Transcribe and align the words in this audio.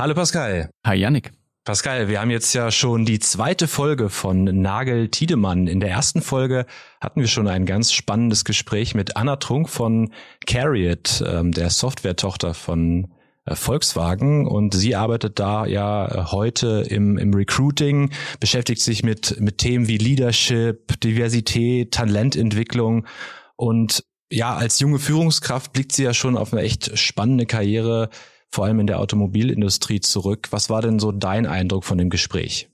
Hallo 0.00 0.14
Pascal. 0.14 0.70
Hi 0.86 0.94
Yannick. 0.94 1.30
Pascal, 1.66 2.08
wir 2.08 2.22
haben 2.22 2.30
jetzt 2.30 2.54
ja 2.54 2.70
schon 2.70 3.04
die 3.04 3.18
zweite 3.18 3.68
Folge 3.68 4.08
von 4.08 4.44
Nagel 4.44 5.10
Tiedemann. 5.10 5.66
In 5.66 5.78
der 5.78 5.90
ersten 5.90 6.22
Folge 6.22 6.64
hatten 7.02 7.20
wir 7.20 7.28
schon 7.28 7.46
ein 7.46 7.66
ganz 7.66 7.92
spannendes 7.92 8.46
Gespräch 8.46 8.94
mit 8.94 9.18
Anna 9.18 9.36
Trunk 9.36 9.68
von 9.68 10.10
Carriot, 10.46 11.22
ähm, 11.26 11.52
der 11.52 11.68
Softwaretochter 11.68 12.54
von 12.54 13.12
äh, 13.44 13.54
Volkswagen 13.54 14.48
und 14.48 14.72
sie 14.72 14.96
arbeitet 14.96 15.38
da 15.38 15.66
ja 15.66 16.08
äh, 16.08 16.24
heute 16.32 16.86
im, 16.88 17.18
im 17.18 17.34
Recruiting, 17.34 18.10
beschäftigt 18.40 18.80
sich 18.80 19.02
mit, 19.02 19.38
mit 19.38 19.58
Themen 19.58 19.86
wie 19.86 19.98
Leadership, 19.98 20.98
Diversität, 21.02 21.92
Talententwicklung 21.92 23.06
und 23.54 24.02
ja, 24.32 24.54
als 24.54 24.80
junge 24.80 24.98
Führungskraft 24.98 25.74
blickt 25.74 25.92
sie 25.92 26.04
ja 26.04 26.14
schon 26.14 26.38
auf 26.38 26.54
eine 26.54 26.62
echt 26.62 26.96
spannende 26.98 27.44
Karriere 27.44 28.08
vor 28.50 28.64
allem 28.64 28.80
in 28.80 28.86
der 28.86 28.98
Automobilindustrie 28.98 30.00
zurück. 30.00 30.48
Was 30.50 30.70
war 30.70 30.82
denn 30.82 30.98
so 30.98 31.12
dein 31.12 31.46
Eindruck 31.46 31.84
von 31.84 31.98
dem 31.98 32.10
Gespräch? 32.10 32.68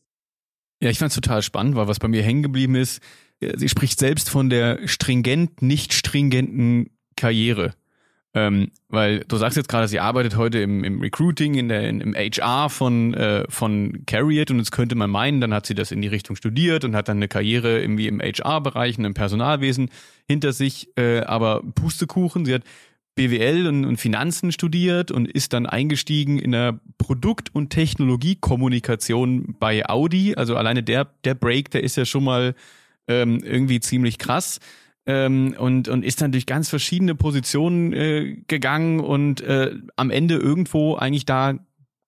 Ja, 0.81 0.91
ich 0.91 0.99
fand 0.99 1.11
es 1.11 1.15
total 1.15 1.43
spannend, 1.43 1.77
weil 1.77 1.89
was 1.89 1.99
bei 1.99 2.09
mir 2.09 2.23
hängen 2.23 2.43
geblieben 2.43 2.75
ist, 2.75 3.01
äh, 3.41 3.57
sie 3.57 3.69
spricht 3.69 3.99
selbst 3.99 4.31
von 4.31 4.51
der 4.51 4.87
stringent, 4.89 5.63
nicht 5.63 5.93
stringenten 5.93 6.91
Karriere. 7.17 7.75
Ähm, 8.35 8.71
weil 8.91 9.21
du 9.21 9.39
sagst 9.39 9.57
jetzt 9.57 9.71
gerade, 9.71 9.89
sie 9.89 9.99
arbeitet 9.99 10.37
heute 10.37 10.59
im, 10.59 10.85
im 10.85 11.01
Recruiting, 11.01 11.55
in 11.55 11.71
der, 11.71 11.89
im 11.89 12.15
HR 12.15 12.69
von, 12.69 13.15
äh, 13.15 13.45
von 13.49 14.05
Carriot 14.05 14.51
und 14.51 14.59
jetzt 14.59 14.73
könnte 14.73 14.95
man 14.95 15.09
meinen, 15.09 15.41
dann 15.41 15.55
hat 15.55 15.65
sie 15.65 15.75
das 15.75 15.91
in 15.91 16.03
die 16.03 16.09
Richtung 16.09 16.37
studiert 16.37 16.85
und 16.85 16.95
hat 16.95 17.09
dann 17.09 17.17
eine 17.17 17.29
Karriere 17.29 17.81
irgendwie 17.81 18.09
im 18.09 18.21
HR-Bereich 18.21 18.99
und 18.99 19.07
im 19.07 19.15
Personalwesen 19.15 19.89
hinter 20.29 20.53
sich, 20.53 20.89
äh, 20.99 21.21
aber 21.21 21.63
Pustekuchen, 21.75 22.45
sie 22.45 22.53
hat 22.53 22.65
BWL 23.17 23.67
und, 23.67 23.85
und 23.85 23.97
Finanzen 23.97 24.53
studiert 24.53 25.11
und 25.11 25.27
ist 25.27 25.53
dann 25.53 25.67
eingestiegen 25.67 26.39
in 26.39 26.53
der 26.53 26.79
Produkt- 26.99 27.53
und 27.55 27.71
Technologiekommunikation 27.71 29.57
bei 29.59 29.89
Audi. 29.89 30.37
Also 30.37 30.55
alleine 30.57 30.83
der, 30.83 31.09
der 31.25 31.35
Break, 31.35 31.71
der 31.71 31.83
ist 31.83 31.97
ja 31.97 32.05
schon 32.05 32.25
mal 32.25 32.55
ähm, 33.09 33.41
irgendwie 33.43 33.81
ziemlich 33.81 34.19
krass. 34.19 34.61
Ähm, 35.07 35.55
und, 35.59 35.89
und 35.89 36.05
ist 36.05 36.21
dann 36.21 36.33
durch 36.33 36.47
ganz 36.47 36.69
verschiedene 36.69 37.15
Positionen 37.15 37.93
äh, 37.93 38.37
gegangen 38.49 39.01
und 39.01 39.41
äh, 39.41 39.73
am 39.97 40.11
Ende 40.11 40.37
irgendwo 40.37 40.97
eigentlich 40.97 41.25
da 41.25 41.55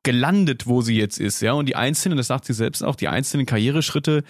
gelandet, 0.03 0.67
wo 0.67 0.81
sie 0.81 0.97
jetzt 0.97 1.19
ist, 1.19 1.41
ja. 1.43 1.53
Und 1.53 1.67
die 1.67 1.77
einzelnen, 1.77 2.17
das 2.17 2.29
sagt 2.29 2.45
sie 2.45 2.55
selbst 2.55 2.83
auch, 2.83 2.97
die 2.97 3.09
einzelnen 3.09 3.47
Karriereschritte 3.47 4.25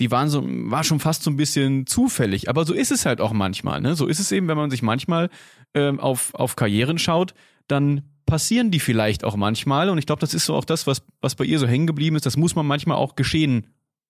die 0.00 0.10
waren 0.10 0.28
so, 0.28 0.44
war 0.44 0.84
schon 0.84 1.00
fast 1.00 1.22
so 1.22 1.30
ein 1.30 1.36
bisschen 1.36 1.86
zufällig. 1.86 2.48
Aber 2.48 2.64
so 2.64 2.74
ist 2.74 2.90
es 2.90 3.06
halt 3.06 3.20
auch 3.20 3.32
manchmal. 3.32 3.80
Ne? 3.80 3.96
So 3.96 4.06
ist 4.06 4.18
es 4.18 4.32
eben, 4.32 4.48
wenn 4.48 4.56
man 4.56 4.70
sich 4.70 4.82
manchmal 4.82 5.30
ähm, 5.74 6.00
auf, 6.00 6.34
auf 6.34 6.56
Karrieren 6.56 6.98
schaut, 6.98 7.34
dann 7.66 8.02
passieren 8.26 8.70
die 8.70 8.80
vielleicht 8.80 9.24
auch 9.24 9.36
manchmal. 9.36 9.88
Und 9.88 9.98
ich 9.98 10.06
glaube, 10.06 10.20
das 10.20 10.34
ist 10.34 10.46
so 10.46 10.54
auch 10.54 10.64
das, 10.64 10.86
was, 10.86 11.02
was 11.20 11.34
bei 11.34 11.44
ihr 11.44 11.58
so 11.58 11.66
hängen 11.66 11.86
geblieben 11.86 12.16
ist. 12.16 12.26
Das 12.26 12.36
muss 12.36 12.54
man 12.54 12.66
manchmal 12.66 12.98
auch 12.98 13.16
geschehen 13.16 13.68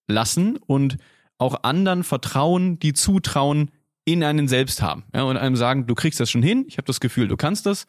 lassen 0.09 0.57
und 0.67 0.97
auch 1.39 1.63
anderen 1.63 2.03
vertrauen, 2.03 2.79
die 2.79 2.95
Zutrauen 2.95 3.71
in 4.05 4.25
einen 4.25 4.49
selbst 4.49 4.83
haben. 4.83 5.05
Ja, 5.15 5.25
und 5.25 5.37
einem 5.37 5.57
sagen, 5.57 5.87
du 5.87 5.95
kriegst 5.95 6.19
das 6.21 6.31
schon 6.31 6.43
hin, 6.43 6.65
ich 6.69 6.79
habe 6.79 6.87
das 6.87 7.01
Gefühl, 7.01 7.29
du 7.29 7.37
kannst 7.37 7.67
das, 7.67 7.87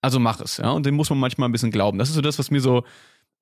also 0.00 0.18
mach 0.20 0.40
es. 0.40 0.58
Ja, 0.58 0.70
und 0.70 0.86
dem 0.86 0.94
muss 0.94 1.10
man 1.10 1.18
manchmal 1.18 1.48
ein 1.48 1.52
bisschen 1.52 1.72
glauben. 1.72 1.98
Das 1.98 2.08
ist 2.08 2.14
so 2.14 2.20
das, 2.20 2.38
was 2.38 2.50
mir 2.50 2.60
so 2.60 2.84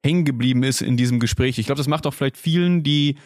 hängen 0.05 0.25
geblieben 0.25 0.63
ist 0.63 0.81
in 0.81 0.97
diesem 0.97 1.21
Gespräch. 1.21 1.59
Ich 1.59 1.67
glaube, 1.67 1.79
das 1.79 1.89
macht 1.89 2.07
auch 2.07 2.15
vielleicht 2.15 2.37
vielen, 2.37 2.83
die 2.83 3.17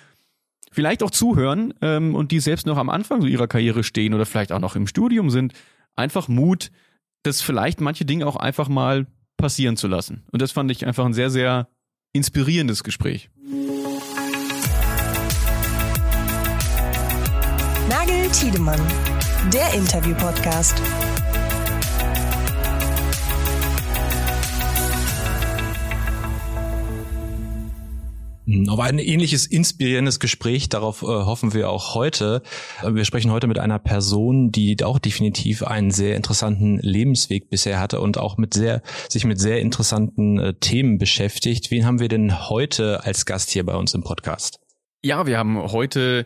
vielleicht 0.77 1.03
auch 1.03 1.11
zuhören 1.11 1.73
ähm, 1.81 2.15
und 2.15 2.33
die 2.33 2.39
selbst 2.39 2.67
noch 2.67 2.77
am 2.77 2.91
Anfang 2.91 3.23
so 3.23 3.27
ihrer 3.27 3.49
Karriere 3.49 3.83
stehen 3.83 4.13
oder 4.13 4.27
vielleicht 4.27 4.53
auch 4.53 4.61
noch 4.61 4.77
im 4.77 4.87
Studium 4.87 5.31
sind, 5.31 5.55
einfach 5.97 6.29
Mut, 6.29 6.71
das 7.23 7.41
vielleicht 7.41 7.81
manche 7.81 8.05
Dinge 8.05 8.27
auch 8.27 8.37
einfach 8.37 8.69
mal 8.69 9.07
passieren 9.39 9.79
zu 9.79 9.89
lassen. 9.89 10.25
Und 10.33 10.43
das 10.43 10.53
fand 10.53 10.71
ich 10.71 10.87
einfach 10.87 11.07
ein 11.07 11.15
sehr, 11.15 11.31
sehr 11.31 11.69
inspirierendes 12.13 12.85
Gespräch. 12.85 13.31
Nagel 17.89 18.29
Tiedemann, 18.33 18.81
der 19.55 19.73
Interview-Podcast. 19.73 20.83
Auf 28.69 28.79
ein 28.79 28.99
ähnliches 28.99 29.47
inspirierendes 29.47 30.21
Gespräch, 30.21 30.69
darauf 30.69 31.03
äh, 31.03 31.07
hoffen 31.07 31.53
wir 31.53 31.69
auch 31.69 31.95
heute. 31.95 32.43
Äh, 32.83 32.95
wir 32.95 33.05
sprechen 33.05 33.33
heute 33.33 33.49
mit 33.49 33.59
einer 33.59 33.79
Person, 33.79 34.53
die 34.53 34.83
auch 34.85 34.99
definitiv 34.99 35.65
einen 35.65 35.91
sehr 35.91 36.17
interessanten 36.17 36.79
Lebensweg 36.79 37.51
bisher 37.51 37.81
hatte 37.81 38.01
und 38.01 38.19
auch 38.19 38.37
mit 38.37 38.55
sehr, 38.55 38.83
sich 39.09 39.25
mit 39.25 39.41
sehr 39.41 39.61
interessanten 39.61 40.39
äh, 40.39 40.55
Themen 40.55 40.99
beschäftigt. 40.99 41.71
Wen 41.71 41.85
haben 41.85 41.99
wir 41.99 42.09
denn 42.09 42.49
heute 42.49 43.05
als 43.05 43.27
Gast 43.27 43.51
hier 43.51 43.67
bei 43.67 43.75
uns 43.75 43.95
im 43.95 44.05
Podcast? 44.05 44.61
Ja, 45.03 45.27
wir 45.27 45.39
haben 45.39 45.61
heute 45.73 46.25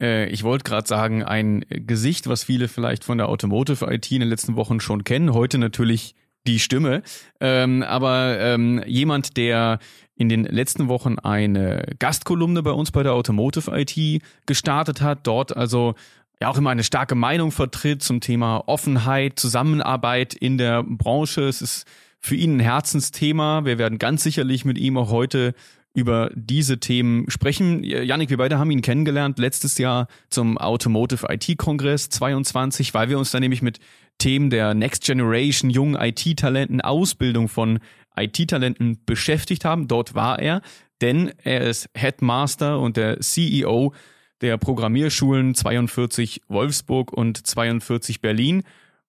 äh, 0.00 0.26
ich 0.28 0.42
wollte 0.42 0.64
gerade 0.64 0.86
sagen, 0.86 1.22
ein 1.22 1.64
Gesicht, 1.68 2.26
was 2.26 2.44
viele 2.44 2.68
vielleicht 2.68 3.04
von 3.04 3.16
der 3.16 3.28
Automotive 3.28 3.86
IT 3.90 4.10
in 4.10 4.20
den 4.20 4.28
letzten 4.28 4.56
Wochen 4.56 4.80
schon 4.80 5.04
kennen. 5.04 5.32
Heute 5.32 5.56
natürlich 5.56 6.14
die 6.46 6.58
Stimme. 6.58 7.02
Ähm, 7.40 7.82
aber 7.82 8.38
ähm, 8.40 8.82
jemand, 8.86 9.36
der 9.36 9.78
in 10.16 10.28
den 10.28 10.44
letzten 10.44 10.88
Wochen 10.88 11.18
eine 11.18 11.84
Gastkolumne 11.98 12.62
bei 12.62 12.72
uns 12.72 12.90
bei 12.90 13.02
der 13.02 13.14
Automotive 13.14 13.70
IT 13.74 14.22
gestartet 14.46 15.00
hat, 15.00 15.20
dort 15.26 15.56
also 15.56 15.94
ja 16.40 16.48
auch 16.48 16.58
immer 16.58 16.70
eine 16.70 16.84
starke 16.84 17.14
Meinung 17.14 17.52
vertritt 17.52 18.02
zum 18.02 18.20
Thema 18.20 18.64
Offenheit, 18.66 19.38
Zusammenarbeit 19.38 20.34
in 20.34 20.58
der 20.58 20.82
Branche. 20.82 21.42
Es 21.42 21.62
ist 21.62 21.86
für 22.20 22.34
ihn 22.34 22.56
ein 22.56 22.60
Herzensthema. 22.60 23.64
Wir 23.64 23.78
werden 23.78 23.98
ganz 23.98 24.22
sicherlich 24.22 24.64
mit 24.64 24.78
ihm 24.78 24.96
auch 24.96 25.10
heute 25.10 25.54
über 25.94 26.30
diese 26.34 26.78
Themen 26.78 27.30
sprechen. 27.30 27.84
Janik, 27.84 28.30
wir 28.30 28.38
beide 28.38 28.58
haben 28.58 28.70
ihn 28.70 28.80
kennengelernt 28.80 29.38
letztes 29.38 29.76
Jahr 29.78 30.08
zum 30.30 30.56
Automotive 30.56 31.26
IT 31.30 31.58
Kongress 31.58 32.08
22, 32.08 32.94
weil 32.94 33.08
wir 33.08 33.18
uns 33.18 33.30
da 33.30 33.40
nämlich 33.40 33.62
mit 33.62 33.78
Themen 34.18 34.50
der 34.50 34.74
Next 34.74 35.04
Generation, 35.04 35.70
jungen 35.70 35.94
IT-Talenten, 35.94 36.80
Ausbildung 36.80 37.48
von 37.48 37.80
IT-Talenten 38.16 38.98
beschäftigt 39.04 39.64
haben. 39.64 39.88
Dort 39.88 40.14
war 40.14 40.38
er, 40.38 40.62
denn 41.00 41.32
er 41.42 41.62
ist 41.62 41.88
Headmaster 41.94 42.78
und 42.78 42.96
der 42.96 43.20
CEO 43.20 43.92
der 44.40 44.58
Programmierschulen 44.58 45.54
42 45.54 46.42
Wolfsburg 46.48 47.12
und 47.12 47.46
42 47.46 48.20
Berlin, 48.20 48.62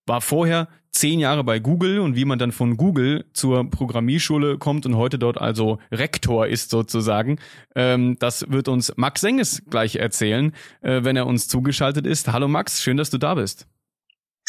war 0.06 0.22
vorher 0.22 0.68
zehn 0.92 1.20
Jahre 1.20 1.44
bei 1.44 1.60
Google 1.60 2.00
und 2.00 2.16
wie 2.16 2.26
man 2.26 2.38
dann 2.38 2.52
von 2.52 2.78
Google 2.78 3.26
zur 3.34 3.70
Programmierschule 3.70 4.58
kommt 4.58 4.86
und 4.86 4.96
heute 4.96 5.18
dort 5.18 5.40
also 5.40 5.80
Rektor 5.92 6.48
ist 6.48 6.70
sozusagen, 6.70 7.40
ähm, 7.76 8.18
das 8.20 8.46
wird 8.50 8.68
uns 8.68 8.94
Max 8.96 9.22
Senges 9.22 9.64
gleich 9.70 9.96
erzählen, 9.96 10.54
äh, 10.82 11.04
wenn 11.04 11.16
er 11.16 11.26
uns 11.26 11.48
zugeschaltet 11.48 12.06
ist. 12.06 12.32
Hallo 12.32 12.48
Max, 12.48 12.84
schön, 12.84 12.98
dass 12.98 13.10
du 13.10 13.18
da 13.18 13.34
bist. 13.34 13.68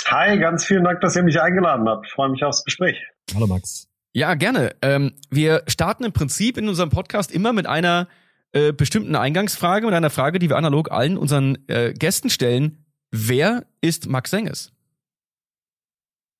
Hi, 0.06 0.38
ganz 0.38 0.66
vielen 0.66 0.84
Dank, 0.84 1.00
dass 1.00 1.16
ihr 1.16 1.22
mich 1.22 1.40
eingeladen 1.40 1.88
habt. 1.88 2.06
Ich 2.06 2.12
freue 2.12 2.28
mich 2.28 2.44
aufs 2.44 2.64
Gespräch. 2.64 3.02
Hallo 3.34 3.46
Max. 3.46 3.88
Ja, 4.12 4.34
gerne. 4.34 4.76
Ähm, 4.82 5.14
wir 5.30 5.62
starten 5.66 6.04
im 6.04 6.12
Prinzip 6.12 6.58
in 6.58 6.68
unserem 6.68 6.90
Podcast 6.90 7.32
immer 7.32 7.52
mit 7.52 7.66
einer 7.66 8.08
äh, 8.52 8.72
bestimmten 8.72 9.16
Eingangsfrage, 9.16 9.86
mit 9.86 9.94
einer 9.94 10.10
Frage, 10.10 10.38
die 10.38 10.50
wir 10.50 10.56
analog 10.56 10.92
allen 10.92 11.16
unseren 11.16 11.58
äh, 11.68 11.92
Gästen 11.94 12.28
stellen. 12.28 12.84
Wer 13.10 13.64
ist 13.80 14.08
Max 14.08 14.30
Senges? 14.30 14.72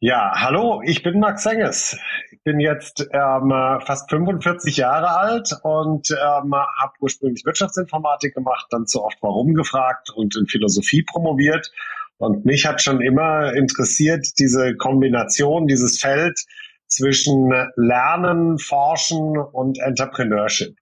Ja, 0.01 0.33
hallo, 0.35 0.83
ich 0.85 1.03
bin 1.03 1.19
Max 1.19 1.43
Senges. 1.43 1.99
Ich 2.31 2.43
bin 2.43 2.61
jetzt 2.61 3.09
ähm, 3.13 3.51
fast 3.81 4.11
45 4.11 4.77
Jahre 4.77 5.17
alt 5.17 5.57
und 5.63 6.11
ähm, 6.11 6.55
habe 6.55 6.93
ursprünglich 7.01 7.47
Wirtschaftsinformatik 7.47 8.35
gemacht, 8.35 8.67
dann 8.69 8.87
zu 8.87 9.03
oft 9.03 9.17
Warum 9.23 9.55
gefragt 9.55 10.11
und 10.11 10.37
in 10.37 10.47
Philosophie 10.47 11.03
promoviert. 11.03 11.73
Und 12.19 12.45
mich 12.45 12.67
hat 12.67 12.81
schon 12.81 13.01
immer 13.01 13.55
interessiert 13.55 14.27
diese 14.39 14.77
Kombination, 14.77 15.67
dieses 15.67 15.99
Feld 15.99 16.39
zwischen 16.87 17.53
Lernen, 17.77 18.59
Forschen 18.59 19.37
und 19.39 19.79
Entrepreneurship. 19.81 20.77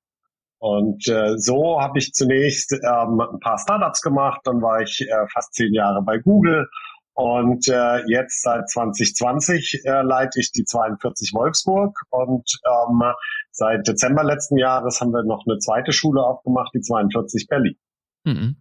Und 0.58 1.08
äh, 1.08 1.38
so 1.38 1.80
habe 1.80 1.98
ich 1.98 2.12
zunächst 2.12 2.72
ähm, 2.72 3.20
ein 3.20 3.40
paar 3.40 3.58
Startups 3.58 4.00
gemacht, 4.00 4.42
dann 4.44 4.62
war 4.62 4.80
ich 4.80 5.00
äh, 5.00 5.26
fast 5.32 5.54
zehn 5.54 5.74
Jahre 5.74 6.02
bei 6.02 6.18
Google 6.18 6.68
und 7.14 7.68
äh, 7.68 8.06
jetzt 8.06 8.42
seit 8.42 8.70
2020 8.70 9.82
äh, 9.84 10.02
leite 10.02 10.40
ich 10.40 10.50
die 10.52 10.64
42 10.64 11.32
Wolfsburg 11.34 11.98
und 12.10 12.48
ähm, 12.64 13.02
seit 13.50 13.86
Dezember 13.86 14.24
letzten 14.24 14.56
Jahres 14.56 15.00
haben 15.00 15.12
wir 15.12 15.22
noch 15.22 15.44
eine 15.46 15.58
zweite 15.58 15.92
Schule 15.92 16.22
aufgemacht, 16.22 16.72
die 16.74 16.80
42 16.80 17.48
Berlin. 17.48 17.76
Mhm. 18.24 18.56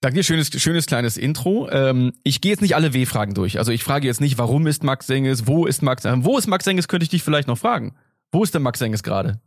Danke, 0.00 0.22
schönes, 0.22 0.50
schönes 0.62 0.86
kleines 0.86 1.16
Intro. 1.16 1.68
Ähm, 1.70 2.12
ich 2.22 2.40
gehe 2.40 2.52
jetzt 2.52 2.60
nicht 2.60 2.76
alle 2.76 2.94
W-Fragen 2.94 3.34
durch. 3.34 3.58
Also 3.58 3.72
ich 3.72 3.82
frage 3.82 4.06
jetzt 4.06 4.20
nicht, 4.20 4.38
warum 4.38 4.68
ist 4.68 4.84
Max 4.84 5.08
Senges, 5.08 5.48
wo 5.48 5.66
ist 5.66 5.82
Max, 5.82 6.04
äh, 6.04 6.12
wo 6.18 6.38
ist 6.38 6.46
Max 6.46 6.64
Senges, 6.64 6.86
könnte 6.86 7.02
ich 7.02 7.10
dich 7.10 7.24
vielleicht 7.24 7.48
noch 7.48 7.58
fragen. 7.58 7.96
Wo 8.30 8.44
ist 8.44 8.54
denn 8.54 8.62
Max 8.62 8.78
Senges 8.78 9.02
gerade? 9.02 9.40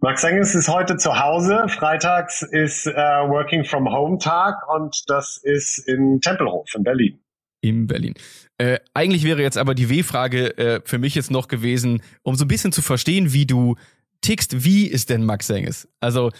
Max 0.00 0.20
Senges 0.20 0.54
ist 0.54 0.68
heute 0.68 0.96
zu 0.96 1.18
Hause. 1.18 1.64
Freitags 1.68 2.42
ist 2.42 2.86
äh, 2.86 2.92
Working 2.92 3.64
from 3.64 3.88
Home 3.90 4.18
Tag 4.18 4.56
und 4.68 5.04
das 5.06 5.38
ist 5.42 5.78
in 5.78 6.20
Tempelhof 6.20 6.68
in 6.74 6.82
Berlin. 6.82 7.18
in 7.62 7.86
Berlin. 7.86 8.14
Äh, 8.58 8.80
eigentlich 8.92 9.24
wäre 9.24 9.40
jetzt 9.40 9.56
aber 9.56 9.74
die 9.74 9.88
W-Frage 9.88 10.58
äh, 10.58 10.80
für 10.84 10.98
mich 10.98 11.14
jetzt 11.14 11.30
noch 11.30 11.48
gewesen, 11.48 12.02
um 12.22 12.34
so 12.34 12.44
ein 12.44 12.48
bisschen 12.48 12.72
zu 12.72 12.82
verstehen, 12.82 13.32
wie 13.32 13.46
du 13.46 13.76
tickst. 14.20 14.64
Wie 14.64 14.88
ist 14.88 15.08
denn 15.08 15.24
Max 15.24 15.46
Senges? 15.46 15.88
Also 16.00 16.32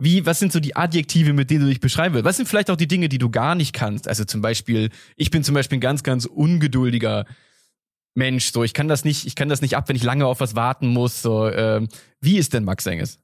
wie, 0.00 0.26
was 0.26 0.38
sind 0.38 0.52
so 0.52 0.60
die 0.60 0.76
Adjektive, 0.76 1.32
mit 1.32 1.50
denen 1.50 1.62
du 1.62 1.66
dich 1.66 1.80
beschreiben 1.80 2.14
willst? 2.14 2.24
Was 2.24 2.36
sind 2.36 2.48
vielleicht 2.48 2.70
auch 2.70 2.76
die 2.76 2.86
Dinge, 2.86 3.08
die 3.08 3.18
du 3.18 3.30
gar 3.30 3.54
nicht 3.54 3.72
kannst? 3.74 4.06
Also 4.06 4.24
zum 4.24 4.40
Beispiel, 4.40 4.90
ich 5.16 5.30
bin 5.30 5.42
zum 5.42 5.54
Beispiel 5.54 5.78
ein 5.78 5.82
ganz, 5.82 6.04
ganz 6.04 6.24
ungeduldiger 6.24 7.24
Mensch. 8.14 8.52
So, 8.52 8.62
ich 8.62 8.74
kann 8.74 8.88
das 8.88 9.04
nicht, 9.04 9.26
ich 9.26 9.34
kann 9.34 9.48
das 9.48 9.60
nicht 9.60 9.76
ab, 9.76 9.88
wenn 9.88 9.96
ich 9.96 10.04
lange 10.04 10.26
auf 10.26 10.40
was 10.40 10.54
warten 10.54 10.88
muss. 10.88 11.20
So, 11.20 11.48
ähm, 11.48 11.88
wie 12.20 12.38
ist 12.38 12.54
denn 12.54 12.64
Max 12.64 12.86
Enges? 12.86 13.18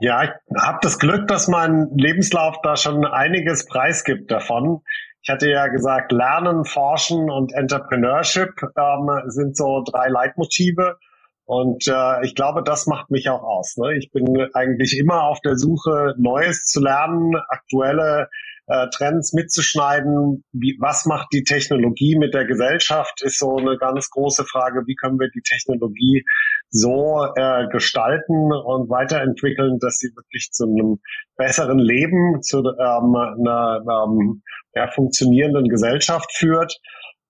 Ja, 0.00 0.24
ich 0.24 0.30
habe 0.58 0.78
das 0.80 0.98
Glück, 0.98 1.28
dass 1.28 1.48
mein 1.48 1.90
Lebenslauf 1.94 2.56
da 2.62 2.76
schon 2.76 3.04
einiges 3.04 3.66
preisgibt 3.66 4.30
davon. 4.30 4.80
Ich 5.22 5.30
hatte 5.30 5.48
ja 5.48 5.68
gesagt, 5.68 6.12
Lernen, 6.12 6.64
Forschen 6.64 7.30
und 7.30 7.52
Entrepreneurship 7.52 8.50
ähm, 8.76 9.10
sind 9.26 9.56
so 9.56 9.84
drei 9.84 10.08
Leitmotive. 10.08 10.96
Und 11.44 11.86
äh, 11.88 12.24
ich 12.24 12.34
glaube, 12.34 12.62
das 12.64 12.86
macht 12.86 13.10
mich 13.10 13.28
auch 13.28 13.42
aus. 13.42 13.76
Ne? 13.76 13.96
Ich 13.98 14.10
bin 14.12 14.24
eigentlich 14.54 14.96
immer 14.98 15.24
auf 15.24 15.40
der 15.40 15.56
Suche, 15.56 16.14
Neues 16.16 16.64
zu 16.64 16.80
lernen, 16.80 17.34
aktuelle 17.48 18.28
äh, 18.68 18.86
Trends 18.90 19.32
mitzuschneiden. 19.32 20.44
Wie, 20.52 20.76
was 20.80 21.04
macht 21.04 21.28
die 21.32 21.42
Technologie 21.42 22.16
mit 22.16 22.32
der 22.32 22.46
Gesellschaft, 22.46 23.22
ist 23.22 23.38
so 23.38 23.56
eine 23.56 23.76
ganz 23.76 24.08
große 24.10 24.44
Frage. 24.44 24.82
Wie 24.86 24.94
können 24.94 25.18
wir 25.18 25.28
die 25.28 25.42
Technologie 25.42 26.24
so 26.70 27.26
äh, 27.36 27.66
gestalten 27.68 28.52
und 28.52 28.88
weiterentwickeln, 28.88 29.78
dass 29.78 29.98
sie 29.98 30.08
wirklich 30.16 30.50
zu 30.52 30.64
einem 30.64 31.00
besseren 31.36 31.78
Leben, 31.78 32.40
zu 32.42 32.58
ähm, 32.60 33.14
einer 33.14 33.82
ähm, 33.86 34.42
ja, 34.74 34.88
funktionierenden 34.88 35.68
Gesellschaft 35.68 36.32
führt. 36.34 36.72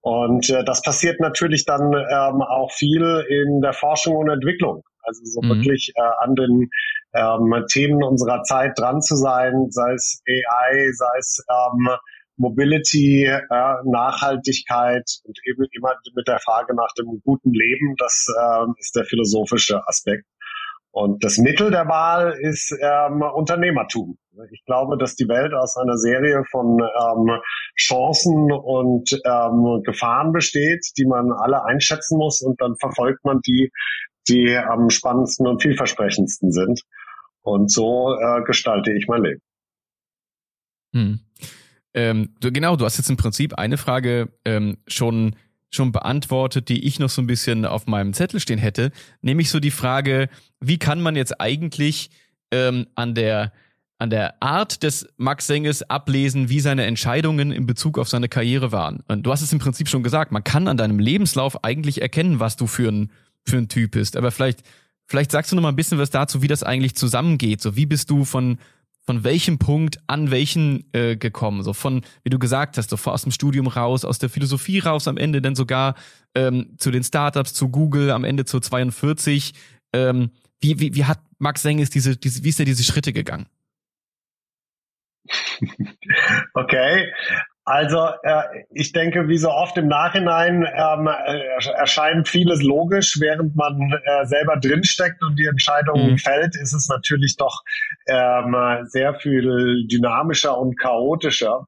Und 0.03 0.51
äh, 0.51 0.65
das 0.65 0.83
passiert 0.83 1.21
natürlich 1.21 1.65
dann 1.65 1.93
ähm, 1.93 2.43
auch 2.43 2.73
viel 2.73 3.25
in 3.29 3.61
der 3.61 3.73
Forschung 3.73 4.17
und 4.17 4.29
Entwicklung. 4.29 4.83
Also 5.05 5.21
so 5.25 5.41
mhm. 5.43 5.49
wirklich 5.49 5.93
äh, 5.95 6.03
an 6.21 6.35
den 6.35 6.71
ähm, 7.15 7.65
Themen 7.69 8.03
unserer 8.03 8.43
Zeit 8.43 8.73
dran 8.77 9.01
zu 9.01 9.17
sein, 9.17 9.67
sei 9.71 9.93
es 9.95 10.23
AI, 10.29 10.91
sei 10.93 11.19
es 11.19 11.45
ähm, 11.49 11.89
Mobility, 12.37 13.25
äh, 13.25 13.41
Nachhaltigkeit 13.85 15.05
und 15.25 15.39
eben 15.45 15.67
immer 15.73 15.95
mit 16.15 16.27
der 16.27 16.41
Frage 16.41 16.75
nach 16.75 16.93
dem 16.99 17.21
guten 17.25 17.53
Leben. 17.53 17.95
Das 17.99 18.27
äh, 18.37 18.67
ist 18.79 18.97
der 18.97 19.05
philosophische 19.05 19.87
Aspekt. 19.87 20.25
Und 20.93 21.25
das 21.25 21.39
Mittel 21.39 21.71
der 21.71 21.89
Wahl 21.89 22.37
ist 22.39 22.71
ähm, 22.79 23.23
Unternehmertum. 23.23 24.19
Ich 24.53 24.63
glaube, 24.67 24.99
dass 24.99 25.17
die 25.17 25.27
Welt 25.27 25.55
aus 25.55 25.77
einer 25.79 25.97
Serie 25.97 26.45
von 26.51 26.79
ähm, 26.81 27.41
Chancen 27.79 28.53
und 28.53 29.11
ähm, 29.25 29.83
Gefahren 29.85 30.33
besteht, 30.33 30.85
die 30.99 31.07
man 31.07 31.33
alle 31.33 31.65
einschätzen 31.65 32.19
muss 32.19 32.43
und 32.43 32.61
dann 32.61 32.77
verfolgt 32.79 33.25
man 33.25 33.41
die, 33.41 33.71
die 34.29 34.55
am 34.55 34.91
spannendsten 34.91 35.47
und 35.47 35.63
vielversprechendsten 35.63 36.53
sind. 36.53 36.83
Und 37.41 37.73
so 37.73 38.15
äh, 38.15 38.43
gestalte 38.45 38.93
ich 38.93 39.07
mein 39.09 39.23
Leben. 39.23 39.41
Hm. 40.95 41.21
Ähm, 41.95 42.35
du, 42.41 42.53
genau, 42.53 42.77
du 42.77 42.85
hast 42.85 42.99
jetzt 42.99 43.11
im 43.11 43.17
Prinzip 43.17 43.55
eine 43.59 43.79
Frage 43.79 44.29
ähm, 44.45 44.77
schon 44.87 45.37
schon 45.75 45.91
beantwortet, 45.91 46.69
die 46.69 46.85
ich 46.87 46.99
noch 46.99 47.09
so 47.09 47.23
ein 47.23 47.27
bisschen 47.27 47.65
auf 47.65 47.87
meinem 47.87 48.13
Zettel 48.13 48.41
stehen 48.41 48.59
hätte, 48.59 48.93
nämlich 49.23 49.51
so 49.51 49.59
die 49.59 49.71
Frage, 49.71 50.29
wie 50.61 50.79
kann 50.79 51.01
man 51.01 51.17
jetzt 51.17 51.41
eigentlich 51.41 52.11
ähm, 52.51 52.87
an 52.95 53.15
der 53.15 53.53
an 53.99 54.11
der 54.11 54.43
Art 54.43 54.83
des 54.83 55.07
Max 55.17 55.47
Senges 55.47 55.89
ablesen, 55.89 56.49
wie 56.49 56.59
seine 56.59 56.87
Entscheidungen 56.87 57.53
in 57.53 57.67
Bezug 57.67 58.01
auf 58.01 58.09
seine 58.09 58.29
Karriere 58.29 58.73
waren. 58.73 58.99
Und 59.07 59.23
du 59.23 59.31
hast 59.31 59.43
es 59.43 59.53
im 59.53 59.61
Prinzip 59.61 59.89
schon 59.89 60.03
gesagt, 60.03 60.33
man 60.33 60.43
kann 60.43 60.67
an 60.67 60.77
deinem 60.77 60.99
Lebenslauf 60.99 61.63
eigentlich 61.63 62.03
erkennen, 62.03 62.41
was 62.41 62.57
du 62.57 62.67
für 62.67 62.89
ein, 62.91 63.13
für 63.47 63.59
ein 63.59 63.69
Typ 63.69 63.93
bist. 63.93 64.17
Aber 64.17 64.33
vielleicht, 64.33 64.65
vielleicht 65.07 65.31
sagst 65.31 65.53
du 65.53 65.57
noch 65.57 65.63
mal 65.63 65.69
ein 65.69 65.77
bisschen 65.77 65.99
was 65.99 66.11
dazu, 66.11 66.43
wie 66.43 66.49
das 66.49 66.65
eigentlich 66.65 66.97
zusammengeht. 66.97 67.61
So, 67.61 67.77
wie 67.77 67.87
bist 67.87 68.11
du 68.11 68.25
von, 68.25 68.59
von 69.05 69.25
welchem 69.25 69.59
Punkt 69.59 69.99
an 70.07 70.31
welchen 70.31 70.85
äh, 70.93 71.17
gekommen? 71.17 71.63
So 71.63 71.73
von, 71.73 72.03
wie 72.23 72.31
du 72.31 72.39
gesagt 72.39 72.79
hast, 72.79 72.91
so 72.91 73.11
aus 73.11 73.23
dem 73.23 73.33
Studium 73.33 73.67
raus, 73.67 74.05
aus 74.05 74.19
der 74.19 74.31
Philosophie 74.31 74.79
raus, 74.79 75.09
am 75.09 75.17
Ende 75.17 75.43
dann 75.43 75.55
sogar 75.55 75.95
ähm, 76.35 76.75
zu 76.79 76.91
den 76.91 77.03
Startups, 77.03 77.53
zu 77.55 77.69
Google, 77.69 78.11
am 78.11 78.25
Ende 78.25 78.45
zu 78.45 78.61
42. 78.61 79.55
Ähm, 79.93 80.31
wie, 80.61 80.79
wie, 80.79 80.95
wie 80.95 81.05
hat 81.05 81.21
Max 81.39 81.63
Senges 81.63 81.91
diese, 81.91 82.17
diese, 82.17 82.45
wie 82.45 82.49
ist 82.49 82.61
er 82.61 82.67
diese 82.67 82.85
Schritte 82.85 83.13
gegangen? 83.13 83.47
Okay, 86.55 87.13
also 87.65 88.09
äh, 88.25 88.43
ich 88.71 88.93
denke, 88.93 89.29
wie 89.29 89.37
so 89.37 89.49
oft 89.51 89.77
im 89.77 89.87
Nachhinein 89.87 90.67
ähm, 90.67 91.07
äh, 91.07 91.71
erscheint 91.75 92.29
vieles 92.29 92.61
logisch, 92.63 93.21
während 93.21 93.55
man 93.55 93.93
äh, 94.05 94.27
selber 94.27 94.57
drinsteckt 94.57 95.23
und 95.23 95.37
die 95.37 95.47
Entscheidung 95.47 96.13
mhm. 96.13 96.19
fällt, 96.19 96.57
ist 96.57 96.73
es 96.73 96.89
natürlich 96.89 97.37
doch 97.37 97.63
ähm, 98.09 98.57
sehr 98.85 99.15
viel 99.15 99.87
dynamischer 99.87 100.59
und 100.59 100.77
chaotischer. 100.79 101.67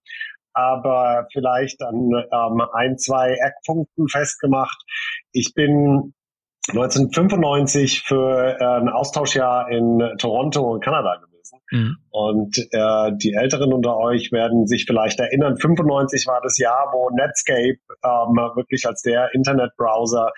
Aber 0.53 1.27
vielleicht 1.33 1.81
an 1.83 2.11
ähm, 2.33 2.63
ein, 2.73 2.99
zwei 2.99 3.33
Eckpunkten 3.33 4.09
festgemacht. 4.09 4.79
Ich 5.33 5.53
bin 5.55 6.15
1995 6.71 8.03
für 8.03 8.57
äh, 8.59 8.65
ein 8.65 8.89
Austauschjahr 8.89 9.69
in 9.71 10.01
Toronto, 10.19 10.79
Kanada 10.81 11.17
gewesen 11.17 11.34
Mhm. 11.75 11.97
Und 12.11 12.57
äh, 12.71 13.11
die 13.17 13.35
Älteren 13.35 13.73
unter 13.73 13.97
euch 13.97 14.31
werden 14.31 14.69
sich 14.69 14.85
vielleicht 14.87 15.19
erinnern, 15.19 15.57
95 15.57 16.25
war 16.29 16.41
das 16.41 16.57
Jahr, 16.59 16.91
wo 16.93 17.11
Netscape 17.11 17.79
ähm, 18.05 18.37
wirklich 18.55 18.87
als 18.87 19.03
der 19.03 19.35
Internetbrowser 19.35 20.31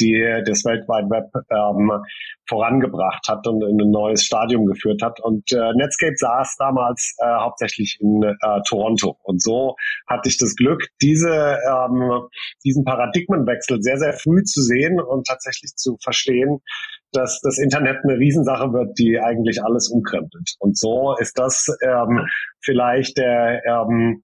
die 0.00 0.42
das 0.46 0.64
Weltwide 0.64 1.10
Web 1.10 1.30
ähm, 1.50 1.90
vorangebracht 2.48 3.26
hat 3.28 3.46
und 3.46 3.62
in 3.62 3.80
ein 3.80 3.90
neues 3.90 4.24
Stadium 4.24 4.66
geführt 4.66 5.02
hat. 5.02 5.20
Und 5.20 5.50
äh, 5.52 5.72
Netscape 5.74 6.16
saß 6.16 6.56
damals 6.58 7.16
äh, 7.18 7.26
hauptsächlich 7.26 7.98
in 8.00 8.22
äh, 8.22 8.60
Toronto. 8.68 9.16
Und 9.22 9.42
so 9.42 9.76
hatte 10.06 10.28
ich 10.28 10.38
das 10.38 10.54
Glück, 10.56 10.86
diese, 11.00 11.58
ähm, 11.68 12.28
diesen 12.64 12.84
Paradigmenwechsel 12.84 13.82
sehr, 13.82 13.98
sehr 13.98 14.12
früh 14.12 14.42
zu 14.42 14.62
sehen 14.62 15.00
und 15.00 15.26
tatsächlich 15.26 15.74
zu 15.76 15.96
verstehen, 16.02 16.60
dass 17.14 17.40
das 17.40 17.58
Internet 17.58 17.98
eine 18.04 18.18
Riesensache 18.18 18.72
wird, 18.72 18.98
die 18.98 19.18
eigentlich 19.18 19.62
alles 19.62 19.88
umkrempelt. 19.88 20.54
Und 20.58 20.76
so 20.78 21.14
ist 21.18 21.38
das 21.38 21.66
ähm, 21.82 22.26
vielleicht 22.60 23.16
der 23.16 23.62
ähm, 23.66 24.22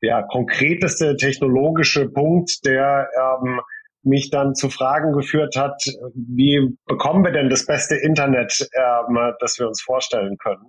ja, 0.00 0.22
konkreteste 0.22 1.16
technologische 1.16 2.08
Punkt, 2.08 2.64
der 2.64 3.08
ähm, 3.18 3.60
mich 4.02 4.30
dann 4.30 4.54
zu 4.54 4.68
Fragen 4.68 5.12
geführt 5.12 5.56
hat, 5.56 5.82
wie 6.14 6.76
bekommen 6.86 7.24
wir 7.24 7.32
denn 7.32 7.48
das 7.48 7.66
beste 7.66 7.96
Internet, 7.96 8.68
ähm, 8.74 9.18
das 9.40 9.58
wir 9.58 9.66
uns 9.66 9.82
vorstellen 9.82 10.36
können? 10.36 10.66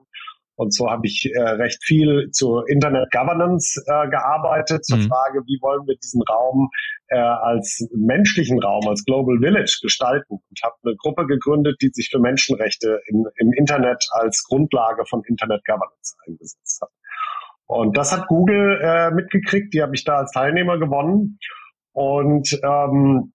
Und 0.55 0.73
so 0.73 0.89
habe 0.89 1.05
ich 1.05 1.29
äh, 1.33 1.41
recht 1.41 1.83
viel 1.83 2.29
zu 2.31 2.61
Internet 2.67 3.11
Governance 3.11 3.81
äh, 3.87 4.09
gearbeitet, 4.09 4.85
zur 4.85 4.97
mhm. 4.97 5.09
Frage, 5.09 5.41
wie 5.45 5.59
wollen 5.61 5.85
wir 5.85 5.95
diesen 5.97 6.21
Raum 6.21 6.69
äh, 7.09 7.17
als 7.17 7.85
menschlichen 7.93 8.61
Raum, 8.63 8.87
als 8.87 9.03
Global 9.03 9.37
Village 9.39 9.79
gestalten 9.81 10.35
und 10.35 10.59
habe 10.63 10.75
eine 10.83 10.95
Gruppe 10.95 11.27
gegründet, 11.27 11.77
die 11.81 11.89
sich 11.89 12.09
für 12.09 12.19
Menschenrechte 12.19 13.01
im, 13.07 13.27
im 13.35 13.51
Internet 13.51 14.05
als 14.11 14.43
Grundlage 14.43 15.05
von 15.05 15.23
Internet 15.27 15.63
Governance 15.65 16.15
eingesetzt 16.25 16.79
hat. 16.81 16.89
Und 17.67 17.97
das 17.97 18.13
hat 18.13 18.27
Google 18.27 18.79
äh, 18.81 19.11
mitgekriegt, 19.11 19.73
die 19.73 19.81
habe 19.81 19.95
ich 19.95 20.05
da 20.05 20.17
als 20.17 20.31
Teilnehmer 20.31 20.77
gewonnen. 20.77 21.39
Und 21.91 22.57
ähm, 22.63 23.33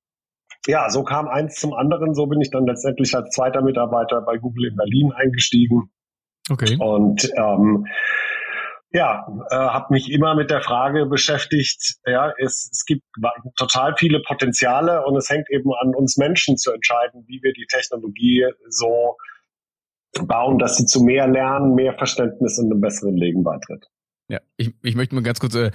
ja, 0.67 0.89
so 0.89 1.03
kam 1.03 1.29
eins 1.29 1.57
zum 1.57 1.75
anderen. 1.75 2.15
So 2.15 2.27
bin 2.27 2.41
ich 2.41 2.51
dann 2.51 2.67
letztendlich 2.67 3.15
als 3.15 3.31
zweiter 3.31 3.63
Mitarbeiter 3.63 4.23
bei 4.23 4.39
Google 4.39 4.67
in 4.71 4.77
Berlin 4.77 5.13
eingestiegen 5.13 5.91
Okay. 6.51 6.77
Und 6.79 7.31
ähm, 7.37 7.87
ja, 8.93 9.27
äh, 9.51 9.55
habe 9.55 9.95
mich 9.95 10.11
immer 10.11 10.35
mit 10.35 10.51
der 10.51 10.63
Frage 10.63 11.07
beschäftigt, 11.07 11.99
ja, 12.05 12.33
es, 12.39 12.69
es 12.73 12.85
gibt 12.85 13.05
total 13.57 13.95
viele 13.97 14.21
Potenziale 14.27 15.05
und 15.07 15.17
es 15.17 15.31
hängt 15.31 15.49
eben 15.51 15.71
an 15.81 15.95
uns 15.95 16.17
Menschen 16.17 16.57
zu 16.57 16.73
entscheiden, 16.73 17.25
wie 17.29 17.41
wir 17.43 17.53
die 17.53 17.67
Technologie 17.71 18.47
so 18.69 19.17
bauen, 20.27 20.59
dass 20.59 20.77
sie 20.77 20.87
zu 20.87 21.03
mehr 21.03 21.29
Lernen, 21.29 21.77
mehr 21.77 21.95
Verständnis 21.95 22.59
und 22.59 22.73
einem 22.73 22.81
besseren 22.81 23.17
Leben 23.17 23.45
beitritt. 23.45 23.87
Ja, 24.29 24.41
ich, 24.57 24.75
ich 24.83 24.97
möchte 24.97 25.15
mal 25.15 25.23
ganz 25.23 25.39
kurz, 25.39 25.55
äh, 25.55 25.71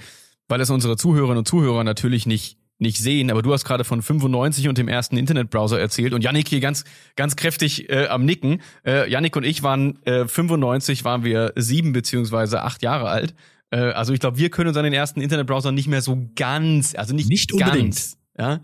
weil 0.48 0.60
es 0.60 0.70
unsere 0.70 0.96
Zuhörerinnen 0.96 1.38
und 1.38 1.48
Zuhörer 1.48 1.84
natürlich 1.84 2.26
nicht 2.26 2.58
nicht 2.78 2.98
sehen, 2.98 3.30
aber 3.30 3.42
du 3.42 3.52
hast 3.52 3.64
gerade 3.64 3.84
von 3.84 4.02
95 4.02 4.68
und 4.68 4.78
dem 4.78 4.88
ersten 4.88 5.16
Internetbrowser 5.16 5.80
erzählt 5.80 6.12
und 6.12 6.22
Yannick 6.22 6.48
hier 6.48 6.60
ganz 6.60 6.84
ganz 7.16 7.36
kräftig 7.36 7.88
äh, 7.88 8.06
am 8.08 8.24
Nicken. 8.24 8.60
Äh, 8.84 9.10
Yannick 9.10 9.36
und 9.36 9.44
ich 9.44 9.62
waren 9.62 10.02
äh, 10.04 10.26
95 10.26 11.04
waren 11.04 11.24
wir 11.24 11.52
sieben 11.56 11.92
beziehungsweise 11.92 12.62
acht 12.62 12.82
Jahre 12.82 13.08
alt. 13.08 13.34
Äh, 13.70 13.78
also 13.78 14.12
ich 14.12 14.20
glaube, 14.20 14.38
wir 14.38 14.50
können 14.50 14.68
uns 14.68 14.76
an 14.76 14.84
den 14.84 14.92
ersten 14.92 15.20
Internetbrowser 15.20 15.72
nicht 15.72 15.88
mehr 15.88 16.02
so 16.02 16.30
ganz, 16.36 16.94
also 16.94 17.14
nicht, 17.14 17.28
nicht 17.28 17.50
ganz, 17.50 17.62
unbedingt. 17.62 18.16
ja. 18.38 18.60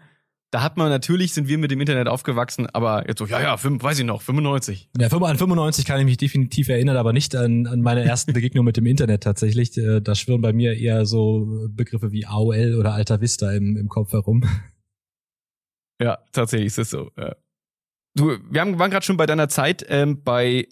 Da 0.53 0.63
hat 0.63 0.77
man 0.77 0.91
natürlich, 0.91 1.33
sind 1.33 1.49
wir 1.49 1.57
mit 1.57 1.71
dem 1.71 1.81
Internet 1.81 2.09
aufgewachsen, 2.09 2.67
aber 2.67 3.09
jetzt 3.09 3.19
so, 3.19 3.27
ja, 3.27 3.41
ja, 3.41 3.57
fünf, 3.57 3.83
weiß 3.83 3.99
ich 3.99 4.05
noch, 4.05 4.21
95. 4.21 4.91
Ja, 4.99 5.09
an 5.09 5.39
95 5.39 5.87
kann 5.87 5.99
ich 5.99 6.05
mich 6.05 6.19
definitiv 6.19 6.69
erinnern, 6.69 6.99
aber 6.99 7.15
nicht 7.15 7.35
an, 7.35 7.67
an 7.67 7.81
meine 7.81 8.05
ersten 8.05 8.33
Begegnungen 8.35 8.67
mit 8.67 8.77
dem 8.77 8.85
Internet 8.85 9.23
tatsächlich. 9.23 9.77
Äh, 9.79 10.03
da 10.03 10.15
schwirren 10.15 10.43
bei 10.43 10.53
mir 10.53 10.77
eher 10.77 11.07
so 11.07 11.69
Begriffe 11.71 12.13
wie 12.13 12.27
AOL 12.27 12.75
oder 12.79 12.93
Alta 12.93 13.23
Vista 13.23 13.51
im, 13.51 13.79
im 13.79 13.89
Kopf 13.89 14.13
herum. 14.13 14.45
Ja, 16.03 16.19
tatsächlich 16.33 16.67
ist 16.67 16.79
es 16.79 16.91
so. 16.91 17.11
Ja. 17.17 17.35
Du, 18.15 18.37
wir 18.51 18.61
haben, 18.61 18.79
waren 18.79 18.91
gerade 18.91 19.07
schon 19.07 19.17
bei 19.17 19.25
deiner 19.25 19.49
Zeit 19.49 19.87
ähm, 19.89 20.23
bei 20.23 20.69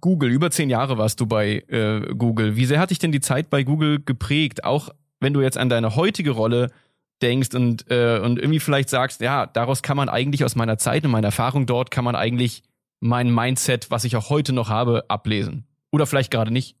Google. 0.00 0.30
Über 0.30 0.50
zehn 0.50 0.70
Jahre 0.70 0.98
warst 0.98 1.20
du 1.20 1.26
bei 1.26 1.62
äh, 1.68 2.00
Google. 2.16 2.56
Wie 2.56 2.64
sehr 2.64 2.80
hat 2.80 2.90
dich 2.90 2.98
denn 2.98 3.12
die 3.12 3.20
Zeit 3.20 3.48
bei 3.48 3.62
Google 3.62 4.02
geprägt? 4.02 4.64
Auch 4.64 4.88
wenn 5.20 5.34
du 5.34 5.40
jetzt 5.40 5.56
an 5.56 5.68
deine 5.68 5.94
heutige 5.94 6.32
Rolle 6.32 6.72
denkst 7.24 7.54
und, 7.54 7.90
äh, 7.90 8.20
und 8.20 8.38
irgendwie 8.38 8.60
vielleicht 8.60 8.88
sagst, 8.88 9.20
ja, 9.20 9.46
daraus 9.46 9.82
kann 9.82 9.96
man 9.96 10.08
eigentlich 10.08 10.44
aus 10.44 10.54
meiner 10.54 10.78
Zeit 10.78 11.04
und 11.04 11.10
meiner 11.10 11.28
Erfahrung 11.28 11.66
dort, 11.66 11.90
kann 11.90 12.04
man 12.04 12.14
eigentlich 12.14 12.62
mein 13.00 13.34
Mindset, 13.34 13.90
was 13.90 14.04
ich 14.04 14.16
auch 14.16 14.30
heute 14.30 14.52
noch 14.52 14.68
habe, 14.68 15.04
ablesen. 15.08 15.66
Oder 15.90 16.06
vielleicht 16.06 16.30
gerade 16.30 16.52
nicht. 16.52 16.76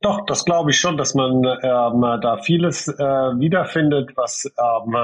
Doch, 0.00 0.24
das 0.26 0.44
glaube 0.44 0.70
ich 0.70 0.80
schon, 0.80 0.96
dass 0.96 1.14
man 1.14 1.44
ähm, 1.44 2.20
da 2.20 2.38
vieles 2.42 2.88
äh, 2.88 2.94
wiederfindet, 3.02 4.16
was 4.16 4.52
ähm, 4.58 4.96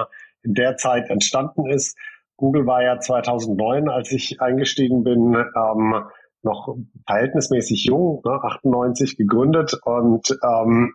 in 0.43 0.55
der 0.55 0.77
Zeit 0.77 1.09
entstanden 1.09 1.67
ist. 1.67 1.97
Google 2.37 2.67
war 2.67 2.83
ja 2.83 2.99
2009, 2.99 3.89
als 3.89 4.11
ich 4.13 4.41
eingestiegen 4.41 5.05
bin, 5.05 5.35
ähm, 5.35 6.05
noch 6.43 6.77
verhältnismäßig 7.07 7.85
jung, 7.85 8.23
ne, 8.25 8.41
98 8.43 9.17
gegründet 9.17 9.77
und 9.85 10.37
ähm, 10.45 10.95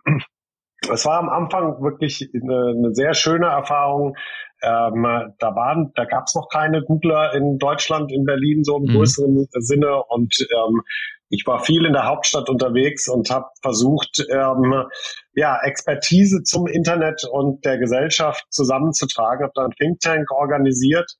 es 0.92 1.06
war 1.06 1.18
am 1.18 1.28
Anfang 1.28 1.82
wirklich 1.82 2.28
eine, 2.34 2.74
eine 2.76 2.94
sehr 2.94 3.14
schöne 3.14 3.46
Erfahrung. 3.46 4.16
Ähm, 4.62 5.34
da 5.38 5.54
waren, 5.54 5.92
da 5.94 6.04
gab 6.04 6.24
es 6.26 6.34
noch 6.34 6.48
keine 6.48 6.82
Googler 6.82 7.34
in 7.34 7.58
Deutschland, 7.58 8.12
in 8.12 8.24
Berlin 8.24 8.64
so 8.64 8.78
im 8.78 8.84
mhm. 8.84 8.96
größeren 8.96 9.46
Sinne 9.50 10.02
und 10.08 10.34
ähm, 10.40 10.82
ich 11.28 11.46
war 11.46 11.64
viel 11.64 11.84
in 11.84 11.92
der 11.92 12.06
Hauptstadt 12.06 12.48
unterwegs 12.48 13.08
und 13.08 13.30
habe 13.30 13.46
versucht, 13.60 14.24
ähm, 14.30 14.84
ja, 15.34 15.58
Expertise 15.62 16.42
zum 16.42 16.66
Internet 16.66 17.24
und 17.30 17.64
der 17.64 17.78
Gesellschaft 17.78 18.46
zusammenzutragen. 18.50 19.42
Habe 19.42 19.52
dann 19.54 19.70
Think 19.72 20.00
Tank 20.00 20.30
organisiert 20.30 21.10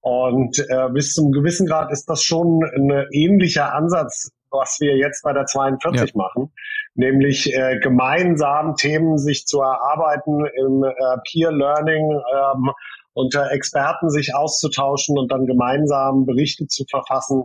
und 0.00 0.58
äh, 0.58 0.88
bis 0.92 1.14
zum 1.14 1.32
gewissen 1.32 1.66
Grad 1.66 1.90
ist 1.90 2.06
das 2.06 2.22
schon 2.22 2.60
ein 2.74 3.06
ähnlicher 3.12 3.72
Ansatz, 3.74 4.30
was 4.52 4.78
wir 4.80 4.96
jetzt 4.96 5.22
bei 5.22 5.32
der 5.32 5.46
42 5.46 6.10
ja. 6.10 6.12
machen, 6.14 6.52
nämlich 6.94 7.52
äh, 7.54 7.78
gemeinsam 7.80 8.76
Themen 8.76 9.18
sich 9.18 9.46
zu 9.46 9.60
erarbeiten 9.60 10.44
im 10.46 10.84
äh, 10.84 10.92
Peer 11.30 11.52
Learning, 11.52 12.20
ähm, 12.34 12.70
unter 13.14 13.50
Experten 13.52 14.08
sich 14.10 14.34
auszutauschen 14.34 15.18
und 15.18 15.30
dann 15.30 15.46
gemeinsam 15.46 16.24
Berichte 16.24 16.66
zu 16.66 16.84
verfassen, 16.90 17.44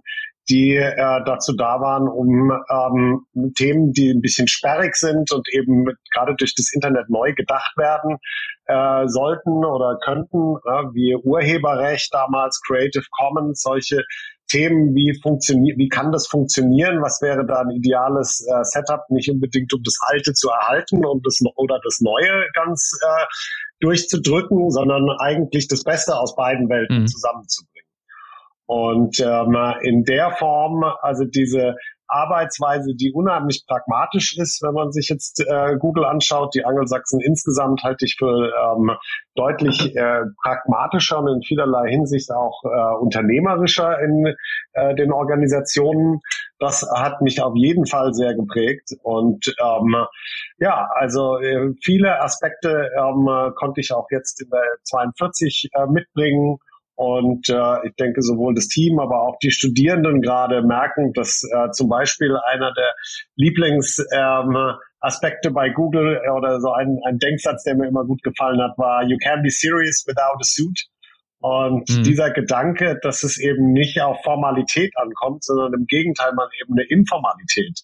die 0.49 0.75
äh, 0.75 1.21
dazu 1.25 1.53
da 1.55 1.81
waren, 1.81 2.07
um 2.07 2.51
ähm, 2.69 3.53
Themen, 3.55 3.91
die 3.91 4.11
ein 4.11 4.21
bisschen 4.21 4.47
sperrig 4.47 4.95
sind 4.95 5.31
und 5.33 5.47
eben 5.51 5.85
gerade 6.13 6.35
durch 6.35 6.55
das 6.55 6.71
Internet 6.73 7.09
neu 7.09 7.33
gedacht 7.33 7.75
werden 7.77 8.17
äh, 8.65 9.07
sollten 9.07 9.65
oder 9.65 9.97
könnten, 10.03 10.55
äh, 10.65 10.83
wie 10.93 11.15
Urheberrecht 11.15 12.13
damals, 12.13 12.61
Creative 12.65 13.05
Commons, 13.11 13.61
solche 13.61 14.03
Themen, 14.47 14.95
wie 14.95 15.13
funktioniert, 15.21 15.77
wie 15.77 15.89
kann 15.89 16.11
das 16.11 16.27
funktionieren? 16.27 17.01
Was 17.01 17.21
wäre 17.21 17.45
da 17.45 17.61
ein 17.61 17.71
ideales 17.71 18.45
äh, 18.47 18.63
Setup? 18.63 19.01
Nicht 19.09 19.29
unbedingt, 19.29 19.73
um 19.73 19.83
das 19.83 19.97
Alte 20.01 20.33
zu 20.33 20.49
erhalten 20.49 21.05
und 21.05 21.25
das 21.25 21.39
oder 21.55 21.79
das 21.83 21.99
Neue 22.01 22.47
ganz 22.53 22.97
äh, 23.03 23.25
durchzudrücken, 23.79 24.71
sondern 24.71 25.09
eigentlich 25.19 25.67
das 25.67 25.83
Beste 25.83 26.17
aus 26.17 26.35
beiden 26.35 26.69
Welten 26.69 27.01
mhm. 27.01 27.07
zusammenzubringen. 27.07 27.87
Und 28.65 29.19
ähm, 29.19 29.57
in 29.81 30.03
der 30.03 30.31
Form, 30.31 30.83
also 31.01 31.23
diese 31.23 31.75
Arbeitsweise, 32.07 32.95
die 32.95 33.11
unheimlich 33.11 33.65
pragmatisch 33.67 34.37
ist, 34.37 34.61
wenn 34.63 34.73
man 34.73 34.91
sich 34.91 35.09
jetzt 35.09 35.39
äh, 35.39 35.75
Google 35.77 36.05
anschaut. 36.05 36.55
Die 36.55 36.65
Angelsachsen 36.65 37.19
insgesamt 37.21 37.83
halte 37.83 38.05
ich 38.05 38.15
für 38.17 38.51
ähm, 38.51 38.91
deutlich 39.35 39.95
äh, 39.95 40.21
pragmatischer 40.43 41.19
und 41.19 41.27
in 41.27 41.41
vielerlei 41.43 41.89
Hinsicht 41.89 42.31
auch 42.31 42.63
äh, 42.63 42.95
unternehmerischer 42.99 43.99
in 43.99 44.35
äh, 44.73 44.95
den 44.95 45.11
Organisationen. 45.11 46.19
Das 46.59 46.87
hat 46.95 47.21
mich 47.21 47.41
auf 47.41 47.53
jeden 47.55 47.85
Fall 47.85 48.13
sehr 48.13 48.33
geprägt. 48.35 48.89
Und 49.03 49.53
ähm, 49.61 49.95
ja, 50.57 50.89
also 50.95 51.37
äh, 51.37 51.73
viele 51.83 52.21
Aspekte 52.21 52.89
ähm, 52.97 53.53
konnte 53.55 53.81
ich 53.81 53.93
auch 53.93 54.07
jetzt 54.11 54.41
in 54.41 54.49
der 54.49 54.63
42 54.83 55.69
äh, 55.73 55.85
mitbringen. 55.87 56.57
Und 56.97 57.47
äh, 57.47 57.87
ich 57.87 57.95
denke, 57.95 58.21
sowohl 58.23 58.55
das 58.55 58.67
Team, 58.69 58.99
aber 58.99 59.21
auch 59.21 59.37
die 59.37 59.51
Studierenden 59.51 60.19
gerade 60.19 60.63
merken, 60.63 61.13
dass 61.13 61.43
äh, 61.43 61.69
zum 61.69 61.89
Beispiel 61.89 62.35
einer 62.51 62.73
der 62.73 62.95
Lieblingsaspekte 63.35 65.49
ähm, 65.49 65.53
bei 65.53 65.69
Google 65.69 66.19
oder 66.35 66.59
so 66.59 66.71
ein, 66.71 66.97
ein 67.05 67.19
Denksatz, 67.19 67.65
der 67.65 67.75
mir 67.75 67.87
immer 67.87 68.03
gut 68.03 68.23
gefallen 68.23 68.59
hat, 68.59 68.79
war 68.79 69.03
You 69.03 69.17
can 69.23 69.43
be 69.43 69.51
serious 69.51 70.05
without 70.07 70.39
a 70.39 70.43
suit. 70.43 70.87
Und 71.39 71.87
mhm. 71.87 72.01
dieser 72.01 72.31
Gedanke, 72.31 72.97
dass 73.03 73.21
es 73.21 73.39
eben 73.39 73.73
nicht 73.73 74.01
auf 74.01 74.23
Formalität 74.23 74.91
ankommt, 74.97 75.43
sondern 75.43 75.73
im 75.73 75.85
Gegenteil 75.85 76.33
man 76.33 76.47
eben 76.59 76.73
eine 76.73 76.85
Informalität 76.89 77.79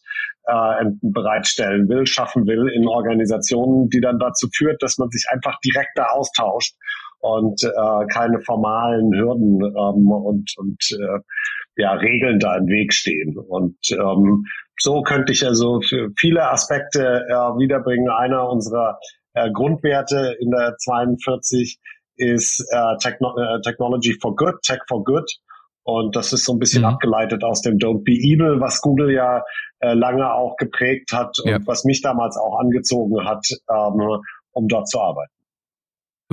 äh, 0.48 0.86
bereitstellen 1.04 1.88
will, 1.88 2.08
schaffen 2.08 2.48
will 2.48 2.68
in 2.70 2.88
Organisationen, 2.88 3.90
die 3.90 4.02
dann 4.02 4.18
dazu 4.18 4.48
führt, 4.52 4.82
dass 4.82 4.98
man 4.98 5.12
sich 5.12 5.28
einfach 5.32 5.60
direkter 5.60 6.14
austauscht 6.14 6.74
und 7.24 7.64
äh, 7.64 8.06
keine 8.08 8.42
formalen 8.42 9.14
Hürden 9.14 9.64
ähm, 9.64 10.12
und, 10.12 10.54
und 10.58 10.78
äh, 10.92 11.20
ja, 11.78 11.94
Regeln 11.94 12.38
da 12.38 12.58
im 12.58 12.68
Weg 12.68 12.94
stehen. 12.94 13.38
Und 13.38 13.78
ähm, 13.92 14.44
so 14.78 15.02
könnte 15.04 15.32
ich 15.32 15.46
also 15.46 15.80
viele 16.18 16.50
Aspekte 16.50 17.26
äh, 17.30 17.34
wiederbringen. 17.34 18.10
Einer 18.10 18.50
unserer 18.50 19.00
äh, 19.34 19.50
Grundwerte 19.52 20.36
in 20.42 20.52
der 20.52 20.76
42 20.78 21.80
ist 22.18 22.60
äh, 22.72 22.98
Techno 22.98 23.38
äh, 23.38 23.62
Technology 23.62 24.18
for 24.22 24.36
Good, 24.36 24.56
Tech 24.62 24.80
for 24.90 25.04
Good. 25.06 25.32
Und 25.84 26.18
das 26.18 26.34
ist 26.34 26.44
so 26.44 26.54
ein 26.54 26.60
bisschen 26.60 26.82
mhm. 26.82 26.90
abgeleitet 26.90 27.44
aus 27.46 27.62
dem 27.62 27.78
Don't 27.78 28.04
Be 28.04 28.12
Evil, 28.12 28.60
was 28.60 28.82
Google 28.82 29.14
ja 29.14 29.44
äh, 29.80 29.94
lange 29.94 30.34
auch 30.34 30.58
geprägt 30.58 31.14
hat 31.14 31.38
ja. 31.46 31.56
und 31.56 31.68
was 31.68 31.86
mich 31.86 32.02
damals 32.02 32.38
auch 32.38 32.60
angezogen 32.60 33.26
hat, 33.26 33.46
ähm, 33.70 34.20
um 34.52 34.68
dort 34.68 34.90
zu 34.90 35.00
arbeiten. 35.00 35.32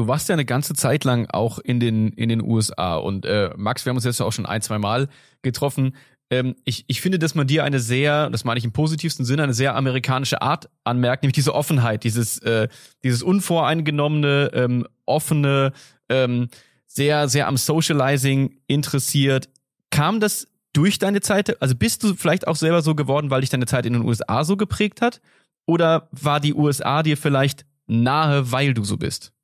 Du 0.00 0.08
warst 0.08 0.30
ja 0.30 0.32
eine 0.32 0.46
ganze 0.46 0.72
Zeit 0.72 1.04
lang 1.04 1.26
auch 1.28 1.58
in 1.58 1.78
den, 1.78 2.08
in 2.14 2.30
den 2.30 2.40
USA 2.40 2.94
und 2.96 3.26
äh, 3.26 3.50
Max, 3.58 3.84
wir 3.84 3.90
haben 3.90 3.98
uns 3.98 4.06
jetzt 4.06 4.22
auch 4.22 4.32
schon 4.32 4.46
ein, 4.46 4.62
zwei 4.62 4.78
Mal 4.78 5.10
getroffen. 5.42 5.94
Ähm, 6.30 6.56
ich, 6.64 6.86
ich 6.86 7.02
finde, 7.02 7.18
dass 7.18 7.34
man 7.34 7.46
dir 7.46 7.64
eine 7.64 7.80
sehr, 7.80 8.30
das 8.30 8.44
meine 8.44 8.56
ich 8.56 8.64
im 8.64 8.72
positivsten 8.72 9.26
Sinne, 9.26 9.42
eine 9.42 9.52
sehr 9.52 9.76
amerikanische 9.76 10.40
Art 10.40 10.70
anmerkt, 10.84 11.22
nämlich 11.22 11.34
diese 11.34 11.54
Offenheit, 11.54 12.02
dieses, 12.02 12.38
äh, 12.38 12.68
dieses 13.04 13.22
unvoreingenommene, 13.22 14.52
ähm, 14.54 14.86
offene, 15.04 15.74
ähm, 16.08 16.48
sehr, 16.86 17.28
sehr 17.28 17.46
am 17.46 17.58
Socializing 17.58 18.56
interessiert. 18.68 19.50
Kam 19.90 20.18
das 20.18 20.48
durch 20.72 20.98
deine 20.98 21.20
Zeit? 21.20 21.60
Also 21.60 21.74
bist 21.74 22.02
du 22.04 22.14
vielleicht 22.14 22.48
auch 22.48 22.56
selber 22.56 22.80
so 22.80 22.94
geworden, 22.94 23.30
weil 23.30 23.42
dich 23.42 23.50
deine 23.50 23.66
Zeit 23.66 23.84
in 23.84 23.92
den 23.92 24.06
USA 24.06 24.44
so 24.44 24.56
geprägt 24.56 25.02
hat? 25.02 25.20
Oder 25.66 26.08
war 26.10 26.40
die 26.40 26.54
USA 26.54 27.02
dir 27.02 27.18
vielleicht 27.18 27.66
nahe, 27.86 28.50
weil 28.50 28.72
du 28.72 28.82
so 28.82 28.96
bist? 28.96 29.34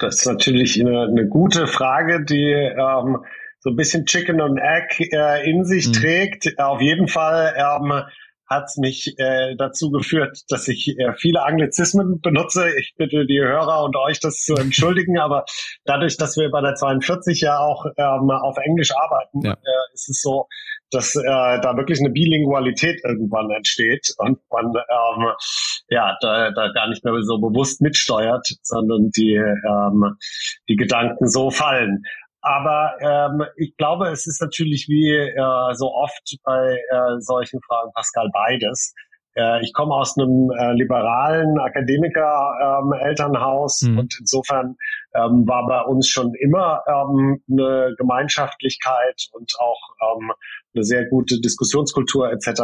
Das 0.00 0.16
ist 0.16 0.26
natürlich 0.26 0.80
eine, 0.80 1.02
eine 1.02 1.26
gute 1.26 1.66
Frage, 1.66 2.24
die 2.24 2.50
ähm, 2.52 3.18
so 3.60 3.70
ein 3.70 3.76
bisschen 3.76 4.06
Chicken 4.06 4.40
und 4.40 4.58
Egg 4.58 5.08
äh, 5.12 5.48
in 5.48 5.64
sich 5.64 5.88
mhm. 5.88 5.92
trägt. 5.92 6.58
Auf 6.58 6.80
jeden 6.80 7.08
Fall 7.08 7.54
ähm, 7.56 8.04
hat 8.50 8.64
es 8.66 8.76
mich 8.78 9.14
äh, 9.18 9.54
dazu 9.56 9.90
geführt, 9.90 10.42
dass 10.48 10.66
ich 10.66 10.98
äh, 10.98 11.12
viele 11.16 11.44
Anglizismen 11.44 12.20
benutze. 12.20 12.68
Ich 12.78 12.94
bitte 12.96 13.24
die 13.24 13.40
Hörer 13.40 13.84
und 13.84 13.96
euch 13.96 14.18
das 14.18 14.42
zu 14.42 14.54
entschuldigen, 14.54 15.18
aber 15.18 15.44
dadurch, 15.84 16.16
dass 16.16 16.36
wir 16.36 16.50
bei 16.50 16.60
der 16.60 16.74
42 16.74 17.42
ja 17.42 17.58
auch 17.58 17.86
ähm, 17.96 18.30
auf 18.30 18.56
Englisch 18.58 18.90
arbeiten, 18.96 19.42
ja. 19.42 19.52
äh, 19.52 19.94
ist 19.94 20.08
es 20.08 20.20
so, 20.20 20.48
dass 20.90 21.14
äh, 21.14 21.22
da 21.24 21.76
wirklich 21.76 22.00
eine 22.00 22.10
Bilingualität 22.10 23.00
irgendwann 23.04 23.50
entsteht 23.50 24.12
und 24.18 24.38
man 24.50 24.66
ähm, 24.66 25.30
ja 25.88 26.16
da, 26.20 26.50
da 26.50 26.72
gar 26.72 26.88
nicht 26.88 27.04
mehr 27.04 27.14
so 27.22 27.38
bewusst 27.38 27.80
mitsteuert, 27.80 28.46
sondern 28.62 29.10
die 29.10 29.34
ähm, 29.34 30.16
die 30.68 30.76
Gedanken 30.76 31.28
so 31.28 31.50
fallen. 31.50 32.02
Aber 32.42 32.94
ähm, 33.00 33.44
ich 33.56 33.76
glaube, 33.76 34.08
es 34.08 34.26
ist 34.26 34.40
natürlich 34.40 34.88
wie 34.88 35.12
äh, 35.12 35.74
so 35.74 35.92
oft 35.92 36.38
bei 36.42 36.80
äh, 36.90 37.20
solchen 37.20 37.60
Fragen, 37.66 37.92
Pascal, 37.94 38.30
beides. 38.32 38.94
äh, 39.36 39.62
ich 39.62 39.74
komme 39.74 39.94
aus 39.94 40.18
einem 40.18 40.50
äh, 40.50 40.72
liberalen 40.72 41.58
Akademiker-Elternhaus 41.58 43.82
ähm, 43.82 43.92
mhm. 43.92 43.98
und 43.98 44.16
insofern 44.20 44.76
ähm, 45.14 45.46
war 45.46 45.66
bei 45.66 45.82
uns 45.82 46.08
schon 46.08 46.32
immer 46.34 46.82
ähm, 46.86 47.42
eine 47.50 47.94
Gemeinschaftlichkeit 47.98 49.26
und 49.32 49.52
auch 49.58 50.16
ähm, 50.16 50.32
eine 50.74 50.84
sehr 50.84 51.06
gute 51.06 51.40
Diskussionskultur 51.40 52.30
etc. 52.32 52.62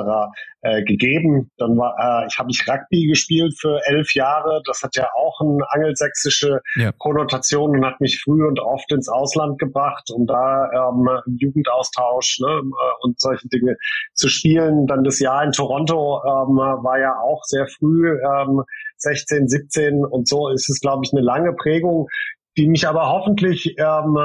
Äh, 0.62 0.82
gegeben. 0.84 1.50
Dann 1.58 1.76
war 1.76 1.94
äh, 1.98 2.26
ich 2.26 2.38
habe 2.38 2.50
ich 2.50 2.66
Rugby 2.68 3.06
gespielt 3.06 3.54
für 3.58 3.80
elf 3.86 4.14
Jahre. 4.14 4.62
Das 4.66 4.82
hat 4.82 4.96
ja 4.96 5.08
auch 5.14 5.40
eine 5.40 5.64
angelsächsische 5.70 6.60
ja. 6.76 6.92
Konnotation 6.98 7.76
und 7.76 7.84
hat 7.84 8.00
mich 8.00 8.20
früh 8.22 8.44
und 8.44 8.58
oft 8.60 8.90
ins 8.92 9.08
Ausland 9.08 9.58
gebracht, 9.58 10.10
um 10.12 10.26
da 10.26 10.70
ähm, 10.72 11.08
Jugendaustausch 11.38 12.40
ne, 12.40 12.48
äh, 12.48 13.04
und 13.04 13.20
solche 13.20 13.48
Dinge 13.48 13.76
zu 14.14 14.28
spielen. 14.28 14.86
Dann 14.86 15.04
das 15.04 15.20
Jahr 15.20 15.44
in 15.44 15.52
Toronto 15.52 16.22
ähm, 16.25 16.56
war 16.56 16.98
ja 16.98 17.18
auch 17.20 17.42
sehr 17.44 17.66
früh, 17.68 18.10
ähm, 18.10 18.62
16, 18.98 19.48
17 19.48 20.04
und 20.04 20.26
so 20.26 20.48
ist 20.48 20.68
es, 20.70 20.80
glaube 20.80 21.02
ich, 21.04 21.12
eine 21.12 21.22
lange 21.22 21.52
Prägung, 21.52 22.08
die 22.56 22.68
mich 22.68 22.88
aber 22.88 23.08
hoffentlich 23.08 23.76
ähm, 23.78 24.16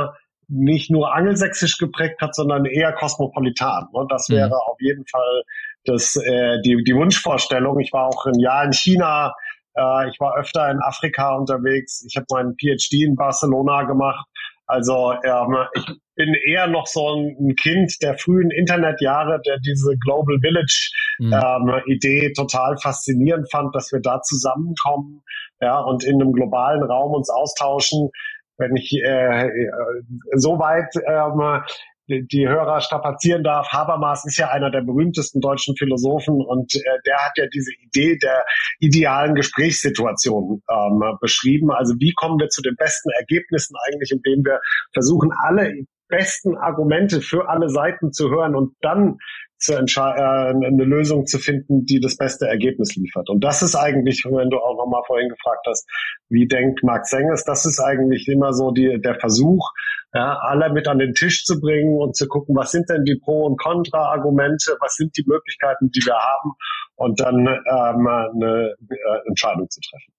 nicht 0.51 0.91
nur 0.91 1.13
angelsächsisch 1.13 1.77
geprägt 1.77 2.21
hat, 2.21 2.35
sondern 2.35 2.65
eher 2.65 2.91
kosmopolitan. 2.93 3.87
Und 3.93 4.11
das 4.11 4.27
mhm. 4.27 4.35
wäre 4.35 4.55
auf 4.55 4.77
jeden 4.79 5.05
Fall 5.07 5.43
das, 5.85 6.15
äh, 6.17 6.59
die, 6.63 6.83
die 6.83 6.95
Wunschvorstellung. 6.95 7.79
Ich 7.79 7.93
war 7.93 8.07
auch 8.07 8.25
ein 8.25 8.39
Jahr 8.39 8.65
in 8.65 8.73
China, 8.73 9.33
äh, 9.75 10.09
ich 10.09 10.19
war 10.19 10.37
öfter 10.37 10.69
in 10.69 10.79
Afrika 10.81 11.35
unterwegs, 11.35 12.05
ich 12.07 12.15
habe 12.17 12.25
meinen 12.31 12.55
PhD 12.55 13.05
in 13.05 13.15
Barcelona 13.15 13.83
gemacht. 13.83 14.25
Also 14.67 15.13
ähm, 15.23 15.57
ich 15.75 15.85
bin 16.15 16.33
eher 16.45 16.67
noch 16.67 16.87
so 16.87 17.15
ein 17.15 17.55
Kind 17.55 17.93
der 18.01 18.17
frühen 18.17 18.51
Internetjahre, 18.51 19.41
der 19.45 19.57
diese 19.59 19.97
Global 19.97 20.37
Village 20.39 20.91
mhm. 21.19 21.33
ähm, 21.33 21.81
Idee 21.87 22.31
total 22.33 22.77
faszinierend 22.77 23.51
fand, 23.51 23.75
dass 23.75 23.91
wir 23.91 23.99
da 23.99 24.21
zusammenkommen 24.21 25.23
ja, 25.59 25.79
und 25.79 26.03
in 26.03 26.21
einem 26.21 26.31
globalen 26.31 26.83
Raum 26.83 27.13
uns 27.13 27.29
austauschen 27.29 28.09
wenn 28.61 28.75
ich 28.75 28.93
äh, 29.03 29.49
so 30.35 30.57
weit 30.59 30.93
ähm, 31.07 31.61
die 32.07 32.47
Hörer 32.47 32.81
strapazieren 32.81 33.43
darf, 33.43 33.67
Habermas 33.71 34.25
ist 34.25 34.37
ja 34.37 34.49
einer 34.49 34.71
der 34.71 34.81
berühmtesten 34.81 35.39
deutschen 35.39 35.75
Philosophen 35.75 36.41
und 36.41 36.73
äh, 36.75 36.79
der 37.05 37.17
hat 37.17 37.31
ja 37.37 37.45
diese 37.47 37.71
Idee 37.81 38.17
der 38.17 38.45
idealen 38.79 39.35
Gesprächssituation 39.35 40.61
ähm, 40.69 41.17
beschrieben. 41.19 41.71
Also 41.71 41.95
wie 41.99 42.13
kommen 42.13 42.39
wir 42.39 42.49
zu 42.49 42.61
den 42.61 42.75
besten 42.75 43.09
Ergebnissen 43.17 43.75
eigentlich, 43.87 44.11
indem 44.11 44.43
wir 44.45 44.59
versuchen, 44.93 45.31
alle 45.43 45.73
besten 46.07 46.57
Argumente 46.57 47.21
für 47.21 47.49
alle 47.49 47.69
Seiten 47.69 48.11
zu 48.11 48.29
hören 48.29 48.55
und 48.55 48.75
dann 48.81 49.17
zu 49.61 49.73
äh, 49.73 49.77
eine 49.77 50.83
Lösung 50.83 51.25
zu 51.27 51.37
finden, 51.37 51.85
die 51.85 51.99
das 51.99 52.17
beste 52.17 52.47
Ergebnis 52.47 52.95
liefert. 52.95 53.29
Und 53.29 53.43
das 53.43 53.61
ist 53.61 53.75
eigentlich, 53.75 54.25
wenn 54.25 54.49
du 54.49 54.57
auch 54.57 54.75
nochmal 54.77 55.03
vorhin 55.05 55.29
gefragt 55.29 55.65
hast, 55.67 55.87
wie 56.29 56.47
denkt 56.47 56.83
Mark 56.83 57.05
Sengers, 57.05 57.43
das 57.45 57.65
ist 57.65 57.79
eigentlich 57.79 58.27
immer 58.27 58.53
so 58.53 58.71
die, 58.71 58.99
der 58.99 59.15
Versuch, 59.19 59.69
ja, 60.13 60.37
alle 60.39 60.73
mit 60.73 60.87
an 60.87 60.99
den 60.99 61.13
Tisch 61.13 61.45
zu 61.45 61.59
bringen 61.61 61.97
und 61.97 62.15
zu 62.15 62.27
gucken, 62.27 62.55
was 62.55 62.71
sind 62.71 62.89
denn 62.89 63.05
die 63.05 63.15
Pro- 63.15 63.45
und 63.45 63.57
Kontra-Argumente, 63.57 64.75
was 64.81 64.95
sind 64.95 65.15
die 65.15 65.23
Möglichkeiten, 65.25 65.89
die 65.91 66.01
wir 66.05 66.15
haben 66.15 66.53
und 66.95 67.19
dann 67.21 67.47
ähm, 67.47 68.07
eine 68.07 68.75
äh, 68.89 69.27
Entscheidung 69.27 69.69
zu 69.69 69.79
treffen. 69.79 70.13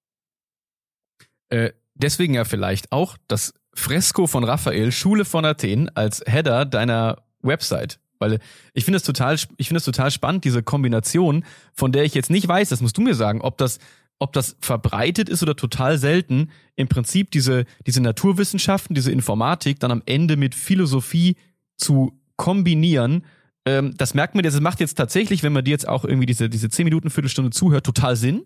Äh, 1.50 1.72
deswegen 1.94 2.34
ja 2.34 2.44
vielleicht 2.44 2.92
auch 2.92 3.18
das 3.28 3.52
Fresko 3.74 4.26
von 4.26 4.44
Raphael, 4.44 4.92
Schule 4.92 5.24
von 5.24 5.44
Athen, 5.44 5.90
als 5.94 6.22
Header 6.26 6.64
deiner 6.64 7.22
Website. 7.42 7.98
Weil 8.22 8.38
ich 8.72 8.84
finde 8.84 8.98
es 8.98 9.02
total, 9.02 9.34
ich 9.34 9.66
finde 9.66 9.78
es 9.78 9.84
total 9.84 10.12
spannend, 10.12 10.44
diese 10.44 10.62
Kombination, 10.62 11.44
von 11.74 11.90
der 11.90 12.04
ich 12.04 12.14
jetzt 12.14 12.30
nicht 12.30 12.46
weiß, 12.46 12.68
das 12.68 12.80
musst 12.80 12.96
du 12.96 13.02
mir 13.02 13.16
sagen, 13.16 13.40
ob 13.40 13.58
das, 13.58 13.80
ob 14.20 14.32
das 14.32 14.56
verbreitet 14.60 15.28
ist 15.28 15.42
oder 15.42 15.56
total 15.56 15.98
selten, 15.98 16.50
im 16.76 16.86
Prinzip 16.86 17.32
diese, 17.32 17.64
diese 17.84 18.00
Naturwissenschaften, 18.00 18.94
diese 18.94 19.10
Informatik 19.10 19.80
dann 19.80 19.90
am 19.90 20.02
Ende 20.06 20.36
mit 20.36 20.54
Philosophie 20.54 21.36
zu 21.76 22.16
kombinieren. 22.36 23.24
Ähm, 23.66 23.94
das 23.96 24.14
merkt 24.14 24.36
man, 24.36 24.44
das 24.44 24.58
macht 24.60 24.78
jetzt 24.78 24.94
tatsächlich, 24.94 25.42
wenn 25.42 25.52
man 25.52 25.64
dir 25.64 25.72
jetzt 25.72 25.88
auch 25.88 26.04
irgendwie 26.04 26.26
diese, 26.26 26.48
diese 26.48 26.70
10 26.70 26.84
Minuten, 26.84 27.10
Viertelstunde 27.10 27.50
zuhört, 27.50 27.84
total 27.84 28.14
Sinn. 28.14 28.44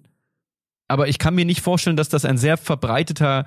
Aber 0.89 1.09
ich 1.09 1.19
kann 1.19 1.35
mir 1.35 1.45
nicht 1.45 1.61
vorstellen, 1.61 1.97
dass 1.97 2.09
das 2.09 2.25
ein 2.25 2.39
sehr 2.39 2.57
verbreiteter 2.57 3.47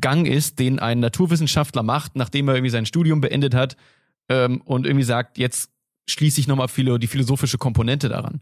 Gang 0.00 0.26
ist, 0.26 0.58
den 0.58 0.78
ein 0.78 1.00
Naturwissenschaftler 1.00 1.82
macht, 1.82 2.16
nachdem 2.16 2.48
er 2.48 2.54
irgendwie 2.54 2.70
sein 2.70 2.86
Studium 2.86 3.20
beendet 3.20 3.54
hat 3.54 3.76
ähm, 4.28 4.60
und 4.64 4.86
irgendwie 4.86 5.04
sagt, 5.04 5.38
jetzt 5.38 5.70
schließe 6.08 6.40
ich 6.40 6.48
nochmal 6.48 6.68
viele, 6.68 6.98
die 6.98 7.06
philosophische 7.06 7.58
Komponente 7.58 8.08
daran? 8.08 8.40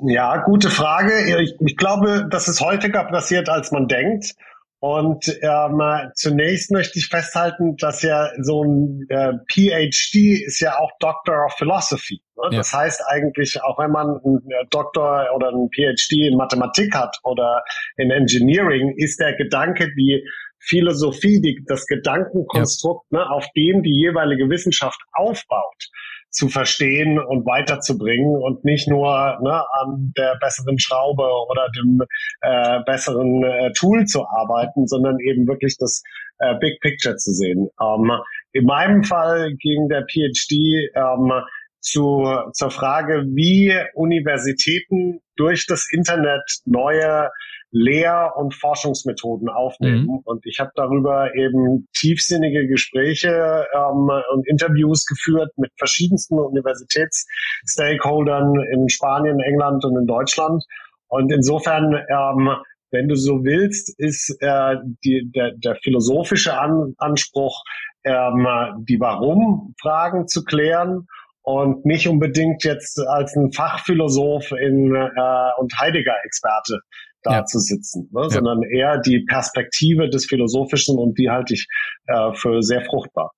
Ja, 0.00 0.42
gute 0.42 0.70
Frage. 0.70 1.42
Ich, 1.42 1.54
ich 1.60 1.76
glaube, 1.76 2.26
dass 2.30 2.48
es 2.48 2.60
häufiger 2.60 3.04
passiert, 3.04 3.48
als 3.48 3.72
man 3.72 3.88
denkt. 3.88 4.34
Und 4.80 5.26
ähm, 5.42 5.82
zunächst 6.14 6.70
möchte 6.70 7.00
ich 7.00 7.08
festhalten, 7.08 7.76
dass 7.78 8.02
ja 8.02 8.28
so 8.40 8.62
ein 8.62 9.06
äh, 9.08 9.32
PhD 9.50 10.44
ist 10.46 10.60
ja 10.60 10.78
auch 10.78 10.92
Doctor 11.00 11.46
of 11.46 11.54
Philosophy. 11.54 12.22
Ne? 12.36 12.50
Ja. 12.52 12.58
Das 12.58 12.72
heißt 12.72 13.02
eigentlich, 13.08 13.60
auch 13.60 13.78
wenn 13.80 13.90
man 13.90 14.20
einen 14.24 14.40
Doktor 14.70 15.26
oder 15.34 15.48
einen 15.48 15.68
PhD 15.70 16.28
in 16.28 16.36
Mathematik 16.36 16.94
hat 16.94 17.18
oder 17.24 17.64
in 17.96 18.12
Engineering, 18.12 18.94
ist 18.96 19.18
der 19.18 19.34
Gedanke, 19.34 19.92
die 19.96 20.24
Philosophie, 20.60 21.40
die, 21.40 21.62
das 21.66 21.86
Gedankenkonstrukt, 21.86 23.06
ja. 23.10 23.18
ne, 23.18 23.30
auf 23.30 23.46
dem 23.56 23.82
die 23.82 23.94
jeweilige 23.94 24.48
Wissenschaft 24.50 25.00
aufbaut, 25.12 25.88
zu 26.30 26.48
verstehen 26.48 27.18
und 27.18 27.46
weiterzubringen 27.46 28.36
und 28.36 28.64
nicht 28.64 28.88
nur 28.88 29.38
ne, 29.42 29.62
an 29.72 30.12
der 30.16 30.36
besseren 30.40 30.78
Schraube 30.78 31.24
oder 31.50 31.68
dem 31.76 32.02
äh, 32.42 32.80
besseren 32.84 33.42
äh, 33.44 33.72
Tool 33.72 34.04
zu 34.04 34.26
arbeiten, 34.26 34.86
sondern 34.86 35.18
eben 35.20 35.46
wirklich 35.46 35.76
das 35.78 36.02
äh, 36.38 36.54
Big 36.60 36.80
Picture 36.80 37.16
zu 37.16 37.32
sehen. 37.32 37.68
Ähm, 37.80 38.12
in 38.52 38.64
meinem 38.64 39.04
Fall 39.04 39.54
ging 39.54 39.88
der 39.88 40.04
PhD 40.06 40.90
ähm, 40.94 41.32
zu, 41.80 42.26
zur 42.52 42.70
Frage, 42.70 43.24
wie 43.28 43.72
Universitäten 43.94 45.20
durch 45.36 45.66
das 45.66 45.88
Internet 45.92 46.42
neue 46.66 47.30
Lehr- 47.70 48.34
und 48.36 48.54
Forschungsmethoden 48.54 49.48
aufnehmen. 49.48 50.04
Mhm. 50.04 50.20
Und 50.24 50.44
ich 50.46 50.58
habe 50.58 50.70
darüber 50.74 51.34
eben 51.34 51.86
tiefsinnige 51.94 52.66
Gespräche 52.66 53.66
ähm, 53.74 54.10
und 54.32 54.48
Interviews 54.48 55.04
geführt 55.06 55.50
mit 55.56 55.70
verschiedensten 55.76 56.38
Universitätsstakeholdern 56.38 58.54
in 58.72 58.88
Spanien, 58.88 59.38
England 59.40 59.84
und 59.84 59.98
in 59.98 60.06
Deutschland. 60.06 60.64
Und 61.08 61.30
insofern, 61.32 61.94
ähm, 61.94 62.50
wenn 62.90 63.08
du 63.08 63.16
so 63.16 63.44
willst, 63.44 63.94
ist 63.98 64.34
äh, 64.40 64.76
die, 65.04 65.30
der, 65.34 65.52
der 65.56 65.76
philosophische 65.82 66.58
An 66.58 66.94
Anspruch, 66.96 67.62
ähm, 68.04 68.46
die 68.88 68.98
Warum-Fragen 68.98 70.26
zu 70.26 70.42
klären 70.44 71.06
und 71.42 71.84
nicht 71.84 72.08
unbedingt 72.08 72.64
jetzt 72.64 72.98
als 73.06 73.36
ein 73.36 73.52
Fachphilosoph 73.52 74.52
in, 74.52 74.94
äh, 74.94 75.10
und 75.58 75.78
Heidegger-Experte 75.78 76.80
da 77.22 77.38
ja. 77.38 77.44
zu 77.44 77.58
sitzen, 77.58 78.08
ne? 78.12 78.22
ja. 78.22 78.30
sondern 78.30 78.62
eher 78.62 79.00
die 79.00 79.20
Perspektive 79.20 80.08
des 80.08 80.26
Philosophischen 80.26 80.98
und 80.98 81.18
die 81.18 81.30
halte 81.30 81.54
ich 81.54 81.66
äh, 82.06 82.32
für 82.34 82.62
sehr 82.62 82.84
fruchtbar. 82.84 83.32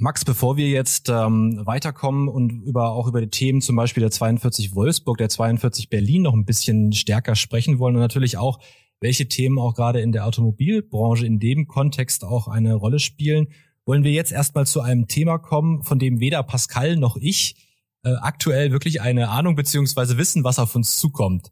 Max, 0.00 0.24
bevor 0.24 0.56
wir 0.56 0.68
jetzt 0.68 1.08
ähm, 1.08 1.60
weiterkommen 1.64 2.28
und 2.28 2.62
über 2.62 2.92
auch 2.92 3.08
über 3.08 3.20
die 3.20 3.30
Themen 3.30 3.60
zum 3.60 3.74
Beispiel 3.74 4.00
der 4.00 4.12
42 4.12 4.74
Wolfsburg, 4.74 5.18
der 5.18 5.28
42 5.28 5.90
Berlin 5.90 6.22
noch 6.22 6.34
ein 6.34 6.44
bisschen 6.44 6.92
stärker 6.92 7.34
sprechen 7.34 7.80
wollen 7.80 7.96
und 7.96 8.00
natürlich 8.00 8.36
auch, 8.36 8.60
welche 9.00 9.28
Themen 9.28 9.58
auch 9.58 9.74
gerade 9.74 10.00
in 10.00 10.12
der 10.12 10.26
Automobilbranche 10.26 11.26
in 11.26 11.40
dem 11.40 11.66
Kontext 11.66 12.24
auch 12.24 12.46
eine 12.46 12.74
Rolle 12.74 13.00
spielen, 13.00 13.48
wollen 13.86 14.04
wir 14.04 14.12
jetzt 14.12 14.32
erstmal 14.32 14.66
zu 14.66 14.82
einem 14.82 15.08
Thema 15.08 15.38
kommen, 15.38 15.82
von 15.82 15.98
dem 15.98 16.20
weder 16.20 16.42
Pascal 16.44 16.96
noch 16.96 17.16
ich 17.16 17.56
äh, 18.04 18.10
aktuell 18.20 18.70
wirklich 18.70 19.00
eine 19.00 19.30
Ahnung 19.30 19.56
beziehungsweise 19.56 20.16
wissen, 20.16 20.44
was 20.44 20.60
auf 20.60 20.76
uns 20.76 20.96
zukommt 20.96 21.50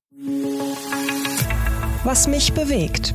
was 2.07 2.29
mich 2.29 2.53
bewegt. 2.53 3.15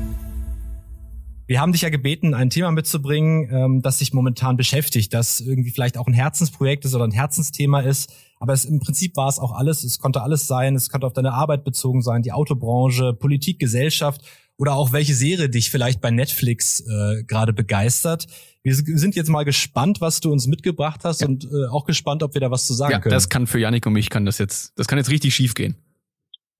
Wir 1.47 1.61
haben 1.61 1.71
dich 1.71 1.81
ja 1.81 1.89
gebeten, 1.89 2.33
ein 2.33 2.49
Thema 2.49 2.71
mitzubringen, 2.71 3.49
ähm, 3.49 3.81
das 3.81 3.99
sich 3.99 4.11
momentan 4.11 4.57
beschäftigt, 4.57 5.13
das 5.13 5.39
irgendwie 5.39 5.71
vielleicht 5.71 5.97
auch 5.97 6.07
ein 6.07 6.13
Herzensprojekt 6.13 6.83
ist 6.83 6.93
oder 6.93 7.05
ein 7.05 7.11
Herzensthema 7.11 7.79
ist. 7.79 8.13
Aber 8.41 8.51
es, 8.51 8.65
im 8.65 8.81
Prinzip 8.81 9.15
war 9.15 9.29
es 9.29 9.39
auch 9.39 9.53
alles. 9.53 9.85
Es 9.85 9.99
konnte 9.99 10.21
alles 10.21 10.45
sein. 10.45 10.75
Es 10.75 10.89
konnte 10.89 11.07
auf 11.07 11.13
deine 11.13 11.31
Arbeit 11.31 11.63
bezogen 11.63 12.01
sein, 12.01 12.21
die 12.21 12.33
Autobranche, 12.33 13.13
Politik, 13.13 13.59
Gesellschaft 13.59 14.23
oder 14.57 14.73
auch 14.73 14.91
welche 14.91 15.15
Serie 15.15 15.47
dich 15.47 15.71
vielleicht 15.71 16.01
bei 16.01 16.11
Netflix 16.11 16.81
äh, 16.81 17.23
gerade 17.23 17.53
begeistert. 17.53 18.27
Wir 18.61 18.75
sind 18.75 19.15
jetzt 19.15 19.29
mal 19.29 19.43
gespannt, 19.43 20.01
was 20.01 20.19
du 20.19 20.33
uns 20.33 20.47
mitgebracht 20.47 21.01
hast 21.03 21.21
ja. 21.21 21.27
und 21.27 21.45
äh, 21.45 21.67
auch 21.69 21.85
gespannt, 21.85 22.23
ob 22.23 22.33
wir 22.33 22.41
da 22.41 22.51
was 22.51 22.67
zu 22.67 22.73
sagen 22.73 22.91
ja, 22.91 22.99
können. 22.99 23.13
Das 23.13 23.29
kann 23.29 23.47
für 23.47 23.57
Janik 23.57 23.85
und 23.85 23.93
mich 23.93 24.09
kann 24.09 24.25
das 24.25 24.37
jetzt, 24.37 24.73
das 24.75 24.87
kann 24.87 24.97
jetzt 24.97 25.09
richtig 25.09 25.33
schief 25.33 25.53
gehen. 25.53 25.77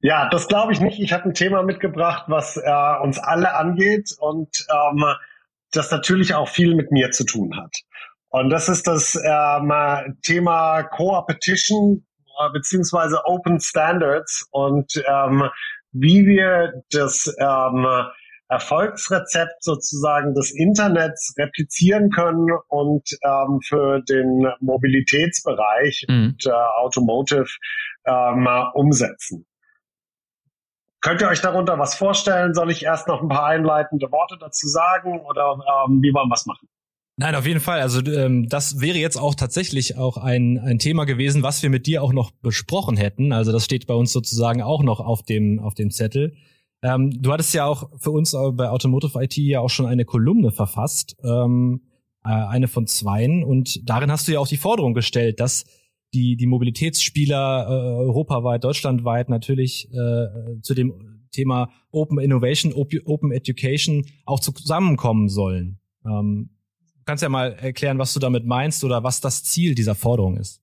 Ja, 0.02 0.30
das 0.30 0.48
glaube 0.48 0.74
ich 0.74 0.80
nicht. 0.80 1.00
Ich 1.00 1.14
habe 1.14 1.26
ein 1.26 1.34
Thema 1.34 1.64
mitgebracht, 1.64 2.26
was 2.28 2.58
äh, 2.58 3.00
uns 3.02 3.20
alle 3.20 3.54
angeht 3.54 4.16
und 4.20 4.50
ähm, 4.70 5.06
das 5.72 5.92
natürlich 5.92 6.34
auch 6.34 6.50
viel 6.50 6.76
mit 6.76 6.92
mir 6.92 7.12
zu 7.12 7.24
tun 7.24 7.56
hat. 7.58 7.76
Und 8.30 8.50
das 8.50 8.70
ist 8.70 8.88
das 8.88 9.16
ähm, 9.16 9.72
Thema 10.24 10.84
Co-Opetition 10.84 12.06
äh, 12.40 12.50
beziehungsweise 12.52 13.26
Open 13.26 13.60
Standards 13.60 14.48
und 14.52 14.92
ähm, 15.08 15.50
wie 15.92 16.26
wir 16.26 16.84
das 16.92 17.34
ähm, 17.38 17.86
Erfolgsrezept 18.48 19.64
sozusagen 19.64 20.34
des 20.34 20.52
Internets 20.52 21.34
replizieren 21.38 22.10
können 22.10 22.48
und 22.68 23.08
ähm, 23.24 23.60
für 23.66 24.02
den 24.02 24.48
Mobilitätsbereich 24.60 26.06
mhm. 26.08 26.34
und 26.34 26.46
äh, 26.46 26.52
Automotive 26.52 27.48
ähm, 28.06 28.48
umsetzen. 28.74 29.46
Könnt 31.02 31.20
ihr 31.22 31.28
euch 31.28 31.42
darunter 31.42 31.80
was 31.80 31.96
vorstellen? 31.96 32.54
Soll 32.54 32.70
ich 32.70 32.84
erst 32.84 33.08
noch 33.08 33.22
ein 33.22 33.28
paar 33.28 33.46
einleitende 33.46 34.12
Worte 34.12 34.38
dazu 34.40 34.68
sagen 34.68 35.20
oder 35.22 35.60
ähm, 35.88 36.02
wie 36.02 36.14
wollen 36.14 36.30
wir 36.30 36.36
es 36.36 36.46
machen? 36.46 36.68
Nein, 37.18 37.36
auf 37.36 37.46
jeden 37.46 37.60
Fall. 37.60 37.82
Also 37.82 38.02
ähm, 38.06 38.48
das 38.48 38.82
wäre 38.82 38.98
jetzt 38.98 39.18
auch 39.18 39.36
tatsächlich 39.36 39.98
auch 39.98 40.18
ein, 40.18 40.60
ein 40.60 40.80
Thema 40.80 41.06
gewesen, 41.06 41.44
was 41.44 41.62
wir 41.64 41.70
mit 41.70 41.88
dir 41.88 42.04
auch 42.04 42.14
noch 42.14 42.32
besprochen 42.32 42.98
hätten. 42.98 43.34
Also 43.34 43.52
das 43.52 43.66
steht 43.66 43.88
bei 43.88 43.94
uns 43.94 44.14
sozusagen 44.14 44.62
auch 44.62 44.84
noch 44.84 45.00
auf 45.00 45.24
dem, 45.24 45.60
auf 45.60 45.74
dem 45.74 45.92
Zettel. 45.92 46.36
Ähm, 46.84 47.22
du 47.22 47.32
hattest 47.32 47.54
ja 47.54 47.66
auch 47.66 47.90
für 48.00 48.12
uns 48.12 48.32
bei 48.54 48.70
Automotive 48.70 49.22
IT 49.24 49.38
ja 49.38 49.60
auch 49.60 49.70
schon 49.70 49.86
eine 49.88 50.06
Kolumne 50.06 50.52
verfasst, 50.52 51.16
ähm, 51.24 51.82
äh, 52.24 52.30
eine 52.30 52.68
von 52.68 52.88
zweien. 52.88 53.44
Und 53.44 53.88
darin 53.90 54.12
hast 54.12 54.28
du 54.28 54.34
ja 54.34 54.40
auch 54.40 54.48
die 54.48 54.58
Forderung 54.58 54.94
gestellt, 54.94 55.40
dass 55.40 55.66
die, 56.14 56.36
die 56.36 56.48
Mobilitätsspieler 56.48 57.68
äh, 57.68 57.72
europaweit, 57.72 58.64
deutschlandweit 58.64 59.30
natürlich 59.30 59.90
äh, 59.92 60.60
zu 60.62 60.74
dem 60.74 61.22
Thema 61.32 61.70
Open 61.92 62.20
Innovation, 62.20 62.74
Open 62.74 63.32
Education 63.32 64.06
auch 64.26 64.40
zusammenkommen 64.40 65.30
sollen. 65.30 65.80
Ähm, 66.06 66.50
du 66.96 67.04
kannst 67.06 67.24
ja 67.24 67.30
mal 67.30 67.54
erklären, 67.54 68.00
was 68.00 68.14
du 68.14 68.20
damit 68.20 68.46
meinst 68.46 68.84
oder 68.84 69.04
was 69.04 69.22
das 69.22 69.44
Ziel 69.44 69.76
dieser 69.76 69.96
Forderung 69.96 70.38
ist. 70.38 70.62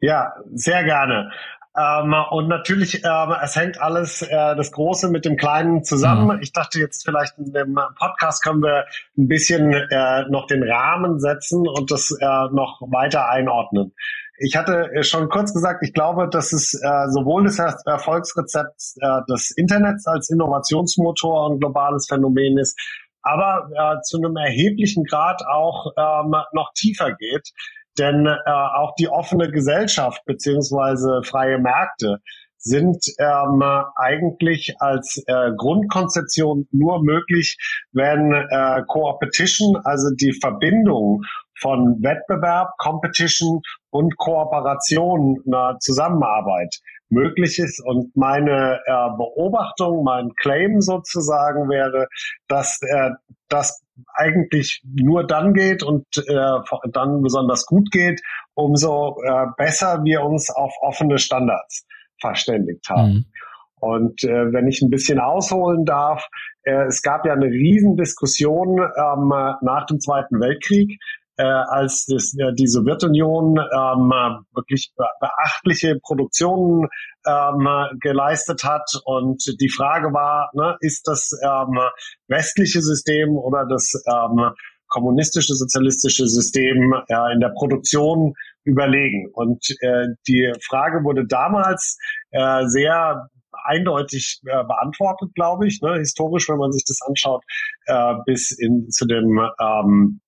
Ja, 0.00 0.32
sehr 0.52 0.84
gerne. 0.84 1.30
Ähm, 1.76 2.14
und 2.30 2.48
natürlich, 2.48 3.04
ähm, 3.04 3.34
es 3.42 3.54
hängt 3.54 3.80
alles 3.80 4.22
äh, 4.22 4.56
das 4.56 4.72
Große 4.72 5.10
mit 5.10 5.26
dem 5.26 5.36
Kleinen 5.36 5.84
zusammen. 5.84 6.36
Mhm. 6.36 6.42
Ich 6.42 6.52
dachte 6.52 6.78
jetzt 6.78 7.04
vielleicht 7.04 7.36
in 7.38 7.52
dem 7.52 7.78
Podcast 7.98 8.42
können 8.42 8.62
wir 8.62 8.86
ein 9.18 9.28
bisschen 9.28 9.72
äh, 9.74 10.24
noch 10.30 10.46
den 10.46 10.62
Rahmen 10.62 11.20
setzen 11.20 11.68
und 11.68 11.90
das 11.90 12.16
äh, 12.18 12.24
noch 12.24 12.80
weiter 12.90 13.28
einordnen. 13.28 13.92
Ich 14.38 14.56
hatte 14.56 14.90
schon 15.02 15.28
kurz 15.28 15.54
gesagt, 15.54 15.82
ich 15.82 15.94
glaube, 15.94 16.28
dass 16.28 16.52
es 16.52 16.74
äh, 16.74 17.08
sowohl 17.08 17.44
das 17.44 17.58
Erfolgsrezept 17.58 18.80
äh, 19.00 19.20
des 19.30 19.50
Internets 19.56 20.06
als 20.06 20.28
Innovationsmotor 20.30 21.46
und 21.46 21.60
globales 21.60 22.06
Phänomen 22.08 22.58
ist, 22.58 22.78
aber 23.22 23.68
äh, 23.74 24.00
zu 24.02 24.18
einem 24.18 24.36
erheblichen 24.36 25.04
Grad 25.04 25.42
auch 25.46 25.92
ähm, 25.96 26.34
noch 26.52 26.72
tiefer 26.74 27.14
geht. 27.14 27.50
Denn 27.98 28.26
äh, 28.26 28.50
auch 28.50 28.94
die 28.98 29.08
offene 29.08 29.50
Gesellschaft 29.50 30.22
beziehungsweise 30.26 31.22
freie 31.24 31.58
Märkte 31.58 32.18
sind 32.58 32.98
ähm, 33.18 33.62
eigentlich 33.94 34.74
als 34.80 35.22
äh, 35.26 35.50
Grundkonzeption 35.56 36.66
nur 36.72 37.02
möglich, 37.02 37.56
wenn 37.92 38.32
äh, 38.32 38.82
Co-Opetition, 38.88 39.76
also 39.84 40.10
die 40.16 40.32
Verbindung 40.32 41.22
von 41.60 42.02
Wettbewerb, 42.02 42.70
Competition 42.78 43.60
und 43.96 44.16
Kooperation, 44.18 45.42
einer 45.46 45.78
Zusammenarbeit 45.80 46.76
möglich 47.08 47.58
ist. 47.58 47.82
Und 47.84 48.14
meine 48.14 48.80
äh, 48.84 49.08
Beobachtung, 49.16 50.04
mein 50.04 50.32
Claim 50.36 50.80
sozusagen 50.80 51.70
wäre, 51.70 52.08
dass 52.46 52.78
äh, 52.82 53.10
das 53.48 53.82
eigentlich 54.14 54.82
nur 54.84 55.26
dann 55.26 55.54
geht 55.54 55.82
und 55.82 56.04
äh, 56.26 56.58
dann 56.92 57.22
besonders 57.22 57.64
gut 57.64 57.90
geht, 57.90 58.20
umso 58.54 59.16
äh, 59.24 59.46
besser 59.56 60.02
wir 60.04 60.22
uns 60.22 60.50
auf 60.50 60.74
offene 60.80 61.18
Standards 61.18 61.86
verständigt 62.20 62.88
haben. 62.90 63.08
Mhm. 63.08 63.24
Und 63.78 64.24
äh, 64.24 64.52
wenn 64.52 64.68
ich 64.68 64.82
ein 64.82 64.90
bisschen 64.90 65.20
ausholen 65.20 65.84
darf, 65.84 66.28
äh, 66.64 66.86
es 66.86 67.02
gab 67.02 67.24
ja 67.24 67.32
eine 67.32 67.46
Riesendiskussion 67.46 68.78
ähm, 68.78 69.28
nach 69.62 69.86
dem 69.86 70.00
Zweiten 70.00 70.40
Weltkrieg, 70.40 70.98
äh, 71.36 71.44
als 71.44 72.06
das, 72.06 72.34
äh, 72.38 72.52
die 72.54 72.66
Sowjetunion 72.66 73.58
ähm, 73.58 74.12
wirklich 74.54 74.92
beachtliche 75.20 75.98
Produktionen 76.02 76.88
ähm, 77.26 77.68
geleistet 78.00 78.64
hat. 78.64 78.88
Und 79.04 79.42
die 79.60 79.68
Frage 79.68 80.12
war, 80.12 80.50
ne, 80.54 80.76
ist 80.80 81.06
das 81.06 81.30
ähm, 81.42 81.78
westliche 82.28 82.80
System 82.80 83.36
oder 83.36 83.66
das 83.68 83.92
ähm, 84.06 84.50
kommunistische, 84.88 85.54
sozialistische 85.54 86.26
System 86.26 86.94
äh, 87.08 87.32
in 87.32 87.40
der 87.40 87.52
Produktion 87.56 88.34
überlegen? 88.64 89.30
Und 89.32 89.64
äh, 89.80 90.06
die 90.26 90.52
Frage 90.66 91.04
wurde 91.04 91.26
damals 91.26 91.98
äh, 92.30 92.66
sehr 92.66 93.28
eindeutig 93.64 94.40
äh, 94.44 94.64
beantwortet, 94.64 95.34
glaube 95.34 95.66
ich, 95.66 95.80
ne, 95.82 95.98
historisch, 95.98 96.48
wenn 96.48 96.58
man 96.58 96.72
sich 96.72 96.84
das 96.86 97.00
anschaut, 97.06 97.42
äh, 97.86 98.14
bis 98.24 98.52
in, 98.52 98.88
zu 98.90 99.06
dem 99.06 99.40
ähm, 99.60 100.20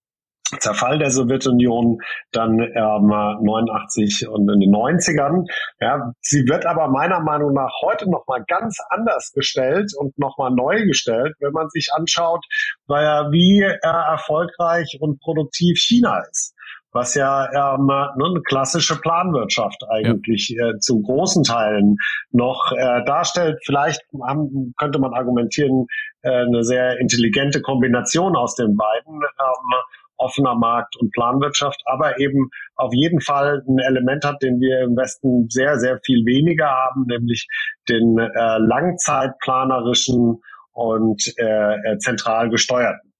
Zerfall 0.60 0.98
der 0.98 1.10
Sowjetunion 1.10 1.98
dann 2.32 2.58
ähm, 2.60 3.08
89 3.08 4.28
und 4.28 4.48
in 4.50 4.60
den 4.60 4.72
90ern. 4.72 5.46
Ja, 5.80 6.12
sie 6.20 6.46
wird 6.48 6.66
aber 6.66 6.88
meiner 6.88 7.20
Meinung 7.20 7.52
nach 7.52 7.72
heute 7.82 8.10
noch 8.10 8.26
mal 8.26 8.42
ganz 8.46 8.78
anders 8.90 9.32
gestellt 9.32 9.92
und 9.96 10.18
noch 10.18 10.38
mal 10.38 10.50
neu 10.50 10.84
gestellt, 10.86 11.34
wenn 11.40 11.52
man 11.52 11.68
sich 11.68 11.90
anschaut, 11.94 12.44
wie 12.86 13.62
äh, 13.62 13.76
erfolgreich 13.82 14.98
und 15.00 15.20
produktiv 15.20 15.78
China 15.78 16.22
ist 16.30 16.54
was 16.92 17.14
ja 17.14 17.46
ähm, 17.52 17.86
ne, 17.86 18.10
eine 18.16 18.40
klassische 18.42 18.96
Planwirtschaft 19.00 19.82
eigentlich 19.90 20.48
ja. 20.48 20.70
äh, 20.70 20.78
zu 20.78 21.02
großen 21.02 21.44
Teilen 21.44 21.96
noch 22.30 22.72
äh, 22.72 23.04
darstellt. 23.04 23.58
Vielleicht 23.64 24.00
haben, 24.26 24.74
könnte 24.78 24.98
man 24.98 25.12
argumentieren, 25.12 25.86
äh, 26.22 26.30
eine 26.30 26.64
sehr 26.64 26.98
intelligente 26.98 27.60
Kombination 27.60 28.36
aus 28.36 28.54
den 28.54 28.76
beiden. 28.76 29.14
Ähm, 29.14 29.74
offener 30.18 30.54
Markt 30.54 30.96
und 30.96 31.12
Planwirtschaft, 31.12 31.80
aber 31.86 32.20
eben 32.20 32.50
auf 32.76 32.92
jeden 32.92 33.20
Fall 33.20 33.62
ein 33.66 33.78
Element 33.78 34.24
hat, 34.24 34.42
den 34.42 34.60
wir 34.60 34.82
im 34.82 34.96
Westen 34.96 35.48
sehr, 35.48 35.78
sehr 35.78 35.98
viel 36.04 36.24
weniger 36.26 36.68
haben, 36.68 37.06
nämlich 37.06 37.48
den 37.88 38.18
äh, 38.18 38.58
langzeitplanerischen 38.58 40.42
und 40.72 41.34
äh, 41.38 41.98
zentral 41.98 42.50
gesteuerten. 42.50 43.12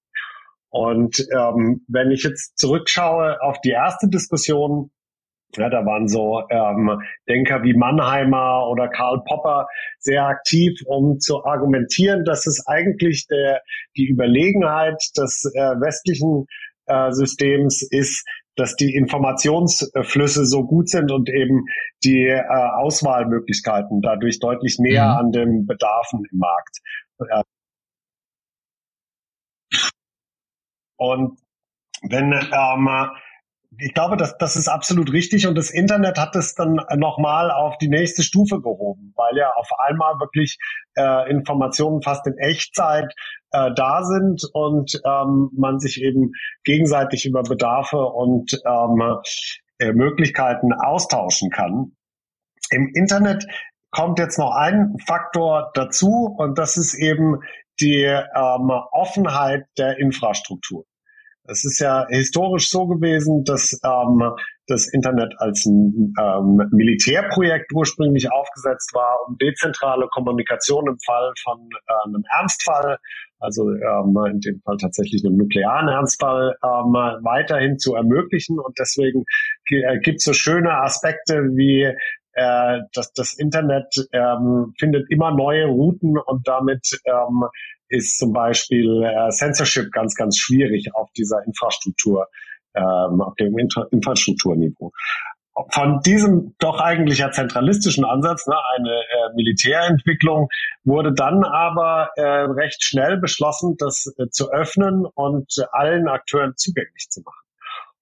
Und 0.69 1.19
ähm, 1.35 1.83
wenn 1.87 2.11
ich 2.11 2.23
jetzt 2.23 2.57
zurückschaue 2.57 3.41
auf 3.41 3.59
die 3.61 3.71
erste 3.71 4.07
Diskussion, 4.07 4.91
ja, 5.55 5.67
da 5.67 5.83
waren 5.83 6.07
so 6.07 6.43
ähm, 6.51 7.01
Denker 7.27 7.63
wie 7.63 7.73
Mannheimer 7.73 8.67
oder 8.69 8.87
Karl 8.87 9.23
Popper 9.25 9.67
sehr 9.97 10.27
aktiv, 10.27 10.79
um 10.85 11.19
zu 11.19 11.43
argumentieren, 11.43 12.23
dass 12.23 12.45
es 12.45 12.67
eigentlich 12.67 13.25
der, 13.27 13.61
die 13.97 14.07
Überlegenheit 14.07 15.01
des 15.17 15.51
äh, 15.55 15.59
westlichen 15.81 16.45
äh, 16.89 17.11
Systems 17.11 17.81
ist, 17.89 18.25
dass 18.55 18.75
die 18.75 18.93
Informationsflüsse 18.93 20.45
so 20.45 20.65
gut 20.65 20.89
sind 20.89 21.11
und 21.11 21.29
eben 21.29 21.65
die 22.03 22.25
äh, 22.25 22.43
Auswahlmöglichkeiten 22.77 24.01
dadurch 24.01 24.39
deutlich 24.39 24.77
näher 24.79 25.13
mhm. 25.13 25.17
an 25.17 25.31
den 25.31 25.65
Bedarfen 25.65 26.23
im 26.31 26.37
Markt. 26.39 26.79
Äh, 27.19 27.43
und 30.97 31.39
wenn 32.01 32.33
ähm, 32.33 32.89
ich 33.77 33.93
glaube, 33.93 34.17
das, 34.17 34.37
das 34.37 34.55
ist 34.55 34.67
absolut 34.67 35.11
richtig 35.13 35.45
und 35.45 35.55
das 35.55 35.69
Internet 35.69 36.17
hat 36.17 36.35
es 36.35 36.55
dann 36.55 36.81
nochmal 36.97 37.51
auf 37.51 37.77
die 37.77 37.87
nächste 37.87 38.23
Stufe 38.23 38.61
gehoben, 38.61 39.13
weil 39.15 39.37
ja 39.37 39.51
auf 39.55 39.69
einmal 39.77 40.19
wirklich 40.19 40.57
äh, 40.95 41.29
Informationen 41.29 42.01
fast 42.01 42.25
in 42.25 42.37
Echtzeit 42.37 43.13
äh, 43.51 43.71
da 43.75 44.03
sind 44.03 44.43
und 44.53 44.99
ähm, 45.05 45.49
man 45.55 45.79
sich 45.79 46.01
eben 46.01 46.31
gegenseitig 46.63 47.25
über 47.25 47.43
Bedarfe 47.43 47.99
und 47.99 48.59
ähm, 48.65 49.19
äh, 49.77 49.93
Möglichkeiten 49.93 50.73
austauschen 50.73 51.51
kann. 51.51 51.91
Im 52.71 52.91
Internet 52.95 53.45
kommt 53.91 54.19
jetzt 54.19 54.39
noch 54.39 54.51
ein 54.51 54.95
Faktor 55.05 55.71
dazu 55.73 56.35
und 56.37 56.57
das 56.57 56.75
ist 56.75 56.95
eben 56.95 57.39
die 57.79 58.03
ähm, 58.03 58.71
Offenheit 58.91 59.65
der 59.77 59.97
Infrastruktur. 59.99 60.85
Es 61.49 61.65
ist 61.65 61.79
ja 61.79 62.05
historisch 62.09 62.69
so 62.69 62.85
gewesen, 62.87 63.43
dass 63.43 63.79
ähm, 63.83 64.31
das 64.67 64.87
Internet 64.93 65.33
als 65.37 65.65
ein 65.65 66.13
ähm, 66.21 66.61
Militärprojekt 66.71 67.71
ursprünglich 67.73 68.31
aufgesetzt 68.31 68.91
war, 68.93 69.17
um 69.27 69.37
dezentrale 69.37 70.07
Kommunikation 70.11 70.87
im 70.87 70.97
Fall 71.05 71.31
von 71.43 71.69
äh, 71.87 72.07
einem 72.07 72.23
Ernstfall, 72.37 72.97
also 73.39 73.71
ähm, 73.71 74.17
in 74.31 74.39
dem 74.41 74.61
Fall 74.61 74.77
tatsächlich 74.77 75.25
einem 75.25 75.37
nuklearen 75.37 75.87
Ernstfall, 75.87 76.55
ähm, 76.63 76.93
weiterhin 77.23 77.79
zu 77.79 77.95
ermöglichen. 77.95 78.59
Und 78.59 78.77
deswegen 78.79 79.23
äh, 79.69 79.99
gibt 79.99 80.17
es 80.17 80.25
so 80.25 80.33
schöne 80.33 80.71
Aspekte 80.71 81.41
wie 81.55 81.91
äh, 82.33 82.79
dass 82.93 83.11
das 83.13 83.33
Internet 83.33 83.93
ähm, 84.13 84.73
findet 84.79 85.09
immer 85.09 85.31
neue 85.31 85.65
Routen 85.65 86.17
und 86.17 86.47
damit 86.47 86.87
ähm, 87.05 87.43
ist 87.89 88.17
zum 88.17 88.33
Beispiel 88.33 89.03
äh, 89.03 89.29
Censorship 89.31 89.91
ganz, 89.91 90.15
ganz 90.15 90.37
schwierig 90.37 90.89
auf 90.93 91.09
dieser 91.17 91.43
Infrastruktur, 91.45 92.27
ähm, 92.75 93.21
auf 93.21 93.35
dem 93.35 93.57
Inter 93.57 93.87
Infrastrukturniveau. 93.91 94.91
von 95.71 95.99
diesem 96.05 96.55
doch 96.59 96.79
eigentlich 96.79 97.19
ja 97.19 97.31
zentralistischen 97.31 98.05
Ansatz, 98.05 98.47
ne, 98.47 98.55
eine 98.77 98.91
äh, 98.91 99.35
Militärentwicklung, 99.35 100.47
wurde 100.83 101.13
dann 101.13 101.43
aber 101.43 102.11
äh, 102.15 102.21
recht 102.21 102.83
schnell 102.83 103.17
beschlossen, 103.17 103.75
das 103.77 104.13
äh, 104.17 104.29
zu 104.29 104.51
öffnen 104.51 105.05
und 105.05 105.51
allen 105.71 106.07
Akteuren 106.07 106.53
zugänglich 106.55 107.07
zu 107.09 107.21
machen. 107.21 107.48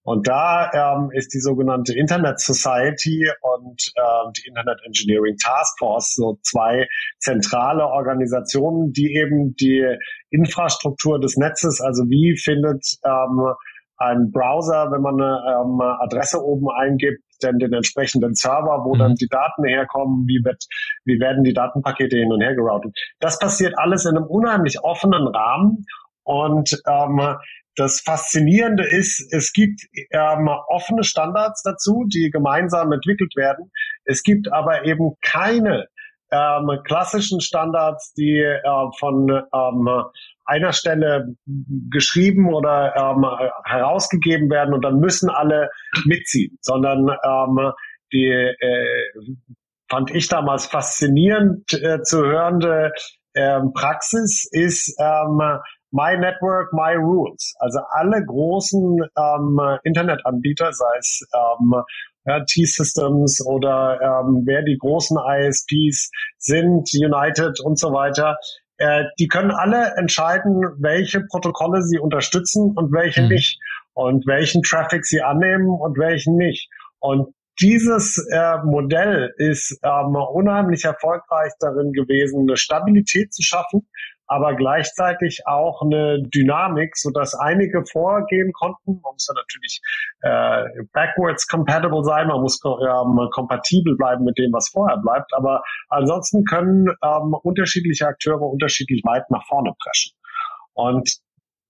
Und 0.04 0.26
da 0.26 0.70
ähm, 0.72 1.10
ist 1.12 1.34
die 1.34 1.40
sogenannte 1.40 1.92
Internet 1.94 2.40
Society 2.40 3.30
und 3.42 3.92
äh, 3.94 4.32
die 4.36 4.48
Internet 4.48 4.78
Engineering 4.86 5.36
Task 5.36 5.78
Force 5.78 6.14
so 6.14 6.38
zwei 6.42 6.86
zentrale 7.18 7.86
Organisationen, 7.86 8.92
die 8.92 9.14
eben 9.16 9.54
die 9.56 9.84
Infrastruktur 10.30 11.20
des 11.20 11.36
Netzes, 11.36 11.80
also 11.80 12.04
wie 12.04 12.36
findet 12.38 12.84
ähm, 13.04 13.54
ein 13.98 14.30
Browser, 14.30 14.90
wenn 14.92 15.02
man 15.02 15.20
eine 15.20 15.40
ähm, 15.60 15.80
Adresse 15.80 16.42
oben 16.42 16.68
eingibt, 16.70 17.22
denn 17.42 17.58
den 17.58 17.72
entsprechenden 17.72 18.34
Server, 18.34 18.84
wo 18.84 18.94
mhm. 18.94 18.98
dann 18.98 19.14
die 19.14 19.28
Daten 19.28 19.64
herkommen, 19.64 20.26
wie, 20.26 20.42
wird, 20.44 20.64
wie 21.04 21.20
werden 21.20 21.44
die 21.44 21.52
Datenpakete 21.52 22.16
hin 22.16 22.32
und 22.32 22.40
her 22.40 22.54
geroutet. 22.54 22.96
Das 23.20 23.38
passiert 23.38 23.74
alles 23.76 24.04
in 24.06 24.16
einem 24.16 24.26
unheimlich 24.26 24.82
offenen 24.82 25.26
Rahmen 25.26 25.84
und 26.22 26.80
ähm, 26.86 27.36
das 27.78 28.00
Faszinierende 28.00 28.84
ist, 28.84 29.32
es 29.32 29.52
gibt 29.52 29.82
ähm, 30.10 30.48
offene 30.68 31.04
Standards 31.04 31.62
dazu, 31.62 32.04
die 32.12 32.30
gemeinsam 32.30 32.92
entwickelt 32.92 33.34
werden. 33.36 33.70
Es 34.04 34.22
gibt 34.22 34.52
aber 34.52 34.84
eben 34.84 35.14
keine 35.22 35.86
ähm, 36.30 36.70
klassischen 36.84 37.40
Standards, 37.40 38.12
die 38.14 38.40
äh, 38.40 38.60
von 38.98 39.30
ähm, 39.30 39.88
einer 40.44 40.72
Stelle 40.72 41.34
geschrieben 41.90 42.52
oder 42.52 42.96
ähm, 42.96 43.24
herausgegeben 43.64 44.50
werden 44.50 44.74
und 44.74 44.84
dann 44.84 44.98
müssen 44.98 45.30
alle 45.30 45.70
mitziehen, 46.04 46.58
sondern 46.60 47.08
ähm, 47.24 47.72
die 48.12 48.26
äh, 48.26 49.12
fand 49.88 50.10
ich 50.10 50.28
damals 50.28 50.66
faszinierend 50.66 51.72
äh, 51.74 52.02
zu 52.02 52.24
hörende 52.24 52.92
ähm, 53.34 53.72
Praxis 53.72 54.48
ist 54.50 54.96
ähm, 54.98 55.40
My 55.90 56.16
Network, 56.16 56.72
My 56.72 56.94
Rules. 56.94 57.54
Also 57.58 57.80
alle 57.90 58.24
großen 58.24 59.00
ähm, 59.16 59.60
Internetanbieter, 59.84 60.72
sei 60.72 60.98
es 60.98 61.26
ähm, 61.34 61.74
ja, 62.26 62.44
T-Systems 62.44 63.44
oder 63.46 63.98
ähm, 64.02 64.42
wer 64.44 64.62
die 64.62 64.76
großen 64.76 65.16
ISPs 65.16 66.10
sind, 66.38 66.88
United 66.94 67.60
und 67.60 67.78
so 67.78 67.92
weiter, 67.92 68.36
äh, 68.76 69.04
die 69.18 69.28
können 69.28 69.50
alle 69.50 69.94
entscheiden, 69.96 70.62
welche 70.78 71.22
Protokolle 71.22 71.82
sie 71.82 71.98
unterstützen 71.98 72.72
und 72.76 72.92
welche 72.92 73.22
mhm. 73.22 73.28
nicht 73.28 73.60
und 73.94 74.26
welchen 74.26 74.62
Traffic 74.62 75.04
sie 75.04 75.22
annehmen 75.22 75.70
und 75.70 75.98
welchen 75.98 76.36
nicht. 76.36 76.70
Und 77.00 77.34
dieses 77.60 78.24
äh, 78.30 78.58
Modell 78.64 79.34
ist 79.36 79.80
ähm, 79.82 80.14
unheimlich 80.14 80.84
erfolgreich 80.84 81.52
darin 81.58 81.92
gewesen, 81.92 82.42
eine 82.42 82.56
Stabilität 82.56 83.34
zu 83.34 83.42
schaffen, 83.42 83.88
aber 84.28 84.54
gleichzeitig 84.54 85.42
auch 85.46 85.82
eine 85.82 86.22
Dynamik, 86.22 86.96
so 86.96 87.10
dass 87.10 87.34
einige 87.34 87.84
vorgehen 87.84 88.52
konnten. 88.52 89.00
Man 89.02 89.12
muss 89.14 89.26
ja 89.28 89.34
natürlich 89.34 89.80
äh, 90.20 90.84
backwards 90.92 91.48
compatible 91.48 92.04
sein, 92.04 92.28
man 92.28 92.42
muss 92.42 92.60
ähm, 92.64 93.28
kompatibel 93.32 93.96
bleiben 93.96 94.24
mit 94.24 94.38
dem, 94.38 94.52
was 94.52 94.68
vorher 94.68 94.98
bleibt. 94.98 95.32
Aber 95.34 95.62
ansonsten 95.88 96.44
können 96.44 96.88
ähm, 97.02 97.34
unterschiedliche 97.42 98.06
Akteure 98.06 98.42
unterschiedlich 98.42 99.02
weit 99.04 99.28
nach 99.30 99.46
vorne 99.46 99.72
preschen. 99.82 100.12
Und 100.74 101.10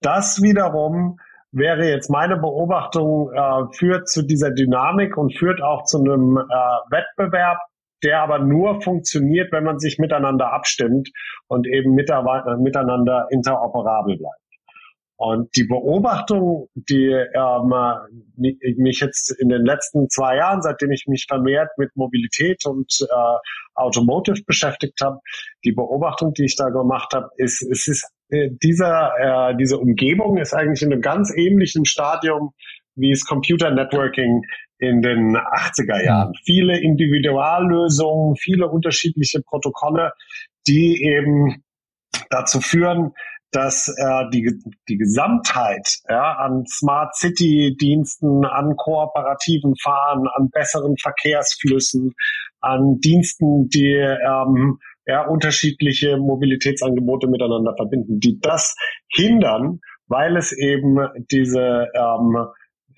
das 0.00 0.42
wiederum 0.42 1.18
wäre 1.52 1.88
jetzt 1.88 2.10
meine 2.10 2.36
Beobachtung, 2.36 3.32
äh, 3.32 3.72
führt 3.72 4.08
zu 4.08 4.22
dieser 4.22 4.50
Dynamik 4.50 5.16
und 5.16 5.36
führt 5.36 5.62
auch 5.62 5.84
zu 5.84 5.98
einem 5.98 6.36
äh, 6.36 6.42
Wettbewerb, 6.90 7.58
der 8.02 8.20
aber 8.20 8.38
nur 8.38 8.80
funktioniert, 8.80 9.52
wenn 9.52 9.64
man 9.64 9.78
sich 9.78 9.98
miteinander 9.98 10.52
abstimmt 10.52 11.10
und 11.46 11.66
eben 11.66 11.94
miteinander 11.94 13.26
interoperabel 13.30 14.18
bleibt. 14.18 14.48
Und 15.20 15.56
die 15.56 15.64
Beobachtung, 15.64 16.68
die 16.76 17.08
ähm, 17.08 17.74
mich 18.36 19.00
jetzt 19.00 19.32
in 19.40 19.48
den 19.48 19.64
letzten 19.64 20.08
zwei 20.08 20.36
Jahren, 20.36 20.62
seitdem 20.62 20.92
ich 20.92 21.06
mich 21.08 21.26
vermehrt 21.28 21.70
mit 21.76 21.90
Mobilität 21.96 22.64
und 22.66 22.94
äh, 23.00 23.38
Automotive 23.74 24.44
beschäftigt 24.46 25.00
habe, 25.02 25.18
die 25.64 25.72
Beobachtung, 25.72 26.34
die 26.34 26.44
ich 26.44 26.54
da 26.54 26.68
gemacht 26.68 27.14
habe, 27.14 27.30
ist, 27.36 27.62
es 27.62 27.88
ist 27.88 28.08
äh, 28.30 28.50
dieser, 28.62 29.50
äh, 29.50 29.56
diese 29.56 29.78
Umgebung 29.78 30.36
ist 30.36 30.54
eigentlich 30.54 30.82
in 30.82 30.92
einem 30.92 31.02
ganz 31.02 31.32
ähnlichen 31.36 31.84
Stadium 31.84 32.52
wie 32.98 33.12
es 33.12 33.24
Computer 33.24 33.70
Networking 33.70 34.42
in 34.78 35.02
den 35.02 35.36
80er 35.36 36.04
Jahren. 36.04 36.32
Viele 36.44 36.78
Individuallösungen, 36.80 38.36
viele 38.36 38.68
unterschiedliche 38.68 39.40
Protokolle, 39.42 40.12
die 40.66 41.02
eben 41.02 41.62
dazu 42.30 42.60
führen, 42.60 43.12
dass 43.50 43.88
äh, 43.88 44.24
die, 44.30 44.52
die 44.88 44.98
Gesamtheit 44.98 45.88
ja, 46.08 46.34
an 46.34 46.64
Smart 46.66 47.16
City 47.16 47.74
Diensten, 47.80 48.44
an 48.44 48.76
kooperativen 48.76 49.74
Fahren, 49.82 50.26
an 50.34 50.50
besseren 50.50 50.96
Verkehrsflüssen, 50.98 52.14
an 52.60 53.00
Diensten, 53.00 53.68
die 53.68 53.94
ähm, 53.94 54.78
ja, 55.06 55.26
unterschiedliche 55.26 56.18
Mobilitätsangebote 56.18 57.26
miteinander 57.26 57.74
verbinden, 57.74 58.20
die 58.20 58.38
das 58.40 58.76
hindern, 59.08 59.80
weil 60.08 60.36
es 60.36 60.52
eben 60.52 60.98
diese 61.30 61.88
ähm, 61.94 62.36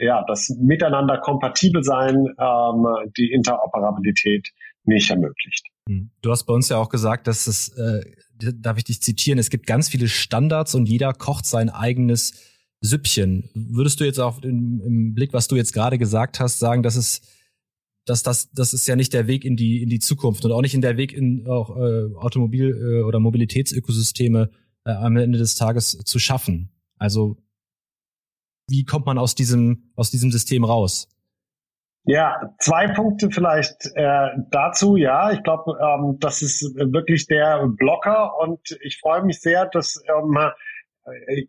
ja, 0.01 0.25
das 0.27 0.49
Miteinander 0.61 1.19
kompatibel 1.19 1.83
sein, 1.83 2.27
ähm, 2.39 2.87
die 3.17 3.33
Interoperabilität 3.33 4.49
nicht 4.85 5.11
ermöglicht. 5.11 5.67
Hm. 5.89 6.11
Du 6.23 6.31
hast 6.31 6.45
bei 6.45 6.55
uns 6.55 6.69
ja 6.69 6.79
auch 6.79 6.89
gesagt, 6.89 7.27
dass 7.27 7.47
es, 7.47 7.69
äh, 7.77 8.03
darf 8.37 8.79
ich 8.79 8.85
dich 8.85 9.03
zitieren, 9.03 9.39
es 9.39 9.51
gibt 9.51 9.67
ganz 9.67 9.89
viele 9.89 10.09
Standards 10.09 10.75
und 10.75 10.89
jeder 10.89 11.13
kocht 11.13 11.47
sein 11.47 11.69
eigenes 11.69 12.33
Süppchen. 12.81 13.51
Würdest 13.55 14.01
du 14.01 14.05
jetzt 14.05 14.19
auch 14.19 14.43
im, 14.43 14.81
im 14.85 15.15
Blick, 15.15 15.33
was 15.33 15.49
du 15.49 15.57
jetzt 15.57 15.75
gerade 15.75 15.99
gesagt 15.99 16.41
hast, 16.41 16.59
sagen, 16.59 16.83
dass 16.83 16.97
es 16.97 17.21
dass 18.07 18.23
das, 18.23 18.51
das 18.53 18.73
ist 18.73 18.89
ja 18.89 18.97
nicht 18.97 19.13
der 19.13 19.27
Weg 19.27 19.45
in 19.45 19.57
die, 19.57 19.83
in 19.83 19.89
die 19.89 19.99
Zukunft 19.99 20.45
und 20.45 20.53
auch 20.53 20.63
nicht 20.63 20.75
in 20.75 20.81
der 20.81 20.97
Weg 20.97 21.13
in 21.13 21.47
auch 21.47 21.77
äh, 21.77 22.15
Automobil- 22.17 22.75
äh, 22.75 23.03
oder 23.03 23.21
Mobilitätsökosysteme 23.21 24.51
äh, 24.85 24.91
am 24.91 25.17
Ende 25.17 25.39
des 25.39 25.55
Tages 25.55 25.99
zu 25.99 26.19
schaffen. 26.19 26.73
Also 26.99 27.37
wie 28.71 28.85
kommt 28.85 29.07
man 29.07 29.19
aus 29.19 29.35
diesem, 29.35 29.91
aus 29.97 30.11
diesem 30.11 30.31
System 30.31 30.65
raus? 30.65 31.09
Ja, 32.05 32.55
zwei 32.59 32.89
Punkte 32.89 33.31
vielleicht 33.31 33.91
äh, 33.95 34.29
dazu. 34.51 34.97
Ja, 34.97 35.33
ich 35.33 35.43
glaube, 35.43 35.79
ähm, 35.81 36.17
das 36.19 36.41
ist 36.41 36.63
wirklich 36.75 37.27
der 37.27 37.69
Blocker 37.77 38.39
und 38.41 38.61
ich 38.83 38.99
freue 39.01 39.23
mich 39.23 39.41
sehr, 39.41 39.67
dass 39.67 40.03
ähm, 40.09 40.39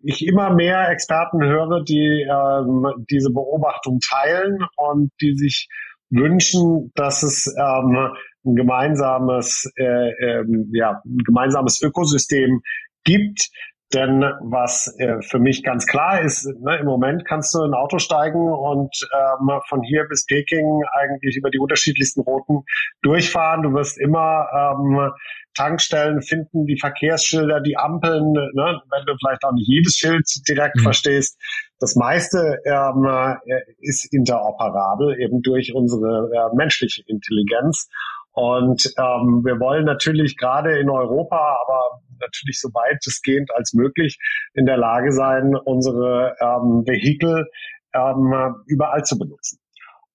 ich 0.03 0.25
immer 0.27 0.53
mehr 0.53 0.89
Experten 0.89 1.43
höre, 1.43 1.83
die 1.83 2.27
ähm, 2.29 3.05
diese 3.09 3.31
Beobachtung 3.31 3.99
teilen 3.99 4.59
und 4.75 5.11
die 5.21 5.35
sich 5.35 5.69
wünschen, 6.09 6.91
dass 6.95 7.23
es 7.23 7.47
ähm, 7.57 8.11
ein 8.45 8.55
gemeinsames, 8.55 9.71
äh, 9.77 10.11
ähm, 10.39 10.69
ja, 10.73 11.01
ein 11.05 11.19
gemeinsames 11.19 11.81
Ökosystem 11.81 12.61
gibt, 13.03 13.49
denn 13.93 14.21
was 14.41 14.93
äh, 14.99 15.21
für 15.21 15.39
mich 15.39 15.63
ganz 15.63 15.85
klar 15.85 16.21
ist, 16.21 16.45
ne, 16.59 16.77
im 16.77 16.85
Moment 16.85 17.25
kannst 17.25 17.53
du 17.53 17.59
in 17.59 17.71
ein 17.71 17.73
Auto 17.73 17.99
steigen 17.99 18.51
und 18.51 18.95
ähm, 19.13 19.49
von 19.67 19.83
hier 19.83 20.05
bis 20.07 20.25
Peking 20.25 20.83
eigentlich 20.93 21.35
über 21.37 21.49
die 21.49 21.59
unterschiedlichsten 21.59 22.21
Routen 22.21 22.63
durchfahren. 23.01 23.63
Du 23.63 23.73
wirst 23.73 23.99
immer 23.99 24.47
ähm, 24.53 25.11
Tankstellen 25.53 26.21
finden, 26.21 26.65
die 26.65 26.79
Verkehrsschilder, 26.79 27.59
die 27.61 27.77
Ampeln, 27.77 28.31
ne, 28.31 28.81
wenn 28.89 29.05
du 29.05 29.15
vielleicht 29.19 29.43
auch 29.43 29.53
nicht 29.53 29.67
jedes 29.67 29.95
Schild 29.95 30.25
direkt 30.47 30.77
mhm. 30.77 30.81
verstehst. 30.81 31.37
Das 31.79 31.95
meiste 31.95 32.59
ähm, 32.65 33.05
äh, 33.05 33.61
ist 33.79 34.13
interoperabel, 34.13 35.19
eben 35.19 35.41
durch 35.41 35.73
unsere 35.73 36.29
äh, 36.33 36.55
menschliche 36.55 37.03
Intelligenz. 37.07 37.89
Und 38.33 38.85
ähm, 38.97 39.41
wir 39.43 39.59
wollen 39.59 39.83
natürlich 39.83 40.37
gerade 40.37 40.79
in 40.79 40.89
Europa, 40.89 41.57
aber 41.65 42.01
natürlich 42.21 42.59
so 42.59 42.69
weitestgehend 42.69 43.49
als 43.55 43.73
möglich 43.73 44.17
in 44.53 44.65
der 44.65 44.77
Lage 44.77 45.11
sein, 45.11 45.55
unsere 45.55 46.35
ähm, 46.39 46.83
Vehikel 46.85 47.47
ähm, 47.93 48.55
überall 48.67 49.03
zu 49.03 49.17
benutzen. 49.17 49.59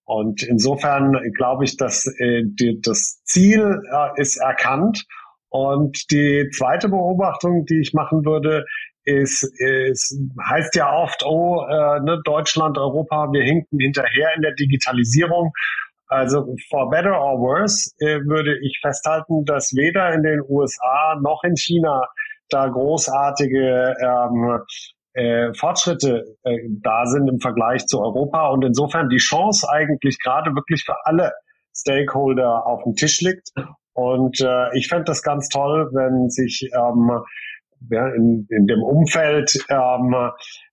Und 0.04 0.42
insofern 0.44 1.18
glaube 1.34 1.64
ich, 1.64 1.76
dass 1.76 2.06
äh, 2.18 2.42
die, 2.44 2.80
das 2.80 3.22
Ziel 3.24 3.82
äh, 3.92 4.20
ist 4.20 4.36
erkannt. 4.36 5.04
Und 5.48 6.10
die 6.10 6.48
zweite 6.56 6.88
Beobachtung, 6.88 7.64
die 7.66 7.80
ich 7.80 7.92
machen 7.92 8.24
würde, 8.24 8.64
ist, 9.04 9.44
ist 9.58 10.18
heißt 10.48 10.74
ja 10.74 10.92
oft, 10.92 11.24
oh, 11.24 11.64
äh, 11.68 12.00
ne, 12.00 12.20
Deutschland, 12.24 12.76
Europa, 12.76 13.28
wir 13.32 13.42
hinken 13.42 13.78
hinterher 13.78 14.34
in 14.34 14.42
der 14.42 14.52
Digitalisierung. 14.54 15.52
Also 16.08 16.54
for 16.70 16.88
better 16.90 17.12
or 17.12 17.40
worse 17.40 17.90
äh, 17.98 18.20
würde 18.24 18.58
ich 18.62 18.78
festhalten, 18.80 19.44
dass 19.44 19.74
weder 19.74 20.12
in 20.14 20.22
den 20.22 20.40
USA 20.48 21.18
noch 21.20 21.42
in 21.44 21.56
China 21.56 22.06
da 22.48 22.68
großartige 22.68 23.94
ähm, 24.00 24.60
äh, 25.14 25.52
Fortschritte 25.54 26.36
äh, 26.44 26.58
da 26.82 27.06
sind 27.06 27.28
im 27.28 27.40
Vergleich 27.40 27.86
zu 27.86 28.00
Europa 28.00 28.48
und 28.50 28.64
insofern 28.64 29.08
die 29.08 29.16
Chance 29.16 29.66
eigentlich 29.68 30.18
gerade 30.22 30.54
wirklich 30.54 30.84
für 30.84 30.94
alle 31.04 31.32
Stakeholder 31.74 32.66
auf 32.66 32.84
dem 32.84 32.94
Tisch 32.94 33.20
liegt. 33.20 33.50
Und 33.94 34.40
äh, 34.40 34.76
ich 34.76 34.88
fände 34.88 35.04
das 35.04 35.22
ganz 35.22 35.48
toll, 35.48 35.90
wenn 35.92 36.28
sich 36.28 36.68
ähm, 36.74 37.10
ja, 37.90 38.08
in, 38.08 38.46
in 38.50 38.66
dem 38.66 38.82
Umfeld 38.82 39.58
ähm, 39.68 40.14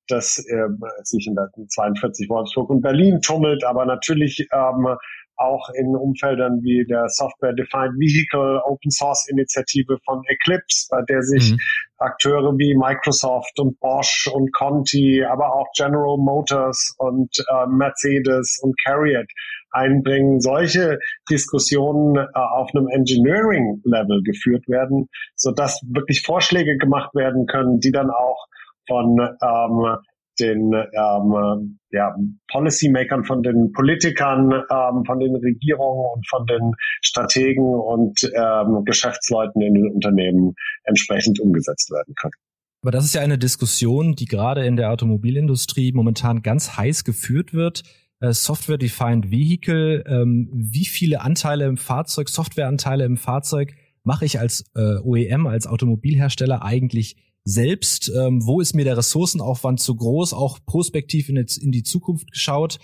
das 0.07 0.37
äh, 0.39 0.67
sich 1.03 1.27
in 1.27 1.35
der 1.35 1.49
42 1.69 2.29
Wolfsburg 2.29 2.69
und 2.69 2.81
Berlin 2.81 3.21
tummelt, 3.21 3.63
aber 3.63 3.85
natürlich 3.85 4.47
ähm, 4.51 4.97
auch 5.43 5.69
in 5.75 5.95
Umfeldern 5.95 6.61
wie 6.63 6.85
der 6.85 7.07
Software 7.09 7.53
Defined 7.53 7.99
Vehicle 7.99 8.61
Open 8.65 8.91
Source 8.91 9.27
Initiative 9.29 9.97
von 10.05 10.21
Eclipse, 10.27 10.87
bei 10.89 11.01
der 11.07 11.21
sich 11.21 11.51
mhm. 11.51 11.57
Akteure 11.97 12.57
wie 12.57 12.75
Microsoft 12.75 13.59
und 13.59 13.79
Bosch 13.79 14.29
und 14.33 14.51
Conti, 14.53 15.23
aber 15.23 15.53
auch 15.53 15.67
General 15.75 16.17
Motors 16.17 16.95
und 16.97 17.29
äh, 17.49 17.67
Mercedes 17.67 18.59
und 18.61 18.75
Carriot 18.83 19.27
einbringen, 19.71 20.39
solche 20.39 20.99
Diskussionen 21.29 22.15
äh, 22.15 22.27
auf 22.33 22.69
einem 22.73 22.87
Engineering-Level 22.87 24.21
geführt 24.23 24.67
werden, 24.67 25.09
so 25.35 25.51
dass 25.51 25.81
wirklich 25.87 26.21
Vorschläge 26.21 26.77
gemacht 26.77 27.13
werden 27.15 27.45
können, 27.47 27.79
die 27.79 27.91
dann 27.91 28.09
auch 28.09 28.45
von 28.87 29.19
ähm, 29.19 29.97
den 30.39 30.73
ähm, 30.73 31.79
ja, 31.91 32.15
Policymakern, 32.51 33.23
von 33.23 33.43
den 33.43 33.71
Politikern, 33.71 34.51
ähm, 34.51 35.05
von 35.05 35.19
den 35.19 35.35
Regierungen 35.35 36.05
und 36.15 36.27
von 36.27 36.45
den 36.45 36.73
Strategen 37.01 37.65
und 37.65 38.19
ähm, 38.35 38.83
Geschäftsleuten 38.85 39.61
in 39.61 39.73
den 39.75 39.91
Unternehmen 39.91 40.55
entsprechend 40.83 41.39
umgesetzt 41.39 41.91
werden 41.91 42.15
können. 42.15 42.33
Aber 42.81 42.91
das 42.91 43.05
ist 43.05 43.15
ja 43.15 43.21
eine 43.21 43.37
Diskussion, 43.37 44.15
die 44.15 44.25
gerade 44.25 44.65
in 44.65 44.75
der 44.75 44.91
Automobilindustrie 44.91 45.93
momentan 45.93 46.41
ganz 46.41 46.75
heiß 46.77 47.05
geführt 47.05 47.53
wird. 47.53 47.83
Äh, 48.19 48.33
Software-Defined 48.33 49.31
Vehicle, 49.31 50.03
ähm, 50.05 50.49
wie 50.53 50.85
viele 50.85 51.21
Anteile 51.21 51.65
im 51.65 51.77
Fahrzeug, 51.77 52.27
Softwareanteile 52.27 53.05
im 53.05 53.17
Fahrzeug 53.17 53.75
mache 54.03 54.25
ich 54.25 54.39
als 54.39 54.69
äh, 54.75 54.97
OEM, 55.01 55.47
als 55.47 55.65
Automobilhersteller 55.65 56.63
eigentlich 56.63 57.15
selbst? 57.45 58.11
Ähm, 58.15 58.45
wo 58.45 58.61
ist 58.61 58.73
mir 58.73 58.85
der 58.85 58.97
Ressourcenaufwand 58.97 59.79
zu 59.79 59.95
groß? 59.95 60.33
Auch 60.33 60.59
prospektiv 60.65 61.29
in, 61.29 61.37
in 61.37 61.71
die 61.71 61.83
Zukunft 61.83 62.31
geschaut. 62.31 62.79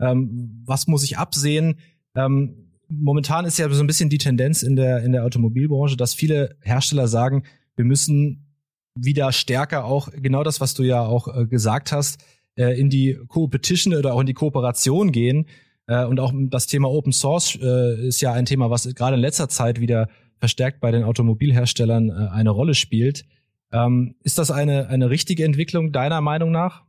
Ähm, 0.00 0.62
was 0.64 0.86
muss 0.86 1.04
ich 1.04 1.18
absehen? 1.18 1.78
Ähm, 2.14 2.70
momentan 2.88 3.44
ist 3.44 3.58
ja 3.58 3.68
so 3.70 3.82
ein 3.82 3.86
bisschen 3.86 4.10
die 4.10 4.18
Tendenz 4.18 4.62
in 4.62 4.76
der, 4.76 5.02
in 5.02 5.12
der 5.12 5.24
Automobilbranche, 5.24 5.96
dass 5.96 6.14
viele 6.14 6.56
Hersteller 6.60 7.08
sagen, 7.08 7.44
wir 7.76 7.84
müssen 7.84 8.52
wieder 8.94 9.32
stärker 9.32 9.84
auch 9.84 10.10
genau 10.12 10.42
das, 10.42 10.60
was 10.60 10.74
du 10.74 10.82
ja 10.82 11.04
auch 11.04 11.34
äh, 11.34 11.46
gesagt 11.46 11.92
hast, 11.92 12.22
äh, 12.56 12.78
in 12.78 12.90
die 12.90 13.18
Competition 13.28 13.94
oder 13.94 14.14
auch 14.14 14.20
in 14.20 14.26
die 14.26 14.34
Kooperation 14.34 15.12
gehen. 15.12 15.46
Äh, 15.86 16.04
und 16.04 16.20
auch 16.20 16.32
das 16.34 16.66
Thema 16.66 16.90
Open 16.90 17.12
Source 17.12 17.58
äh, 17.60 18.06
ist 18.06 18.20
ja 18.20 18.32
ein 18.32 18.44
Thema, 18.44 18.70
was 18.70 18.92
gerade 18.94 19.16
in 19.16 19.22
letzter 19.22 19.48
Zeit 19.48 19.80
wieder 19.80 20.08
verstärkt 20.38 20.80
bei 20.80 20.90
den 20.90 21.04
Automobilherstellern 21.04 22.10
äh, 22.10 22.28
eine 22.32 22.50
Rolle 22.50 22.74
spielt. 22.74 23.24
Ähm, 23.72 24.16
ist 24.22 24.38
das 24.38 24.50
eine, 24.50 24.88
eine 24.88 25.10
richtige 25.10 25.44
Entwicklung 25.44 25.92
deiner 25.92 26.20
Meinung 26.20 26.50
nach? 26.50 26.82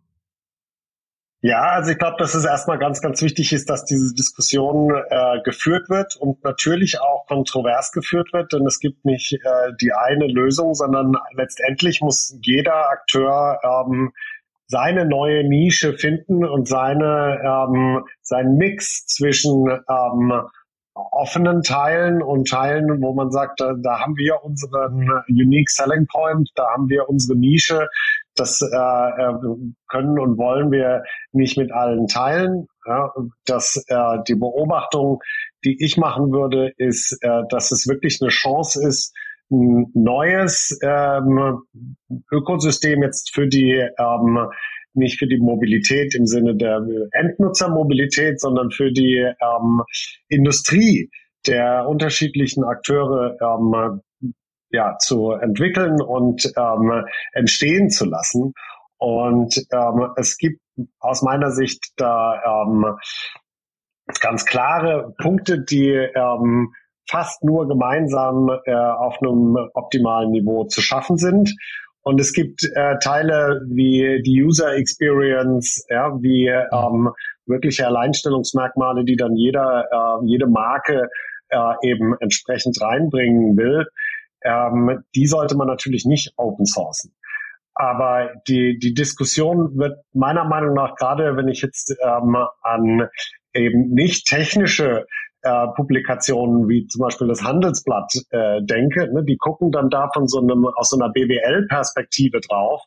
Ja, 1.46 1.72
also 1.72 1.92
ich 1.92 1.98
glaube, 1.98 2.16
dass 2.20 2.36
es 2.36 2.46
erstmal 2.46 2.80
ganz, 2.80 3.02
ganz 3.02 3.22
wichtig 3.22 3.52
ist, 3.52 3.70
dass 3.70 3.84
diese 3.84 4.14
Diskussion 4.14 4.94
äh, 5.10 5.42
geführt 5.44 5.90
wird 5.90 6.16
und 6.16 6.42
natürlich 6.46 7.02
auch 7.02 7.26
kontrovers 7.28 7.92
geführt 7.92 8.32
wird, 8.32 8.54
denn 8.54 8.66
es 8.66 8.80
gibt 8.80 9.04
nicht 9.04 9.34
äh, 9.34 9.74
die 9.82 9.92
eine 9.92 10.28
Lösung, 10.28 10.74
sondern 10.74 11.18
letztendlich 11.36 12.00
muss 12.00 12.38
jeder 12.42 12.90
Akteur 12.90 13.60
ähm, 13.62 14.14
seine 14.68 15.06
neue 15.06 15.44
Nische 15.44 15.98
finden 15.98 16.46
und 16.46 16.70
seine 16.70 17.42
ähm, 17.44 18.06
seinen 18.22 18.56
Mix 18.56 19.06
zwischen 19.08 19.68
ähm, 19.68 20.44
offenen 20.96 21.64
Teilen 21.64 22.22
und 22.22 22.48
Teilen, 22.48 23.02
wo 23.02 23.14
man 23.14 23.32
sagt, 23.32 23.60
da, 23.60 23.74
da 23.82 24.00
haben 24.00 24.16
wir 24.16 24.44
unseren 24.44 25.10
Unique 25.28 25.70
Selling 25.70 26.08
Point, 26.08 26.50
da 26.56 26.68
haben 26.72 26.90
wir 26.90 27.10
unsere 27.10 27.38
Nische, 27.38 27.88
das 28.36 28.62
äh, 28.62 28.76
äh, 28.76 29.34
können 29.90 30.20
und 30.20 30.38
wollen 30.38 30.72
wir 30.72 31.04
nicht 31.32 31.58
mit 31.58 31.72
allen 31.72 32.08
teilen. 32.08 32.68
Ja, 32.86 33.14
dass 33.46 33.82
äh, 33.88 34.18
die 34.28 34.36
Beobachtung, 34.36 35.22
die 35.64 35.78
ich 35.80 35.98
machen 35.98 36.32
würde, 36.32 36.74
ist, 36.78 37.18
äh, 37.22 37.44
dass 37.50 37.72
es 37.72 37.88
wirklich 37.88 38.20
eine 38.22 38.30
Chance 38.30 38.86
ist, 38.86 39.16
ein 39.52 39.86
neues 39.94 40.78
ähm, 40.82 41.62
Ökosystem 42.32 43.04
jetzt 43.04 43.34
für 43.34 43.48
die 43.48 43.88
ähm, 43.98 44.50
nicht 44.96 45.20
für 45.20 45.28
die 45.28 45.40
Mobilität 45.40 46.16
im 46.16 46.26
Sinne 46.26 46.56
der 46.56 46.86
Endnutzermobilität, 47.12 48.40
sondern 48.40 48.72
für 48.72 48.92
die 48.92 49.18
ähm, 49.18 49.82
Industrie 50.28 51.10
der 51.48 51.88
unterschiedlichen 51.88 52.64
Akteure 52.64 53.38
ähm, 53.42 54.02
ja, 54.70 54.98
zu 54.98 55.32
entwickeln 55.32 56.02
und 56.02 56.52
ähm, 56.58 57.06
entstehen 57.34 57.90
zu 57.90 58.06
lassen. 58.06 58.54
Und 58.98 59.56
ähm, 59.72 60.12
es 60.16 60.38
gibt 60.38 60.60
aus 61.00 61.22
meiner 61.22 61.52
Sicht 61.52 61.94
da 61.98 62.64
ähm, 62.64 62.98
ganz 64.20 64.46
klare 64.46 65.14
Punkte, 65.18 65.60
die 65.64 65.92
ähm, 65.92 66.74
fast 67.10 67.44
nur 67.44 67.68
gemeinsam 67.68 68.50
äh, 68.66 68.74
auf 68.74 69.22
einem 69.22 69.58
optimalen 69.74 70.32
Niveau 70.32 70.66
zu 70.66 70.82
schaffen 70.82 71.18
sind. 71.18 71.54
Und 72.04 72.20
es 72.20 72.34
gibt 72.34 72.64
äh, 72.76 72.98
Teile 73.00 73.62
wie 73.70 74.22
die 74.24 74.44
User 74.44 74.76
Experience, 74.76 75.86
ja, 75.90 76.12
wie 76.22 76.48
ähm, 76.48 77.10
wirkliche 77.46 77.88
Alleinstellungsmerkmale, 77.88 79.06
die 79.06 79.16
dann 79.16 79.36
jeder, 79.36 79.86
äh, 79.92 80.26
jede 80.26 80.48
Marke 80.48 81.10
äh, 81.50 81.74
eben 81.84 82.16
entsprechend 82.20 82.80
reinbringen 82.82 83.58
will. 83.58 83.86
Ähm, 84.44 85.04
die 85.16 85.26
sollte 85.26 85.56
man 85.56 85.68
natürlich 85.68 86.06
nicht 86.06 86.34
open 86.36 86.66
sourcen. 86.66 87.14
Aber 87.76 88.30
die, 88.48 88.78
die 88.78 88.94
Diskussion 88.94 89.78
wird 89.78 89.98
meiner 90.14 90.44
Meinung 90.44 90.74
nach, 90.74 90.96
gerade 90.96 91.36
wenn 91.38 91.48
ich 91.48 91.62
jetzt 91.62 91.96
ähm, 92.04 92.36
an 92.62 93.08
eben 93.54 93.90
nicht 93.90 94.28
technische 94.28 95.06
äh, 95.44 95.68
Publikationen 95.76 96.68
wie 96.68 96.88
zum 96.88 97.02
Beispiel 97.02 97.28
das 97.28 97.44
Handelsblatt 97.44 98.12
äh, 98.32 98.62
denke, 98.64 99.14
ne, 99.14 99.24
die 99.24 99.38
gucken 99.38 99.72
dann 99.72 99.90
da 99.90 100.10
von 100.14 100.28
so 100.28 100.40
einem 100.40 100.66
aus 100.76 100.90
so 100.90 100.98
einer 100.98 101.12
BWL-Perspektive 101.12 102.40
drauf. 102.40 102.82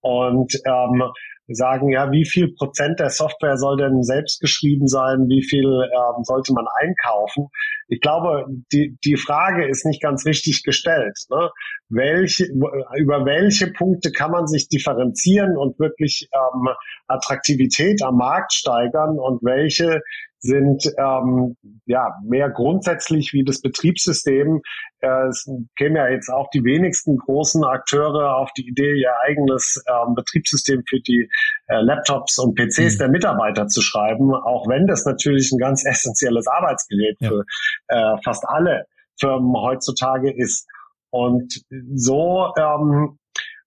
Und 0.00 0.54
ähm, 0.66 1.04
sagen, 1.54 1.90
ja, 1.90 2.10
wie 2.12 2.24
viel 2.24 2.52
Prozent 2.54 3.00
der 3.00 3.10
Software 3.10 3.56
soll 3.56 3.76
denn 3.76 4.02
selbst 4.02 4.40
geschrieben 4.40 4.86
sein, 4.86 5.26
wie 5.28 5.42
viel 5.42 5.64
ähm, 5.64 6.24
sollte 6.24 6.52
man 6.52 6.66
einkaufen? 6.80 7.48
Ich 7.88 8.00
glaube, 8.00 8.46
die, 8.72 8.96
die 9.04 9.16
Frage 9.16 9.66
ist 9.66 9.84
nicht 9.84 10.02
ganz 10.02 10.24
richtig 10.24 10.62
gestellt. 10.62 11.18
Ne? 11.28 11.50
Welche, 11.88 12.44
über 12.44 13.24
welche 13.24 13.72
Punkte 13.72 14.12
kann 14.12 14.30
man 14.30 14.46
sich 14.46 14.68
differenzieren 14.68 15.56
und 15.56 15.78
wirklich 15.80 16.28
ähm, 16.32 16.68
Attraktivität 17.08 18.02
am 18.02 18.16
Markt 18.16 18.52
steigern 18.52 19.18
und 19.18 19.42
welche 19.42 20.00
sind 20.40 20.90
ähm, 20.98 21.56
ja 21.84 22.16
mehr 22.26 22.48
grundsätzlich 22.48 23.32
wie 23.34 23.44
das 23.44 23.60
Betriebssystem. 23.60 24.62
Äh, 25.00 25.28
es 25.28 25.46
kämen 25.76 25.96
ja 25.96 26.08
jetzt 26.08 26.30
auch 26.30 26.48
die 26.50 26.64
wenigsten 26.64 27.18
großen 27.18 27.62
Akteure 27.64 28.36
auf 28.36 28.50
die 28.56 28.66
Idee, 28.66 29.00
ihr 29.00 29.12
eigenes 29.26 29.82
ähm, 29.86 30.14
Betriebssystem 30.14 30.82
für 30.88 31.00
die 31.00 31.28
äh, 31.66 31.80
Laptops 31.80 32.38
und 32.38 32.54
PCs 32.56 32.94
mhm. 32.94 32.98
der 32.98 33.08
Mitarbeiter 33.08 33.66
zu 33.66 33.80
schreiben, 33.80 34.34
auch 34.34 34.68
wenn 34.68 34.86
das 34.86 35.04
natürlich 35.04 35.50
ein 35.52 35.58
ganz 35.58 35.84
essentielles 35.86 36.46
Arbeitsgerät 36.46 37.16
ja. 37.20 37.28
für 37.28 37.44
äh, 37.88 38.16
fast 38.24 38.44
alle 38.48 38.86
Firmen 39.18 39.54
heutzutage 39.54 40.32
ist. 40.32 40.66
Und 41.10 41.62
so 41.94 42.52
ähm, 42.58 43.18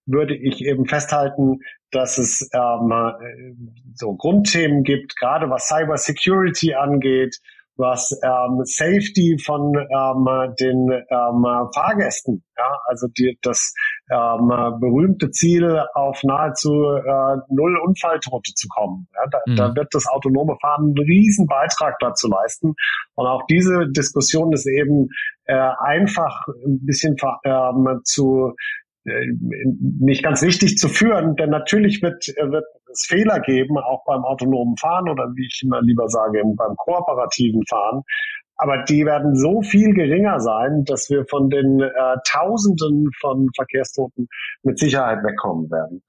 würde 0.06 0.34
ich 0.34 0.64
eben 0.64 0.86
festhalten, 0.86 1.60
dass 1.90 2.18
es 2.18 2.48
ähm, 2.52 3.72
so 3.94 4.14
Grundthemen 4.14 4.82
gibt, 4.82 5.16
gerade 5.16 5.48
was 5.48 5.68
Cyber 5.68 5.96
Security 5.96 6.74
angeht, 6.74 7.38
was 7.76 8.10
ähm, 8.22 8.60
Safety 8.64 9.36
von 9.44 9.74
ähm, 9.74 10.54
den 10.60 10.90
ähm, 10.90 11.68
Fahrgästen, 11.74 12.44
ja, 12.56 12.78
also 12.86 13.08
die, 13.18 13.38
das 13.42 13.74
ähm, 14.10 14.48
berühmte 14.80 15.30
Ziel, 15.30 15.82
auf 15.94 16.22
nahezu 16.22 16.70
äh, 16.70 17.36
null 17.48 17.76
Unfalltote 17.78 18.52
zu 18.54 18.68
kommen. 18.68 19.08
Ja, 19.14 19.26
da, 19.30 19.38
mhm. 19.46 19.56
da 19.56 19.74
wird 19.74 19.88
das 19.92 20.06
autonome 20.06 20.56
Fahren 20.60 20.94
einen 20.96 20.98
riesen 20.98 21.46
Beitrag 21.46 21.96
dazu 22.00 22.28
leisten. 22.28 22.74
Und 23.14 23.26
auch 23.26 23.42
diese 23.48 23.88
Diskussion 23.90 24.52
ist 24.52 24.66
eben 24.66 25.08
äh, 25.46 25.70
einfach 25.78 26.46
ein 26.64 26.84
bisschen 26.84 27.16
ähm, 27.44 28.00
zu 28.04 28.54
nicht 29.04 30.22
ganz 30.22 30.42
richtig 30.42 30.78
zu 30.78 30.88
führen, 30.88 31.36
denn 31.36 31.50
natürlich 31.50 32.02
wird, 32.02 32.26
äh, 32.28 32.50
wird 32.50 32.64
es 32.92 33.06
Fehler 33.06 33.40
geben, 33.40 33.76
auch 33.78 34.04
beim 34.06 34.24
autonomen 34.24 34.76
Fahren 34.76 35.08
oder 35.08 35.30
wie 35.34 35.46
ich 35.46 35.62
immer 35.64 35.82
lieber 35.82 36.08
sage, 36.08 36.42
beim 36.56 36.76
kooperativen 36.76 37.62
Fahren. 37.68 38.02
Aber 38.56 38.84
die 38.84 39.04
werden 39.04 39.34
so 39.34 39.62
viel 39.62 39.92
geringer 39.94 40.38
sein, 40.38 40.84
dass 40.84 41.10
wir 41.10 41.26
von 41.26 41.50
den 41.50 41.80
äh, 41.80 41.90
Tausenden 42.30 43.10
von 43.20 43.48
Verkehrstoten 43.54 44.28
mit 44.62 44.78
Sicherheit 44.78 45.24
wegkommen 45.24 45.70
werden. 45.70 46.02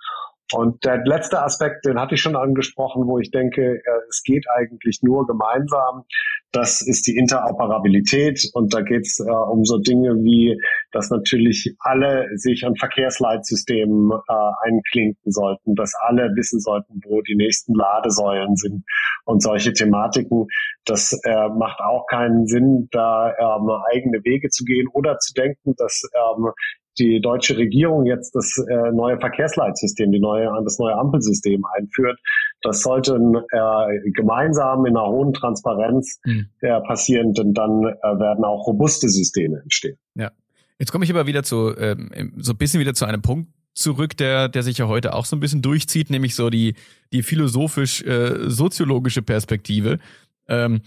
Und 0.53 0.85
der 0.85 1.03
letzte 1.05 1.41
Aspekt, 1.41 1.85
den 1.85 1.99
hatte 1.99 2.15
ich 2.15 2.21
schon 2.21 2.35
angesprochen, 2.35 3.07
wo 3.07 3.17
ich 3.17 3.31
denke, 3.31 3.81
es 4.09 4.21
geht 4.23 4.45
eigentlich 4.55 4.99
nur 5.01 5.25
gemeinsam. 5.25 6.03
Das 6.51 6.81
ist 6.81 7.07
die 7.07 7.17
Interoperabilität. 7.17 8.49
Und 8.53 8.73
da 8.73 8.81
geht 8.81 9.01
es 9.01 9.19
äh, 9.19 9.29
um 9.29 9.65
so 9.65 9.79
Dinge 9.79 10.15
wie, 10.23 10.57
dass 10.91 11.09
natürlich 11.09 11.75
alle 11.79 12.29
sich 12.35 12.65
an 12.65 12.75
Verkehrsleitsystemen 12.75 14.11
äh, 14.11 14.67
einklinken 14.67 15.31
sollten, 15.31 15.75
dass 15.75 15.93
alle 15.99 16.29
wissen 16.35 16.59
sollten, 16.59 17.01
wo 17.05 17.21
die 17.21 17.35
nächsten 17.35 17.73
Ladesäulen 17.73 18.55
sind 18.55 18.85
und 19.25 19.41
solche 19.41 19.73
Thematiken. 19.73 20.45
Das 20.85 21.19
äh, 21.23 21.49
macht 21.49 21.79
auch 21.81 22.05
keinen 22.07 22.45
Sinn, 22.45 22.87
da 22.91 23.33
ähm, 23.37 23.69
eigene 23.91 24.23
Wege 24.23 24.49
zu 24.49 24.63
gehen 24.63 24.87
oder 24.93 25.17
zu 25.17 25.33
denken, 25.33 25.73
dass 25.75 26.03
ähm, 26.13 26.51
die 26.97 27.21
deutsche 27.21 27.57
Regierung 27.57 28.05
jetzt 28.05 28.35
das 28.35 28.57
äh, 28.57 28.91
neue 28.91 29.19
Verkehrsleitsystem, 29.19 30.11
die 30.11 30.19
neue, 30.19 30.49
das 30.63 30.79
neue 30.79 30.95
Ampelsystem 30.95 31.63
einführt. 31.77 32.19
Das 32.61 32.81
sollte 32.81 33.15
äh, 33.15 34.11
gemeinsam 34.11 34.85
in 34.85 34.95
einer 34.95 35.07
hohen 35.07 35.33
Transparenz 35.33 36.19
mhm. 36.25 36.47
äh, 36.61 36.79
passieren, 36.81 37.33
denn 37.33 37.53
dann 37.53 37.83
äh, 37.83 38.19
werden 38.19 38.43
auch 38.43 38.67
robuste 38.67 39.09
Systeme 39.09 39.59
entstehen. 39.61 39.97
Ja. 40.15 40.31
Jetzt 40.79 40.91
komme 40.91 41.05
ich 41.05 41.11
aber 41.11 41.25
wieder 41.25 41.43
zu, 41.43 41.75
ähm, 41.77 42.33
so 42.37 42.51
ein 42.51 42.57
bisschen 42.57 42.79
wieder 42.79 42.93
zu 42.93 43.05
einem 43.05 43.21
Punkt 43.21 43.49
zurück, 43.75 44.17
der, 44.17 44.49
der 44.49 44.63
sich 44.63 44.77
ja 44.77 44.87
heute 44.87 45.13
auch 45.13 45.25
so 45.25 45.35
ein 45.35 45.39
bisschen 45.39 45.61
durchzieht, 45.61 46.09
nämlich 46.09 46.35
so 46.35 46.49
die, 46.49 46.75
die 47.13 47.23
philosophisch-soziologische 47.23 49.19
äh, 49.19 49.23
Perspektive. 49.23 49.99
Ähm, 50.47 50.81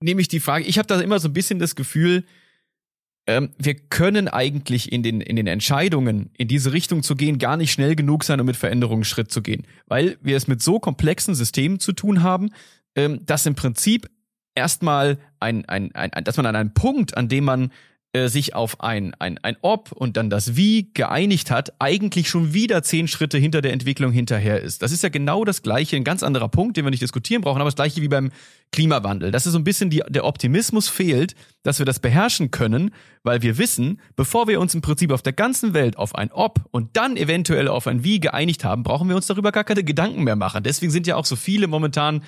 nämlich 0.00 0.28
die 0.28 0.40
Frage, 0.40 0.64
ich 0.64 0.78
habe 0.78 0.86
da 0.86 1.00
immer 1.00 1.18
so 1.18 1.28
ein 1.28 1.32
bisschen 1.32 1.58
das 1.58 1.74
Gefühl, 1.74 2.24
ähm, 3.28 3.50
wir 3.58 3.74
können 3.74 4.26
eigentlich 4.26 4.90
in 4.90 5.02
den, 5.02 5.20
in 5.20 5.36
den 5.36 5.46
Entscheidungen 5.46 6.30
in 6.38 6.48
diese 6.48 6.72
Richtung 6.72 7.02
zu 7.02 7.14
gehen 7.14 7.38
gar 7.38 7.58
nicht 7.58 7.70
schnell 7.70 7.94
genug 7.94 8.24
sein, 8.24 8.40
um 8.40 8.46
mit 8.46 8.56
Veränderungen 8.56 9.04
Schritt 9.04 9.30
zu 9.30 9.42
gehen. 9.42 9.66
Weil 9.86 10.16
wir 10.22 10.36
es 10.36 10.48
mit 10.48 10.62
so 10.62 10.80
komplexen 10.80 11.34
Systemen 11.34 11.78
zu 11.78 11.92
tun 11.92 12.22
haben, 12.22 12.48
ähm, 12.96 13.20
dass 13.26 13.44
im 13.44 13.54
Prinzip 13.54 14.08
erstmal 14.54 15.18
ein, 15.40 15.66
ein, 15.66 15.94
ein, 15.94 16.24
dass 16.24 16.38
man 16.38 16.46
an 16.46 16.56
einem 16.56 16.72
Punkt, 16.72 17.18
an 17.18 17.28
dem 17.28 17.44
man 17.44 17.70
äh, 18.18 18.28
sich 18.28 18.54
auf 18.54 18.80
ein, 18.80 19.14
ein, 19.18 19.38
ein 19.38 19.56
Ob 19.62 19.92
und 19.92 20.16
dann 20.16 20.28
das 20.28 20.56
Wie 20.56 20.90
geeinigt 20.92 21.50
hat, 21.50 21.72
eigentlich 21.78 22.28
schon 22.28 22.52
wieder 22.52 22.82
zehn 22.82 23.06
Schritte 23.06 23.38
hinter 23.38 23.60
der 23.62 23.72
Entwicklung 23.72 24.10
hinterher 24.10 24.60
ist. 24.60 24.82
Das 24.82 24.92
ist 24.92 25.02
ja 25.02 25.08
genau 25.08 25.44
das 25.44 25.62
gleiche, 25.62 25.96
ein 25.96 26.04
ganz 26.04 26.22
anderer 26.22 26.48
Punkt, 26.48 26.76
den 26.76 26.84
wir 26.84 26.90
nicht 26.90 27.02
diskutieren 27.02 27.42
brauchen, 27.42 27.60
aber 27.60 27.68
das 27.68 27.76
gleiche 27.76 28.02
wie 28.02 28.08
beim 28.08 28.30
Klimawandel. 28.72 29.30
Das 29.30 29.46
ist 29.46 29.52
so 29.52 29.58
ein 29.58 29.64
bisschen 29.64 29.88
die, 29.90 30.02
der 30.08 30.24
Optimismus 30.24 30.88
fehlt, 30.88 31.34
dass 31.62 31.78
wir 31.78 31.86
das 31.86 32.00
beherrschen 32.00 32.50
können, 32.50 32.90
weil 33.22 33.42
wir 33.42 33.56
wissen, 33.56 34.00
bevor 34.16 34.48
wir 34.48 34.60
uns 34.60 34.74
im 34.74 34.80
Prinzip 34.80 35.12
auf 35.12 35.22
der 35.22 35.32
ganzen 35.32 35.74
Welt 35.74 35.96
auf 35.96 36.14
ein 36.14 36.32
Ob 36.32 36.60
und 36.70 36.96
dann 36.96 37.16
eventuell 37.16 37.68
auf 37.68 37.86
ein 37.86 38.02
Wie 38.04 38.20
geeinigt 38.20 38.64
haben, 38.64 38.82
brauchen 38.82 39.08
wir 39.08 39.16
uns 39.16 39.26
darüber 39.26 39.52
gar 39.52 39.64
keine 39.64 39.84
Gedanken 39.84 40.24
mehr 40.24 40.36
machen. 40.36 40.64
Deswegen 40.64 40.90
sind 40.90 41.06
ja 41.06 41.16
auch 41.16 41.24
so 41.24 41.36
viele 41.36 41.66
momentan 41.66 42.22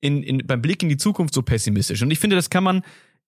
in, 0.00 0.22
in, 0.22 0.38
beim 0.46 0.62
Blick 0.62 0.82
in 0.82 0.88
die 0.88 0.96
Zukunft 0.96 1.34
so 1.34 1.42
pessimistisch. 1.42 2.02
Und 2.02 2.10
ich 2.10 2.18
finde, 2.18 2.36
das 2.36 2.50
kann 2.50 2.64
man, 2.64 2.82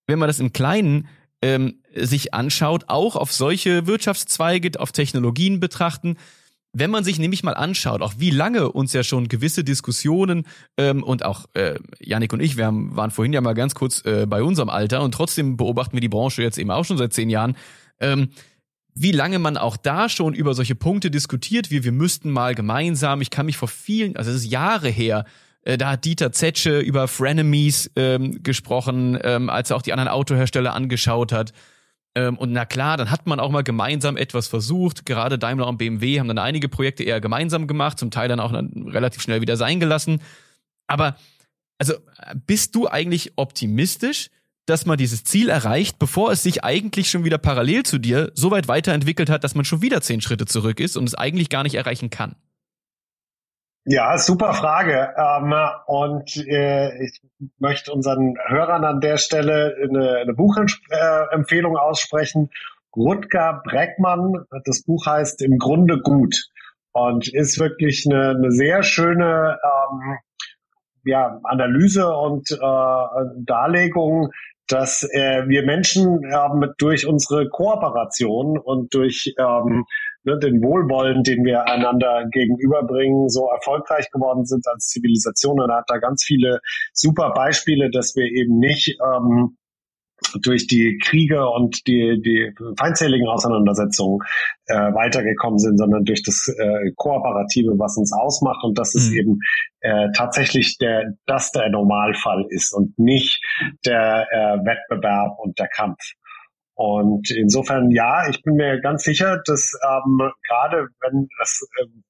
wenn 0.06 0.18
man 0.18 0.28
das 0.28 0.40
im 0.40 0.52
Kleinen 0.52 1.08
ähm, 1.44 1.74
sich 1.94 2.32
anschaut, 2.32 2.84
auch 2.86 3.16
auf 3.16 3.30
solche 3.30 3.86
Wirtschaftszweige, 3.86 4.80
auf 4.80 4.92
Technologien 4.92 5.60
betrachten. 5.60 6.16
Wenn 6.72 6.90
man 6.90 7.04
sich 7.04 7.18
nämlich 7.18 7.42
mal 7.42 7.52
anschaut, 7.52 8.00
auch 8.00 8.14
wie 8.16 8.30
lange 8.30 8.72
uns 8.72 8.94
ja 8.94 9.04
schon 9.04 9.28
gewisse 9.28 9.62
Diskussionen 9.62 10.46
ähm, 10.78 11.02
und 11.02 11.22
auch 11.22 11.44
äh, 11.52 11.78
Janik 12.00 12.32
und 12.32 12.40
ich, 12.40 12.56
wir 12.56 12.64
haben, 12.64 12.96
waren 12.96 13.10
vorhin 13.10 13.34
ja 13.34 13.42
mal 13.42 13.52
ganz 13.52 13.74
kurz 13.74 14.02
äh, 14.06 14.24
bei 14.26 14.42
unserem 14.42 14.70
Alter 14.70 15.02
und 15.02 15.12
trotzdem 15.12 15.58
beobachten 15.58 15.92
wir 15.92 16.00
die 16.00 16.08
Branche 16.08 16.42
jetzt 16.42 16.56
eben 16.56 16.70
auch 16.70 16.86
schon 16.86 16.96
seit 16.96 17.12
zehn 17.12 17.28
Jahren. 17.28 17.56
Ähm, 18.00 18.30
wie 18.94 19.12
lange 19.12 19.38
man 19.38 19.58
auch 19.58 19.76
da 19.76 20.08
schon 20.08 20.32
über 20.32 20.54
solche 20.54 20.74
Punkte 20.74 21.10
diskutiert, 21.10 21.70
wie 21.70 21.84
wir 21.84 21.92
müssten 21.92 22.30
mal 22.30 22.54
gemeinsam, 22.54 23.20
ich 23.20 23.30
kann 23.30 23.44
mich 23.44 23.58
vor 23.58 23.68
vielen, 23.68 24.16
also 24.16 24.30
es 24.30 24.38
ist 24.38 24.50
Jahre 24.50 24.88
her, 24.88 25.26
äh, 25.64 25.78
da 25.78 25.90
hat 25.90 26.04
Dieter 26.04 26.32
Zetsche 26.32 26.78
über 26.78 27.08
Frenemies 27.08 27.90
ähm, 27.96 28.42
gesprochen, 28.42 29.18
ähm, 29.22 29.50
als 29.50 29.70
er 29.70 29.76
auch 29.76 29.82
die 29.82 29.92
anderen 29.92 30.08
Autohersteller 30.08 30.74
angeschaut 30.74 31.32
hat. 31.32 31.52
Ähm, 32.14 32.38
und 32.38 32.52
na 32.52 32.64
klar, 32.64 32.96
dann 32.96 33.10
hat 33.10 33.26
man 33.26 33.40
auch 33.40 33.50
mal 33.50 33.64
gemeinsam 33.64 34.16
etwas 34.16 34.46
versucht. 34.46 35.06
Gerade 35.06 35.38
Daimler 35.38 35.66
und 35.66 35.78
BMW 35.78 36.20
haben 36.20 36.28
dann 36.28 36.38
einige 36.38 36.68
Projekte 36.68 37.02
eher 37.02 37.20
gemeinsam 37.20 37.66
gemacht, 37.66 37.98
zum 37.98 38.10
Teil 38.10 38.28
dann 38.28 38.40
auch 38.40 38.52
dann 38.52 38.88
relativ 38.88 39.22
schnell 39.22 39.40
wieder 39.40 39.56
sein 39.56 39.80
gelassen. 39.80 40.20
Aber 40.86 41.16
also 41.78 41.94
bist 42.46 42.74
du 42.74 42.88
eigentlich 42.88 43.32
optimistisch, 43.36 44.30
dass 44.66 44.86
man 44.86 44.96
dieses 44.96 45.24
Ziel 45.24 45.48
erreicht, 45.48 45.98
bevor 45.98 46.32
es 46.32 46.42
sich 46.42 46.64
eigentlich 46.64 47.10
schon 47.10 47.24
wieder 47.24 47.38
parallel 47.38 47.82
zu 47.82 47.98
dir 47.98 48.32
so 48.34 48.50
weit 48.50 48.68
weiterentwickelt 48.68 49.28
hat, 49.28 49.44
dass 49.44 49.54
man 49.54 49.64
schon 49.64 49.82
wieder 49.82 50.00
zehn 50.00 50.20
Schritte 50.20 50.46
zurück 50.46 50.80
ist 50.80 50.96
und 50.96 51.04
es 51.04 51.14
eigentlich 51.14 51.50
gar 51.50 51.64
nicht 51.64 51.74
erreichen 51.74 52.10
kann? 52.10 52.36
Ja, 53.86 54.16
super 54.16 54.54
Frage. 54.54 55.12
Ähm, 55.16 55.54
und 55.86 56.36
äh, 56.46 57.04
ich 57.04 57.20
möchte 57.58 57.92
unseren 57.92 58.34
Hörern 58.46 58.84
an 58.84 59.00
der 59.00 59.18
Stelle 59.18 59.76
eine, 59.82 60.18
eine 60.18 60.32
Buchempfehlung 60.32 61.76
aussprechen. 61.76 62.50
Rutger 62.96 63.60
Breckmann, 63.64 64.46
das 64.64 64.84
Buch 64.84 65.04
heißt 65.04 65.42
Im 65.42 65.58
Grunde 65.58 66.00
gut 66.00 66.48
und 66.92 67.28
ist 67.28 67.58
wirklich 67.58 68.06
eine, 68.08 68.30
eine 68.30 68.52
sehr 68.52 68.82
schöne 68.82 69.58
ähm, 69.62 70.18
ja, 71.04 71.38
Analyse 71.42 72.08
und 72.08 72.50
äh, 72.52 72.56
Darlegung, 73.44 74.30
dass 74.68 75.02
äh, 75.02 75.46
wir 75.46 75.64
Menschen 75.64 76.24
äh, 76.24 76.68
durch 76.78 77.06
unsere 77.06 77.48
Kooperation 77.50 78.56
und 78.56 78.94
durch 78.94 79.34
ähm, 79.38 79.84
ne, 80.24 80.38
den 80.38 80.62
Wohlwollen, 80.62 81.22
den 81.22 81.44
wir 81.44 81.66
einander 81.68 82.26
gegenüberbringen, 82.30 83.28
so 83.28 83.48
erfolgreich 83.48 84.10
geworden 84.10 84.44
sind 84.44 84.66
als 84.66 84.88
Zivilisation. 84.88 85.60
Und 85.60 85.70
er 85.70 85.78
hat 85.78 85.88
da 85.88 85.98
ganz 85.98 86.24
viele 86.24 86.60
super 86.92 87.32
Beispiele, 87.34 87.90
dass 87.90 88.14
wir 88.16 88.24
eben 88.24 88.58
nicht 88.58 88.96
ähm, 89.00 89.56
durch 90.40 90.66
die 90.66 90.98
Kriege 91.02 91.48
und 91.48 91.86
die, 91.86 92.20
die 92.24 92.52
feindseligen 92.78 93.28
Auseinandersetzungen 93.28 94.20
äh, 94.66 94.74
weitergekommen 94.74 95.58
sind, 95.58 95.78
sondern 95.78 96.04
durch 96.04 96.22
das 96.22 96.48
äh, 96.58 96.92
Kooperative, 96.96 97.78
was 97.78 97.96
uns 97.96 98.12
ausmacht 98.12 98.64
und 98.64 98.78
das 98.78 98.94
ist 98.94 99.10
mhm. 99.10 99.18
eben 99.18 99.38
äh, 99.80 100.08
tatsächlich 100.16 100.78
der, 100.78 101.14
das 101.26 101.52
der 101.52 101.68
Normalfall 101.70 102.46
ist 102.48 102.72
und 102.72 102.98
nicht 102.98 103.40
der 103.84 104.26
äh, 104.30 104.64
Wettbewerb 104.64 105.38
und 105.38 105.58
der 105.58 105.68
Kampf. 105.68 105.98
Und 106.74 107.30
insofern, 107.30 107.90
ja, 107.90 108.28
ich 108.28 108.42
bin 108.42 108.54
mir 108.54 108.80
ganz 108.80 109.04
sicher, 109.04 109.40
dass 109.46 109.72
ähm, 109.86 110.30
gerade 110.48 110.88
wenn 111.00 111.28
es 111.40 111.66
ähm, 111.80 112.02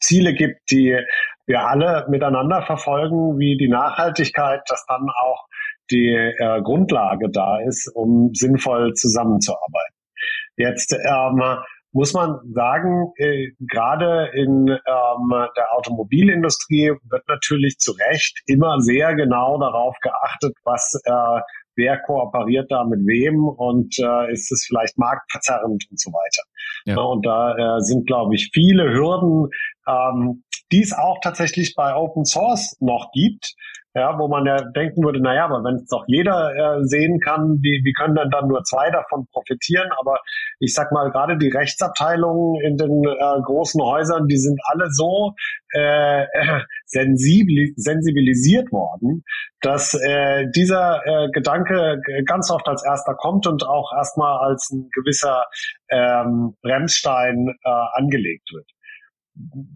Ziele 0.00 0.34
gibt, 0.34 0.58
die 0.70 0.98
wir 1.46 1.66
alle 1.68 2.06
miteinander 2.08 2.62
verfolgen, 2.62 3.38
wie 3.38 3.56
die 3.56 3.68
Nachhaltigkeit, 3.68 4.62
dass 4.68 4.84
dann 4.86 5.08
auch 5.22 5.46
die 5.90 6.08
äh, 6.08 6.62
Grundlage 6.62 7.30
da 7.30 7.58
ist, 7.60 7.88
um 7.94 8.30
sinnvoll 8.34 8.94
zusammenzuarbeiten. 8.94 9.94
Jetzt 10.56 10.92
ähm, 10.92 11.42
muss 11.92 12.14
man 12.14 12.40
sagen, 12.54 13.12
äh, 13.16 13.50
gerade 13.60 14.30
in 14.34 14.68
ähm, 14.68 15.48
der 15.56 15.72
Automobilindustrie 15.74 16.92
wird 17.08 17.28
natürlich 17.28 17.78
zu 17.78 17.92
Recht 17.92 18.40
immer 18.46 18.80
sehr 18.80 19.14
genau 19.14 19.58
darauf 19.58 19.96
geachtet, 20.00 20.54
was 20.64 20.98
äh, 21.04 21.40
wer 21.76 21.98
kooperiert 21.98 22.70
da 22.70 22.84
mit 22.84 23.00
wem 23.06 23.48
und 23.48 23.98
äh, 23.98 24.32
ist 24.32 24.50
es 24.52 24.66
vielleicht 24.66 24.98
marktverzerrend 24.98 25.84
und 25.90 26.00
so 26.00 26.10
weiter. 26.10 26.42
Ja. 26.84 27.00
Und 27.00 27.24
da 27.24 27.76
äh, 27.76 27.80
sind, 27.80 28.06
glaube 28.06 28.34
ich, 28.34 28.50
viele 28.52 28.92
Hürden, 28.92 29.48
ähm, 29.86 30.44
die 30.72 30.82
es 30.82 30.92
auch 30.92 31.18
tatsächlich 31.22 31.74
bei 31.74 31.94
Open 31.94 32.24
Source 32.24 32.76
noch 32.80 33.10
gibt, 33.12 33.54
ja, 33.94 34.18
wo 34.18 34.26
man 34.26 34.46
ja 34.46 34.56
denken 34.74 35.04
würde, 35.04 35.20
naja, 35.20 35.44
aber 35.44 35.62
wenn 35.64 35.76
es 35.76 35.86
doch 35.88 36.04
jeder 36.06 36.54
äh, 36.54 36.84
sehen 36.84 37.20
kann, 37.20 37.58
wie, 37.60 37.82
wie 37.84 37.92
können 37.92 38.14
denn 38.14 38.30
dann 38.30 38.48
nur 38.48 38.62
zwei 38.64 38.90
davon 38.90 39.26
profitieren? 39.32 39.90
Aber 40.00 40.18
ich 40.60 40.72
sag 40.72 40.92
mal, 40.92 41.10
gerade 41.10 41.36
die 41.36 41.50
Rechtsabteilungen 41.50 42.62
in 42.62 42.78
den 42.78 43.04
äh, 43.04 43.40
großen 43.42 43.82
Häusern, 43.82 44.28
die 44.28 44.38
sind 44.38 44.58
alle 44.64 44.86
so 44.90 45.34
äh, 45.74 46.24
sensibili 46.32 46.62
sensibilisiert 46.92 48.70
worden, 48.70 49.24
dass 49.60 49.94
äh, 49.94 50.46
dieser 50.54 51.00
äh, 51.06 51.30
Gedanke 51.30 52.00
ganz 52.26 52.50
oft 52.50 52.68
als 52.68 52.84
erster 52.84 53.14
kommt 53.14 53.46
und 53.46 53.66
auch 53.66 53.92
erstmal 53.96 54.38
als 54.38 54.70
ein 54.70 54.88
gewisser 54.92 55.44
ähm, 55.88 56.56
Bremsstein 56.62 57.48
äh, 57.64 57.70
angelegt 57.94 58.50
wird 58.52 58.70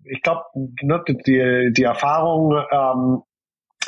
ich 0.04 0.22
glaube, 0.22 0.42
ne, 0.54 1.02
die, 1.08 1.72
die 1.72 1.82
Erfahrung 1.82 2.52
ähm, 2.70 3.22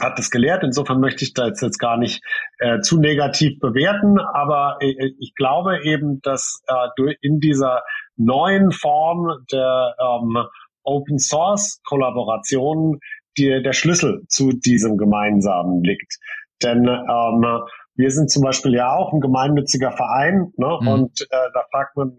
hat 0.01 0.19
das 0.19 0.31
gelehrt. 0.31 0.63
Insofern 0.63 1.01
möchte 1.01 1.25
ich 1.25 1.35
da 1.35 1.49
jetzt, 1.49 1.79
gar 1.79 1.97
nicht 1.97 2.23
äh, 2.59 2.81
zu 2.81 2.99
negativ 2.99 3.59
bewerten, 3.61 4.19
aber 4.19 4.79
äh, 4.81 5.13
ich 5.19 5.35
glaube 5.35 5.83
eben, 5.83 6.21
dass 6.23 6.63
äh, 6.67 7.15
in 7.21 7.41
dieser 7.41 7.83
neuen 8.17 8.73
Form 8.73 9.45
der 9.53 9.95
ähm, 10.01 10.45
Open 10.85 11.19
Source 11.19 11.81
Kollaboration 11.85 12.99
die, 13.39 13.63
der 13.63 13.73
Schlüssel 13.73 14.25
zu 14.29 14.51
diesem 14.51 14.97
Gemeinsamen 14.97 15.83
liegt. 15.83 16.19
Denn 16.63 16.87
ähm, 16.87 17.61
wir 17.95 18.11
sind 18.11 18.31
zum 18.31 18.43
Beispiel 18.43 18.75
ja 18.75 18.95
auch 18.95 19.13
ein 19.13 19.21
gemeinnütziger 19.21 19.93
Verein 19.93 20.53
ne? 20.57 20.79
Mhm. 20.81 20.89
und 20.89 21.21
äh, 21.23 21.37
da 21.55 21.65
fragt 21.71 21.97
man, 21.97 22.17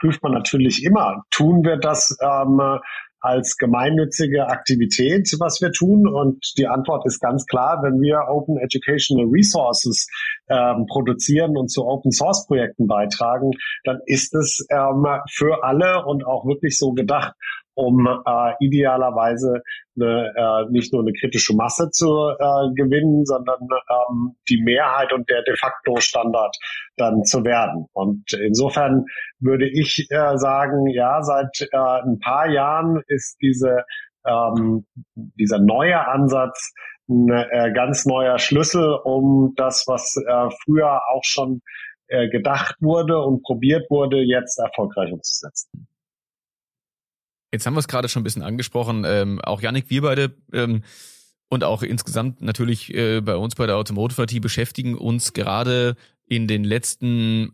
prüft 0.00 0.22
man 0.22 0.32
natürlich 0.32 0.84
immer. 0.84 1.22
Tun 1.30 1.64
wir 1.64 1.76
das 1.76 2.16
ähm, 2.20 2.60
als 3.22 3.56
gemeinnützige 3.56 4.48
Aktivität, 4.48 5.32
was 5.38 5.60
wir 5.60 5.70
tun? 5.70 6.08
Und 6.08 6.54
die 6.58 6.66
Antwort 6.66 7.06
ist 7.06 7.20
ganz 7.20 7.46
klar, 7.46 7.80
wenn 7.82 8.00
wir 8.00 8.26
Open 8.28 8.58
Educational 8.58 9.26
Resources 9.30 10.08
ähm, 10.48 10.86
produzieren 10.88 11.56
und 11.56 11.70
zu 11.70 11.86
Open 11.86 12.10
Source 12.10 12.46
Projekten 12.46 12.88
beitragen, 12.88 13.52
dann 13.84 14.00
ist 14.06 14.34
es 14.34 14.66
ähm, 14.70 15.06
für 15.30 15.62
alle 15.62 16.04
und 16.04 16.26
auch 16.26 16.44
wirklich 16.46 16.76
so 16.76 16.92
gedacht 16.92 17.32
um 17.74 18.06
äh, 18.06 18.52
idealerweise 18.60 19.62
eine, 19.96 20.32
äh, 20.36 20.70
nicht 20.70 20.92
nur 20.92 21.02
eine 21.02 21.12
kritische 21.12 21.54
Masse 21.54 21.90
zu 21.90 22.06
äh, 22.06 22.74
gewinnen, 22.74 23.24
sondern 23.24 23.60
ähm, 23.60 24.36
die 24.48 24.60
Mehrheit 24.62 25.12
und 25.12 25.28
der 25.28 25.42
de 25.42 25.56
facto 25.56 25.96
Standard 26.00 26.56
dann 26.96 27.24
zu 27.24 27.44
werden. 27.44 27.86
Und 27.92 28.32
insofern 28.32 29.04
würde 29.40 29.68
ich 29.68 30.06
äh, 30.10 30.36
sagen, 30.36 30.86
ja, 30.88 31.22
seit 31.22 31.68
äh, 31.72 31.76
ein 31.76 32.18
paar 32.20 32.48
Jahren 32.48 33.02
ist 33.06 33.36
diese 33.40 33.84
ähm, 34.24 34.86
dieser 35.14 35.58
neue 35.58 36.06
Ansatz 36.06 36.72
ein 37.08 37.28
äh, 37.30 37.72
ganz 37.74 38.06
neuer 38.06 38.38
Schlüssel, 38.38 38.98
um 39.04 39.54
das, 39.56 39.84
was 39.86 40.16
äh, 40.16 40.48
früher 40.64 41.00
auch 41.08 41.24
schon 41.24 41.62
äh, 42.08 42.28
gedacht 42.28 42.76
wurde 42.80 43.20
und 43.20 43.42
probiert 43.42 43.90
wurde, 43.90 44.18
jetzt 44.18 44.58
erfolgreich 44.58 45.12
umzusetzen. 45.12 45.88
Jetzt 47.52 47.66
haben 47.66 47.74
wir 47.74 47.80
es 47.80 47.88
gerade 47.88 48.08
schon 48.08 48.22
ein 48.22 48.24
bisschen 48.24 48.42
angesprochen. 48.42 49.04
Ähm, 49.06 49.40
auch 49.42 49.60
Yannick, 49.60 49.90
wir 49.90 50.02
beide 50.02 50.34
ähm, 50.52 50.82
und 51.48 51.64
auch 51.64 51.82
insgesamt 51.82 52.40
natürlich 52.40 52.94
äh, 52.94 53.20
bei 53.20 53.36
uns 53.36 53.54
bei 53.54 53.66
der 53.66 53.76
Automotive 53.76 54.22
IT 54.22 54.40
beschäftigen 54.40 54.96
uns 54.96 55.34
gerade 55.34 55.96
in 56.26 56.48
den 56.48 56.64
letzten 56.64 57.52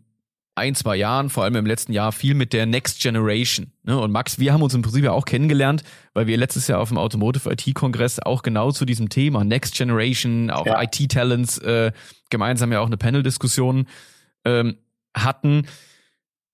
ein, 0.55 0.75
zwei 0.75 0.95
Jahren, 0.95 1.29
vor 1.29 1.43
allem 1.43 1.55
im 1.55 1.65
letzten 1.65 1.93
Jahr, 1.93 2.11
viel 2.11 2.33
mit 2.33 2.53
der 2.53 2.65
Next 2.65 3.01
Generation. 3.01 3.71
Ne? 3.83 3.97
Und 3.97 4.11
Max, 4.11 4.39
wir 4.39 4.53
haben 4.53 4.61
uns 4.61 4.73
im 4.73 4.81
Prinzip 4.81 5.03
ja 5.03 5.11
auch 5.11 5.25
kennengelernt, 5.25 5.83
weil 6.13 6.27
wir 6.27 6.37
letztes 6.37 6.67
Jahr 6.67 6.79
auf 6.79 6.89
dem 6.89 6.97
Automotive 6.97 7.49
IT-Kongress 7.51 8.19
auch 8.19 8.43
genau 8.43 8.71
zu 8.71 8.85
diesem 8.85 9.09
Thema 9.09 9.43
Next 9.43 9.75
Generation, 9.75 10.49
auch 10.49 10.65
ja. 10.65 10.81
IT-Talents, 10.81 11.57
äh, 11.59 11.91
gemeinsam 12.29 12.71
ja 12.71 12.81
auch 12.81 12.87
eine 12.87 12.97
Panel-Diskussion 12.97 13.87
ähm, 14.45 14.77
hatten. 15.15 15.65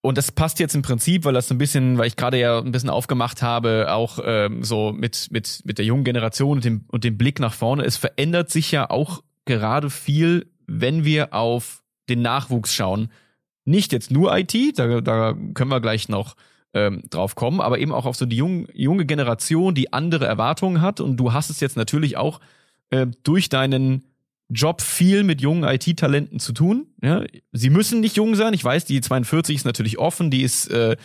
Und 0.05 0.17
das 0.17 0.31
passt 0.31 0.59
jetzt 0.59 0.75
im 0.75 0.83
Prinzip, 0.83 1.25
weil 1.25 1.33
das 1.33 1.51
ein 1.51 1.57
bisschen, 1.57 1.97
weil 1.97 2.07
ich 2.07 2.15
gerade 2.15 2.39
ja 2.39 2.59
ein 2.59 2.71
bisschen 2.71 2.89
aufgemacht 2.89 3.41
habe, 3.41 3.91
auch 3.91 4.19
ähm, 4.23 4.63
so 4.63 4.91
mit, 4.91 5.29
mit, 5.31 5.61
mit 5.65 5.77
der 5.79 5.85
jungen 5.85 6.03
Generation 6.03 6.57
und 6.57 6.65
dem, 6.65 6.85
und 6.89 7.03
dem 7.03 7.17
Blick 7.17 7.39
nach 7.39 7.53
vorne. 7.53 7.83
Es 7.83 7.97
verändert 7.97 8.51
sich 8.51 8.71
ja 8.71 8.89
auch 8.89 9.23
gerade 9.45 9.89
viel, 9.89 10.51
wenn 10.67 11.05
wir 11.05 11.33
auf 11.33 11.83
den 12.07 12.21
Nachwuchs 12.21 12.73
schauen. 12.73 13.09
Nicht 13.65 13.91
jetzt 13.93 14.11
nur 14.11 14.37
IT, 14.37 14.53
da, 14.77 15.01
da 15.01 15.33
können 15.53 15.71
wir 15.71 15.81
gleich 15.81 16.07
noch 16.07 16.35
ähm, 16.73 17.01
drauf 17.09 17.33
kommen, 17.33 17.59
aber 17.59 17.79
eben 17.79 17.91
auch 17.91 18.05
auf 18.05 18.15
so 18.15 18.27
die 18.27 18.37
junge, 18.37 18.67
junge 18.73 19.05
Generation, 19.05 19.73
die 19.73 19.91
andere 19.91 20.25
Erwartungen 20.25 20.81
hat. 20.81 20.99
Und 20.99 21.17
du 21.17 21.33
hast 21.33 21.49
es 21.49 21.61
jetzt 21.61 21.77
natürlich 21.77 22.15
auch 22.15 22.41
äh, 22.91 23.07
durch 23.23 23.49
deinen 23.49 24.03
Job 24.49 24.81
viel 24.81 25.23
mit 25.23 25.41
jungen 25.41 25.63
IT-Talenten 25.63 26.39
zu 26.39 26.53
tun. 26.53 26.87
Ja, 27.01 27.23
sie 27.51 27.69
müssen 27.69 27.99
nicht 27.99 28.15
jung 28.15 28.35
sein. 28.35 28.53
Ich 28.53 28.63
weiß, 28.63 28.85
die 28.85 29.01
42 29.01 29.57
ist 29.57 29.65
natürlich 29.65 29.97
offen, 29.97 30.29
die 30.29 30.43
ist, 30.43 30.67
äh, 30.67 30.95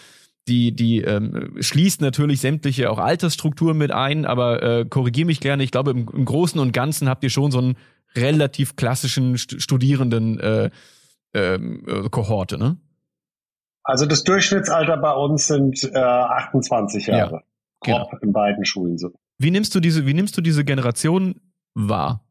die, 0.47 0.73
die 0.73 1.01
ähm, 1.03 1.57
schließt 1.61 2.01
natürlich 2.01 2.41
sämtliche 2.41 2.91
auch 2.91 2.99
Altersstrukturen 2.99 3.79
mit 3.79 3.93
ein, 3.93 4.27
aber 4.27 4.63
äh, 4.63 4.85
korrigiere 4.85 5.27
mich 5.27 5.41
gerne. 5.41 5.63
Ich 5.63 5.71
glaube, 5.71 5.93
im, 5.93 6.09
im 6.13 6.25
Großen 6.25 6.61
und 6.61 6.73
Ganzen 6.73 7.09
habt 7.09 7.25
ihr 7.25 7.31
schon 7.31 7.51
so 7.51 7.59
einen 7.59 7.77
relativ 8.15 8.77
klassischen 8.77 9.39
St 9.39 9.63
Studierenden 9.63 10.41
äh, 10.41 10.71
ähm, 11.33 11.85
äh, 11.87 12.09
Kohorte, 12.09 12.59
ne? 12.59 12.77
Also 13.83 14.07
das 14.07 14.25
Durchschnittsalter 14.25 14.99
bei 14.99 15.13
uns 15.13 15.47
sind 15.47 15.83
äh, 15.85 15.99
28 15.99 17.07
Jahre. 17.07 17.43
Ja, 17.87 18.05
genau. 18.05 18.11
in 18.21 18.33
beiden 18.33 18.65
Schulen 18.65 18.99
so. 18.99 19.13
Wie 19.39 19.51
nimmst 19.51 19.75
du 19.75 19.81
diese, 19.81 20.07
wie 20.07 20.15
nimmst 20.15 20.37
du 20.37 20.43
diese 20.43 20.65
Generation 20.65 21.41
wahr? 21.75 22.23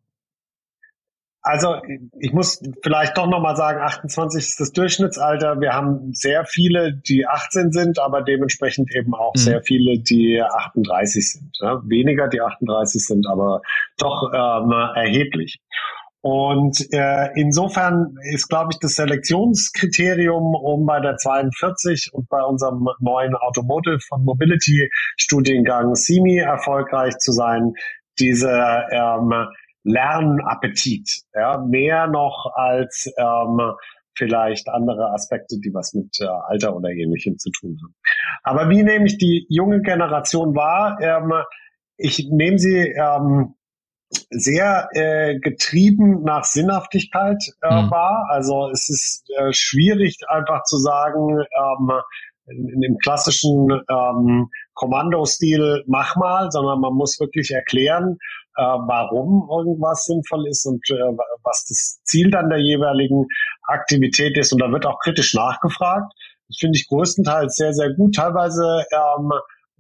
Also 1.42 1.76
ich 2.20 2.34
muss 2.34 2.62
vielleicht 2.84 3.18
doch 3.18 3.28
nochmal 3.28 3.56
sagen, 3.56 3.80
28 3.82 4.40
ist 4.40 4.60
das 4.60 4.74
Durchschnittsalter. 4.74 5.62
Wir 5.62 5.74
haben 5.74 6.14
sehr 6.14 6.46
viele, 6.46 6.94
die 6.94 7.26
18 7.26 7.72
sind, 7.72 8.00
aber 8.00 8.22
dementsprechend 8.22 8.94
eben 8.94 9.14
auch 9.14 9.34
mhm. 9.36 9.40
sehr 9.40 9.62
viele, 9.64 10.00
die 10.00 10.42
38 10.42 11.32
sind. 11.32 11.58
Ja? 11.62 11.82
Weniger, 11.86 12.28
die 12.28 12.42
38 12.42 13.06
sind, 13.06 13.28
aber 13.28 13.62
doch 13.98 14.32
ähm, 14.34 14.72
erheblich. 14.96 15.62
Und 16.22 16.86
äh, 16.92 17.30
insofern 17.36 18.16
ist, 18.34 18.50
glaube 18.50 18.72
ich, 18.74 18.80
das 18.80 18.96
Selektionskriterium, 18.96 20.54
um 20.54 20.86
bei 20.86 21.00
der 21.00 21.16
42 21.16 22.10
und 22.12 22.28
bei 22.28 22.44
unserem 22.44 22.90
neuen 23.00 23.36
Automotive 23.36 24.00
und 24.10 24.26
Mobility 24.26 24.90
Studiengang 25.16 25.96
SIMI 25.96 26.40
erfolgreich 26.40 27.18
zu 27.20 27.32
sein, 27.32 27.72
diese 28.20 28.52
ähm, 28.92 29.32
Lernappetit, 29.84 31.22
ja, 31.34 31.58
mehr 31.58 32.08
noch 32.08 32.52
als 32.54 33.12
ähm, 33.18 33.74
vielleicht 34.16 34.68
andere 34.68 35.12
Aspekte, 35.12 35.60
die 35.64 35.74
was 35.74 35.94
mit 35.94 36.20
äh, 36.20 36.26
Alter 36.26 36.76
oder 36.76 36.90
ähnlichem 36.90 37.38
zu 37.38 37.50
tun 37.52 37.80
haben. 37.82 37.96
Aber 38.44 38.70
wie 38.70 38.84
nehme 38.84 39.06
ich 39.06 39.18
die 39.18 39.46
junge 39.50 39.82
Generation 39.82 40.56
wahr? 40.56 40.98
Ähm, 41.02 41.34
ich 41.98 42.28
nehme 42.30 42.60
sie 42.60 42.94
ähm, 42.98 43.56
sehr 44.30 44.90
äh, 44.94 45.40
getrieben 45.40 46.24
nach 46.24 46.44
Sinnhaftigkeit 46.44 47.42
äh, 47.62 47.84
mhm. 47.84 47.92
wahr. 47.92 48.26
Also 48.30 48.70
es 48.70 48.90
ist 48.90 49.24
äh, 49.38 49.54
schwierig 49.54 50.18
einfach 50.28 50.64
zu 50.64 50.78
sagen, 50.78 51.40
ähm, 51.40 51.92
in, 52.48 52.68
in 52.70 52.82
dem 52.82 52.98
klassischen 52.98 53.70
ähm, 53.90 54.50
Kommandostil 54.74 55.84
mach 55.88 56.16
mal, 56.16 56.52
sondern 56.52 56.80
man 56.80 56.94
muss 56.94 57.20
wirklich 57.20 57.52
erklären, 57.52 58.18
äh, 58.60 58.78
warum 58.88 59.48
irgendwas 59.50 60.04
sinnvoll 60.06 60.48
ist 60.48 60.66
und 60.66 60.84
äh, 60.90 61.16
was 61.44 61.66
das 61.70 62.02
Ziel 62.04 62.30
dann 62.30 62.50
der 62.50 62.60
jeweiligen 62.60 63.26
Aktivität 63.64 64.38
ist. 64.38 64.52
Und 64.52 64.60
da 64.62 64.72
wird 64.72 64.86
auch 64.86 65.00
kritisch 65.00 65.34
nachgefragt. 65.34 66.12
Das 66.48 66.58
finde 66.60 66.78
ich 66.78 66.88
größtenteils 66.88 67.56
sehr, 67.56 67.74
sehr 67.74 67.94
gut. 67.94 68.16
Teilweise 68.16 68.84
ähm, 68.92 69.32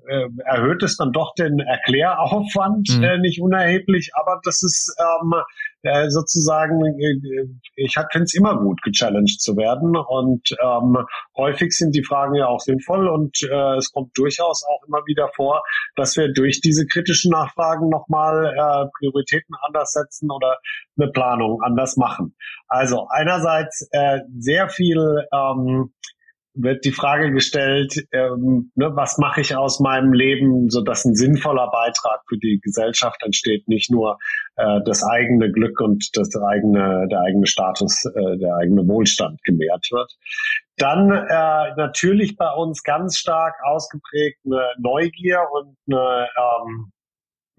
äh, 0.08 0.28
erhöht 0.46 0.84
es 0.84 0.98
dann 0.98 1.12
doch 1.12 1.34
den 1.36 1.60
Erkläraufwand 1.60 2.90
mhm. 2.98 3.04
äh, 3.04 3.18
nicht 3.20 3.42
unerheblich, 3.42 4.12
aber 4.14 4.40
das 4.44 4.64
ist 4.64 4.96
ähm, 5.00 5.34
äh, 5.82 6.10
sozusagen, 6.10 6.82
äh, 7.00 7.48
ich 7.76 7.94
finde 7.94 8.24
es 8.24 8.34
immer 8.34 8.58
gut, 8.58 8.82
gechallenged 8.82 9.40
zu 9.40 9.56
werden 9.56 9.96
und 9.96 10.50
ähm, 10.62 10.98
häufig 11.38 11.72
sind 11.72 11.96
die 11.96 12.04
Fragen 12.04 12.36
ja 12.36 12.48
auch 12.48 12.60
sinnvoll 12.60 13.08
und 13.08 13.42
äh, 13.44 13.78
es 13.78 13.92
kommt 13.92 14.18
durchaus 14.18 14.66
auch 14.68 14.86
immer 14.88 15.06
wieder 15.06 15.30
vor, 15.36 15.62
dass 15.96 16.18
wir 16.18 16.32
durch 16.34 16.62
diese 16.62 16.86
kritischen 16.86 17.32
Nachfragen 17.32 17.90
nochmal 17.90 18.46
äh, 18.46 18.90
Prioritäten 18.98 19.56
anders 19.68 19.92
setzen 19.92 20.32
oder 20.32 20.58
eine 20.98 21.12
Planung 21.12 21.62
anders 21.64 21.98
machen. 21.98 22.36
Also 22.68 23.08
einerseits 23.10 23.88
äh, 23.92 24.20
sehr 24.38 24.70
viel 24.70 25.26
ähm, 25.34 25.94
wird 26.62 26.86
die 26.86 26.92
Frage 26.92 27.32
gestellt, 27.32 28.06
ähm, 28.12 28.72
ne, 28.76 28.92
was 28.94 29.18
mache 29.18 29.42
ich 29.42 29.56
aus 29.56 29.80
meinem 29.80 30.14
Leben, 30.14 30.70
so 30.70 30.82
dass 30.82 31.06
ein 31.06 31.16
sinnvoller 31.16 31.70
Beitrag 31.72 32.22
für 32.28 32.38
die 32.38 32.60
Gesellschaft 32.62 33.22
entsteht, 33.24 33.68
nicht 33.68 33.92
nur 33.92 34.18
äh, 34.56 34.80
das 34.86 35.04
eigene 35.04 35.52
Glück 35.52 35.80
und 35.80 36.10
das 36.14 36.36
eigene, 36.36 37.08
der 37.10 37.22
eigene 37.22 37.48
Status, 37.48 38.06
äh, 38.06 38.38
der 38.38 38.56
eigene 38.56 38.88
Wohlstand 38.88 39.42
gemehrt 39.44 39.88
wird. 39.92 40.12
Dann 40.78 41.12
äh, 41.12 41.76
natürlich 41.76 42.36
bei 42.36 42.52
uns 42.52 42.84
ganz 42.84 43.18
stark 43.18 43.56
ausgeprägt 43.64 44.40
eine 44.46 44.62
Neugier 44.80 45.40
und 45.52 45.78
eine 45.88 46.28
ähm, 46.38 46.92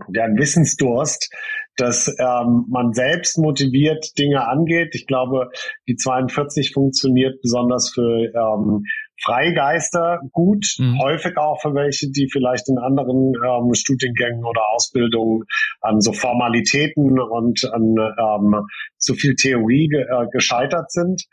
der 0.08 0.28
Wissensdurst, 0.36 1.30
dass 1.76 2.08
ähm, 2.18 2.66
man 2.68 2.92
selbst 2.92 3.38
motiviert 3.38 4.18
Dinge 4.18 4.46
angeht. 4.46 4.94
Ich 4.94 5.06
glaube, 5.06 5.50
die 5.88 5.96
42 5.96 6.72
funktioniert 6.72 7.40
besonders 7.40 7.90
für 7.94 8.32
ähm, 8.34 8.84
Freigeister 9.22 10.20
gut, 10.32 10.66
mhm. 10.78 10.98
häufig 11.00 11.36
auch 11.36 11.60
für 11.60 11.74
welche, 11.74 12.10
die 12.10 12.28
vielleicht 12.30 12.68
in 12.68 12.78
anderen 12.78 13.32
ähm, 13.34 13.74
Studiengängen 13.74 14.44
oder 14.44 14.62
Ausbildungen 14.74 15.44
an 15.80 16.00
so 16.00 16.12
Formalitäten 16.12 17.20
und 17.20 17.64
an 17.72 17.96
ähm, 18.18 18.66
zu 18.96 19.14
viel 19.14 19.34
Theorie 19.34 19.88
ge 19.88 20.02
äh, 20.02 20.26
gescheitert 20.32 20.90
sind. 20.90 21.24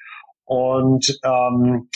Und 0.45 1.20
ähm, 1.24 1.89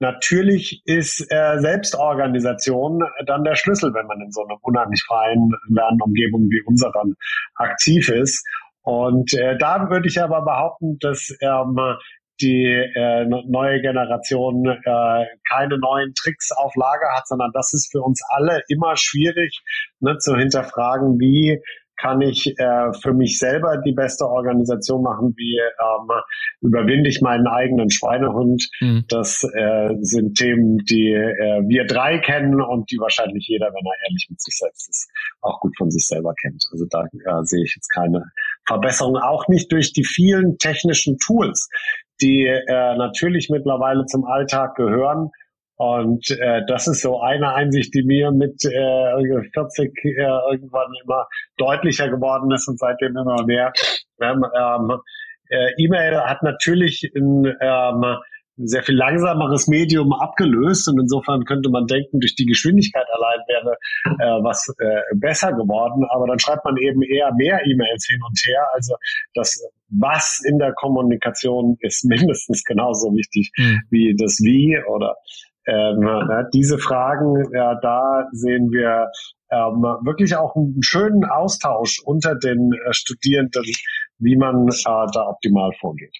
Natürlich 0.00 0.82
ist 0.84 1.26
äh, 1.30 1.58
Selbstorganisation 1.58 3.02
dann 3.26 3.44
der 3.44 3.56
Schlüssel, 3.56 3.92
wenn 3.94 4.06
man 4.06 4.20
in 4.20 4.30
so 4.30 4.44
einer 4.44 4.56
unheimlich 4.62 5.02
freien 5.02 5.50
Lernumgebung 5.68 6.42
wie 6.50 6.62
unseren 6.66 7.14
aktiv 7.56 8.08
ist. 8.08 8.46
Und 8.82 9.34
äh, 9.34 9.58
da 9.58 9.90
würde 9.90 10.08
ich 10.08 10.22
aber 10.22 10.42
behaupten, 10.42 10.98
dass 11.00 11.34
ähm, 11.42 11.76
die 12.40 12.66
äh, 12.66 13.24
neue 13.26 13.80
Generation 13.80 14.66
äh, 14.66 15.26
keine 15.50 15.78
neuen 15.78 16.14
Tricks 16.14 16.52
auf 16.52 16.74
Lager 16.76 17.08
hat, 17.16 17.26
sondern 17.26 17.50
das 17.52 17.72
ist 17.74 17.90
für 17.90 18.00
uns 18.00 18.20
alle 18.28 18.62
immer 18.68 18.96
schwierig 18.96 19.60
ne, 20.00 20.18
zu 20.18 20.36
hinterfragen, 20.36 21.18
wie 21.18 21.60
kann 22.00 22.20
ich 22.20 22.54
äh, 22.58 22.92
für 23.02 23.12
mich 23.12 23.38
selber 23.38 23.76
die 23.84 23.92
beste 23.92 24.24
Organisation 24.24 25.02
machen, 25.02 25.34
wie 25.36 25.58
ähm, 25.58 26.08
überwinde 26.60 27.08
ich 27.10 27.20
meinen 27.20 27.46
eigenen 27.46 27.90
Schweinehund. 27.90 28.68
Mhm. 28.80 29.04
Das 29.08 29.42
äh, 29.54 29.94
sind 30.00 30.36
Themen, 30.36 30.78
die 30.88 31.12
äh, 31.12 31.62
wir 31.66 31.86
drei 31.86 32.18
kennen 32.18 32.60
und 32.60 32.90
die 32.90 32.98
wahrscheinlich 32.98 33.46
jeder, 33.48 33.66
wenn 33.66 33.84
er 33.84 34.08
ehrlich 34.08 34.26
mit 34.30 34.40
sich 34.40 34.56
selbst 34.56 34.88
ist, 34.88 35.10
auch 35.42 35.60
gut 35.60 35.76
von 35.76 35.90
sich 35.90 36.06
selber 36.06 36.32
kennt. 36.40 36.64
Also 36.72 36.86
da 36.88 37.02
äh, 37.02 37.44
sehe 37.44 37.64
ich 37.64 37.74
jetzt 37.74 37.92
keine 37.92 38.24
Verbesserung, 38.66 39.16
auch 39.16 39.48
nicht 39.48 39.72
durch 39.72 39.92
die 39.92 40.04
vielen 40.04 40.58
technischen 40.58 41.18
Tools, 41.18 41.68
die 42.20 42.46
äh, 42.46 42.96
natürlich 42.96 43.48
mittlerweile 43.50 44.06
zum 44.06 44.24
Alltag 44.24 44.76
gehören 44.76 45.30
und 45.78 46.28
äh, 46.30 46.62
das 46.66 46.88
ist 46.88 47.02
so 47.02 47.20
eine 47.20 47.54
Einsicht, 47.54 47.94
die 47.94 48.02
mir 48.02 48.32
mit 48.32 48.64
äh, 48.64 49.48
40 49.54 50.04
äh, 50.04 50.10
irgendwann 50.50 50.92
immer 51.04 51.28
deutlicher 51.56 52.08
geworden 52.08 52.50
ist 52.50 52.66
und 52.66 52.80
seitdem 52.80 53.16
immer 53.16 53.44
mehr. 53.44 53.72
Ähm, 54.20 54.44
ähm, 54.58 54.98
äh, 55.50 55.70
E-Mail 55.78 56.20
hat 56.20 56.42
natürlich 56.42 57.08
ein 57.14 57.46
ähm, 57.60 58.04
sehr 58.56 58.82
viel 58.82 58.96
langsameres 58.96 59.68
Medium 59.68 60.12
abgelöst 60.12 60.88
und 60.88 60.98
insofern 60.98 61.44
könnte 61.44 61.70
man 61.70 61.86
denken, 61.86 62.18
durch 62.18 62.34
die 62.34 62.46
Geschwindigkeit 62.46 63.06
allein 63.12 63.38
wäre 63.46 63.76
äh, 64.04 64.42
was 64.42 64.66
äh, 64.80 65.00
besser 65.14 65.52
geworden, 65.52 66.04
aber 66.10 66.26
dann 66.26 66.40
schreibt 66.40 66.64
man 66.64 66.76
eben 66.76 67.02
eher 67.02 67.32
mehr 67.34 67.60
E-Mails 67.64 68.04
hin 68.10 68.20
und 68.26 68.36
her. 68.46 68.66
Also 68.74 68.96
das 69.34 69.62
was 69.90 70.42
in 70.44 70.58
der 70.58 70.72
Kommunikation 70.72 71.76
ist 71.80 72.04
mindestens 72.08 72.64
genauso 72.64 73.14
wichtig 73.14 73.52
mhm. 73.56 73.80
wie 73.90 74.16
das 74.16 74.38
Wie 74.40 74.76
oder 74.88 75.16
ähm, 75.68 76.48
diese 76.52 76.78
Fragen, 76.78 77.44
ja, 77.52 77.74
da 77.80 78.26
sehen 78.32 78.70
wir 78.70 79.10
ähm, 79.50 79.82
wirklich 80.04 80.34
auch 80.36 80.56
einen 80.56 80.82
schönen 80.82 81.24
Austausch 81.24 82.00
unter 82.04 82.34
den 82.34 82.72
äh, 82.72 82.92
Studierenden, 82.92 83.64
wie 84.18 84.36
man 84.36 84.68
äh, 84.68 85.06
da 85.12 85.28
optimal 85.28 85.70
vorgeht. 85.78 86.14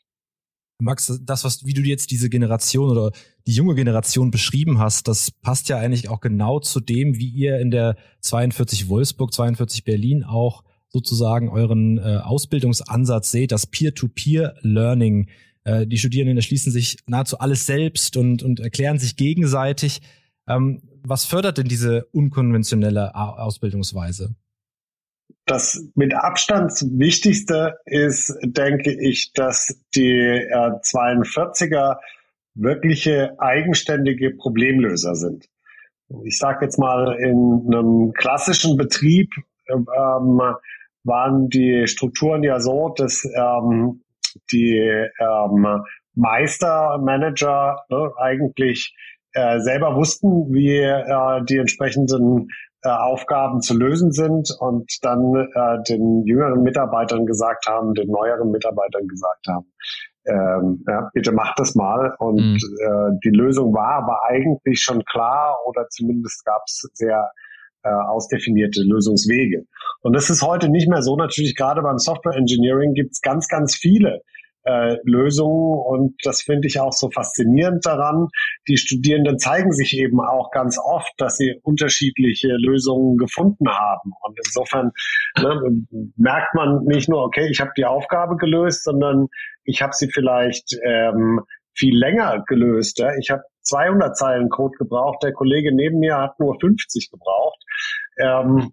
Max, 0.80 1.20
das, 1.24 1.44
was, 1.44 1.66
wie 1.66 1.74
du 1.74 1.80
jetzt 1.80 2.10
diese 2.12 2.30
Generation 2.30 2.90
oder 2.90 3.10
die 3.46 3.52
junge 3.52 3.74
Generation 3.74 4.30
beschrieben 4.30 4.78
hast, 4.78 5.08
das 5.08 5.30
passt 5.30 5.68
ja 5.68 5.78
eigentlich 5.78 6.08
auch 6.08 6.20
genau 6.20 6.60
zu 6.60 6.78
dem, 6.80 7.16
wie 7.16 7.28
ihr 7.28 7.58
in 7.58 7.70
der 7.70 7.96
42 8.20 8.88
Wolfsburg, 8.88 9.32
42 9.32 9.84
Berlin 9.84 10.24
auch 10.24 10.62
sozusagen 10.88 11.48
euren 11.48 11.98
äh, 11.98 12.18
Ausbildungsansatz 12.22 13.30
seht, 13.30 13.52
das 13.52 13.66
Peer-to-Peer-Learning 13.66 15.28
äh, 15.64 15.86
die 15.86 15.98
Studierenden 15.98 16.36
erschließen 16.36 16.72
sich 16.72 16.98
nahezu 17.06 17.38
alles 17.38 17.66
selbst 17.66 18.16
und, 18.16 18.42
und 18.42 18.60
erklären 18.60 18.98
sich 18.98 19.16
gegenseitig. 19.16 20.00
Ähm, 20.46 20.82
was 21.02 21.24
fördert 21.24 21.58
denn 21.58 21.68
diese 21.68 22.06
unkonventionelle 22.12 23.14
Ausbildungsweise? 23.14 24.34
Das 25.46 25.82
mit 25.94 26.14
Abstand 26.14 26.72
Wichtigste 26.98 27.78
ist, 27.86 28.34
denke 28.42 28.92
ich, 28.92 29.32
dass 29.32 29.80
die 29.94 30.10
äh, 30.10 30.70
42er 30.82 31.96
wirkliche 32.54 33.34
eigenständige 33.38 34.30
Problemlöser 34.30 35.14
sind. 35.14 35.48
Ich 36.24 36.38
sage 36.38 36.64
jetzt 36.64 36.78
mal, 36.78 37.16
in 37.20 37.62
einem 37.66 38.12
klassischen 38.12 38.76
Betrieb 38.76 39.30
ähm, 39.68 40.40
waren 41.04 41.48
die 41.48 41.86
Strukturen 41.86 42.42
ja 42.42 42.60
so, 42.60 42.94
dass 42.96 43.24
ähm, 43.24 44.02
die 44.52 44.78
ähm, 44.78 45.82
Meistermanager 46.14 47.84
ne, 47.88 48.12
eigentlich 48.16 48.94
äh, 49.32 49.60
selber 49.60 49.94
wussten, 49.96 50.52
wie 50.52 50.78
äh, 50.78 51.44
die 51.44 51.58
entsprechenden 51.58 52.48
äh, 52.82 52.90
Aufgaben 52.90 53.60
zu 53.60 53.76
lösen 53.76 54.12
sind 54.12 54.50
und 54.60 54.90
dann 55.02 55.34
äh, 55.34 55.82
den 55.88 56.24
jüngeren 56.26 56.62
Mitarbeitern 56.62 57.26
gesagt 57.26 57.66
haben, 57.66 57.94
den 57.94 58.08
neueren 58.08 58.50
Mitarbeitern 58.50 59.06
gesagt 59.08 59.46
haben, 59.48 59.66
ähm, 60.26 60.84
ja, 60.86 61.10
bitte 61.12 61.32
macht 61.32 61.58
das 61.58 61.74
mal. 61.74 62.14
Und 62.18 62.40
mhm. 62.40 62.56
äh, 62.56 63.18
die 63.24 63.36
Lösung 63.36 63.72
war 63.74 64.02
aber 64.02 64.20
eigentlich 64.28 64.80
schon 64.80 65.04
klar 65.04 65.56
oder 65.66 65.88
zumindest 65.88 66.44
gab 66.44 66.62
es 66.66 66.88
sehr 66.94 67.30
äh, 67.82 67.88
ausdefinierte 67.88 68.82
Lösungswege. 68.82 69.64
Und 70.02 70.14
das 70.14 70.30
ist 70.30 70.42
heute 70.42 70.68
nicht 70.68 70.88
mehr 70.88 71.02
so. 71.02 71.16
Natürlich 71.16 71.56
gerade 71.56 71.82
beim 71.82 71.98
Software 71.98 72.36
Engineering 72.36 72.94
gibt 72.94 73.12
es 73.12 73.20
ganz, 73.20 73.48
ganz 73.48 73.74
viele 73.74 74.22
äh, 74.68 74.96
Lösungen 75.04 75.78
und 75.78 76.14
das 76.24 76.42
finde 76.42 76.68
ich 76.68 76.78
auch 76.80 76.92
so 76.92 77.10
faszinierend 77.10 77.86
daran. 77.86 78.28
Die 78.68 78.76
Studierenden 78.76 79.38
zeigen 79.38 79.72
sich 79.72 79.96
eben 79.96 80.20
auch 80.20 80.50
ganz 80.50 80.78
oft, 80.78 81.10
dass 81.16 81.36
sie 81.36 81.58
unterschiedliche 81.62 82.48
Lösungen 82.48 83.16
gefunden 83.16 83.68
haben 83.68 84.12
und 84.22 84.38
insofern 84.44 84.90
ne, 85.40 85.86
merkt 86.16 86.54
man 86.54 86.84
nicht 86.84 87.08
nur, 87.08 87.24
okay, 87.24 87.48
ich 87.50 87.60
habe 87.60 87.70
die 87.76 87.86
Aufgabe 87.86 88.36
gelöst, 88.36 88.84
sondern 88.84 89.28
ich 89.64 89.80
habe 89.80 89.92
sie 89.94 90.10
vielleicht 90.12 90.76
ähm, 90.84 91.40
viel 91.74 91.96
länger 91.96 92.44
gelöst. 92.46 93.02
Ich 93.20 93.30
habe 93.30 93.42
200 93.68 94.16
Zeilen 94.16 94.48
Code 94.48 94.76
gebraucht, 94.78 95.22
der 95.22 95.32
Kollege 95.32 95.74
neben 95.74 95.98
mir 95.98 96.16
hat 96.16 96.38
nur 96.40 96.58
50 96.60 97.10
gebraucht. 97.10 97.58
Ähm, 98.18 98.72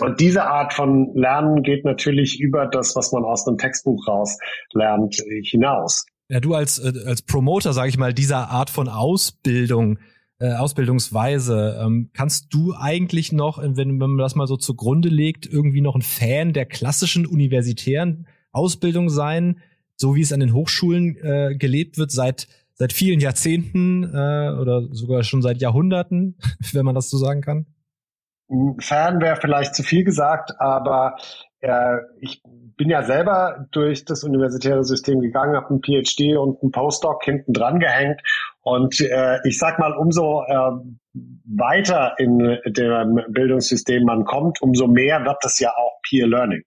und 0.00 0.20
diese 0.20 0.44
Art 0.44 0.72
von 0.72 1.14
Lernen 1.14 1.62
geht 1.62 1.84
natürlich 1.84 2.40
über 2.40 2.66
das, 2.66 2.96
was 2.96 3.12
man 3.12 3.24
aus 3.24 3.46
einem 3.46 3.58
Textbuch 3.58 4.06
raus 4.08 4.38
lernt, 4.72 5.16
hinaus. 5.42 6.06
Ja, 6.28 6.40
du 6.40 6.54
als, 6.54 6.78
äh, 6.78 6.92
als 7.06 7.22
Promoter, 7.22 7.72
sage 7.72 7.88
ich 7.88 7.98
mal, 7.98 8.14
dieser 8.14 8.50
Art 8.50 8.70
von 8.70 8.88
Ausbildung, 8.88 9.98
äh, 10.38 10.54
Ausbildungsweise, 10.54 11.80
ähm, 11.84 12.10
kannst 12.14 12.54
du 12.54 12.72
eigentlich 12.74 13.32
noch, 13.32 13.58
wenn, 13.60 13.76
wenn 13.76 13.98
man 13.98 14.18
das 14.18 14.36
mal 14.36 14.46
so 14.46 14.56
zugrunde 14.56 15.08
legt, 15.08 15.46
irgendwie 15.46 15.80
noch 15.80 15.96
ein 15.96 16.02
Fan 16.02 16.52
der 16.52 16.66
klassischen 16.66 17.26
universitären 17.26 18.26
Ausbildung 18.52 19.10
sein, 19.10 19.60
so 19.96 20.14
wie 20.14 20.22
es 20.22 20.32
an 20.32 20.40
den 20.40 20.54
Hochschulen 20.54 21.16
äh, 21.16 21.56
gelebt 21.58 21.98
wird 21.98 22.10
seit 22.10 22.48
seit 22.80 22.94
vielen 22.94 23.20
Jahrzehnten 23.20 24.04
äh, 24.04 24.58
oder 24.58 24.88
sogar 24.90 25.22
schon 25.22 25.42
seit 25.42 25.60
Jahrhunderten, 25.60 26.38
wenn 26.72 26.86
man 26.86 26.94
das 26.94 27.10
so 27.10 27.18
sagen 27.18 27.42
kann? 27.42 27.66
Fan 28.80 29.20
wäre 29.20 29.36
vielleicht 29.36 29.74
zu 29.74 29.82
viel 29.82 30.02
gesagt, 30.02 30.58
aber 30.58 31.16
äh, 31.60 31.98
ich 32.20 32.42
bin 32.78 32.88
ja 32.88 33.02
selber 33.02 33.66
durch 33.70 34.06
das 34.06 34.24
universitäre 34.24 34.82
System 34.82 35.20
gegangen, 35.20 35.56
habe 35.56 35.68
einen 35.68 35.82
PhD 35.82 36.38
und 36.38 36.62
einen 36.62 36.72
Postdoc 36.72 37.22
hinten 37.22 37.52
dran 37.52 37.80
gehängt 37.80 38.22
und 38.62 38.98
äh, 38.98 39.38
ich 39.44 39.58
sag 39.58 39.78
mal, 39.78 39.92
umso 39.92 40.42
äh, 40.48 40.70
weiter 41.44 42.14
in 42.16 42.38
dem 42.64 43.20
Bildungssystem 43.28 44.04
man 44.04 44.24
kommt, 44.24 44.62
umso 44.62 44.86
mehr 44.86 45.22
wird 45.26 45.36
das 45.42 45.60
ja 45.60 45.70
auch 45.76 46.00
Peer 46.08 46.26
Learning. 46.26 46.62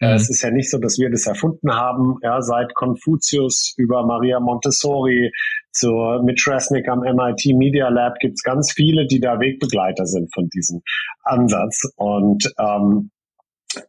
Mhm. 0.00 0.08
Es 0.08 0.30
ist 0.30 0.42
ja 0.42 0.50
nicht 0.50 0.70
so, 0.70 0.78
dass 0.78 0.98
wir 0.98 1.10
das 1.10 1.26
erfunden 1.26 1.72
haben, 1.72 2.16
ja, 2.22 2.40
seit 2.40 2.74
Konfuzius 2.74 3.74
über 3.76 4.06
Maria 4.06 4.40
Montessori 4.40 5.32
zu 5.72 5.92
mit 6.24 6.38
Tresnick 6.38 6.88
am 6.88 7.00
MIT 7.00 7.56
Media 7.56 7.88
Lab 7.88 8.18
gibt's 8.20 8.42
ganz 8.42 8.72
viele, 8.72 9.06
die 9.06 9.20
da 9.20 9.40
Wegbegleiter 9.40 10.06
sind 10.06 10.32
von 10.32 10.48
diesem 10.48 10.82
Ansatz. 11.22 11.82
Und 11.96 12.52
ähm, 12.58 13.10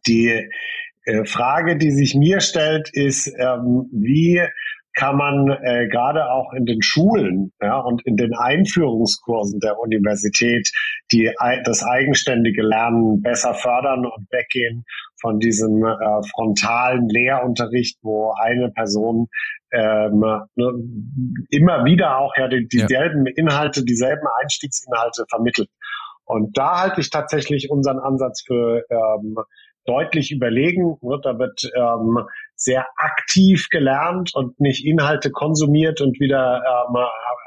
die 0.06 0.48
äh, 1.04 1.24
Frage, 1.24 1.76
die 1.76 1.90
sich 1.90 2.14
mir 2.14 2.40
stellt, 2.40 2.90
ist, 2.92 3.28
ähm, 3.38 3.88
wie 3.92 4.42
kann 4.94 5.16
man 5.16 5.48
äh, 5.62 5.88
gerade 5.88 6.30
auch 6.30 6.52
in 6.52 6.66
den 6.66 6.82
Schulen 6.82 7.52
ja, 7.62 7.78
und 7.78 8.04
in 8.06 8.16
den 8.16 8.34
Einführungskursen 8.34 9.60
der 9.60 9.78
Universität 9.78 10.68
die, 11.12 11.30
das 11.64 11.84
eigenständige 11.84 12.62
Lernen 12.62 13.22
besser 13.22 13.54
fördern 13.54 14.04
und 14.04 14.26
weggehen 14.30 14.84
von 15.20 15.38
diesem 15.38 15.84
äh, 15.84 15.96
frontalen 16.34 17.08
Lehrunterricht, 17.08 17.98
wo 18.02 18.32
eine 18.40 18.70
Person 18.70 19.28
ähm, 19.72 20.20
ne, 20.20 20.72
immer 21.50 21.84
wieder 21.84 22.18
auch 22.18 22.34
ja 22.36 22.48
die, 22.48 22.66
dieselben. 22.66 23.26
Inhalte, 23.26 23.84
dieselben 23.84 24.26
Einstiegsinhalte 24.42 25.24
vermittelt. 25.28 25.68
Und 26.24 26.56
da 26.56 26.82
halte 26.82 27.00
ich 27.00 27.10
tatsächlich 27.10 27.70
unseren 27.70 27.98
Ansatz 27.98 28.42
für 28.46 28.84
ähm, 28.90 29.36
deutlich 29.84 30.30
überlegen. 30.30 30.96
Ne? 31.02 31.18
Da 31.22 31.38
wird 31.38 31.70
ähm, 31.74 32.24
sehr 32.54 32.86
aktiv 32.96 33.68
gelernt 33.70 34.32
und 34.34 34.60
nicht 34.60 34.84
Inhalte 34.84 35.30
konsumiert 35.30 36.00
und 36.00 36.20
wieder 36.20 36.62
ähm, 36.64 36.96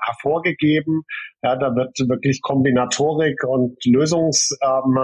hervorgegeben. 0.05 1.03
Ja, 1.41 1.55
da 1.55 1.75
wird 1.75 1.97
wirklich 2.09 2.41
Kombinatorik 2.41 3.43
und 3.43 3.77
Lösungs 3.85 4.57
ähm, 4.61 4.97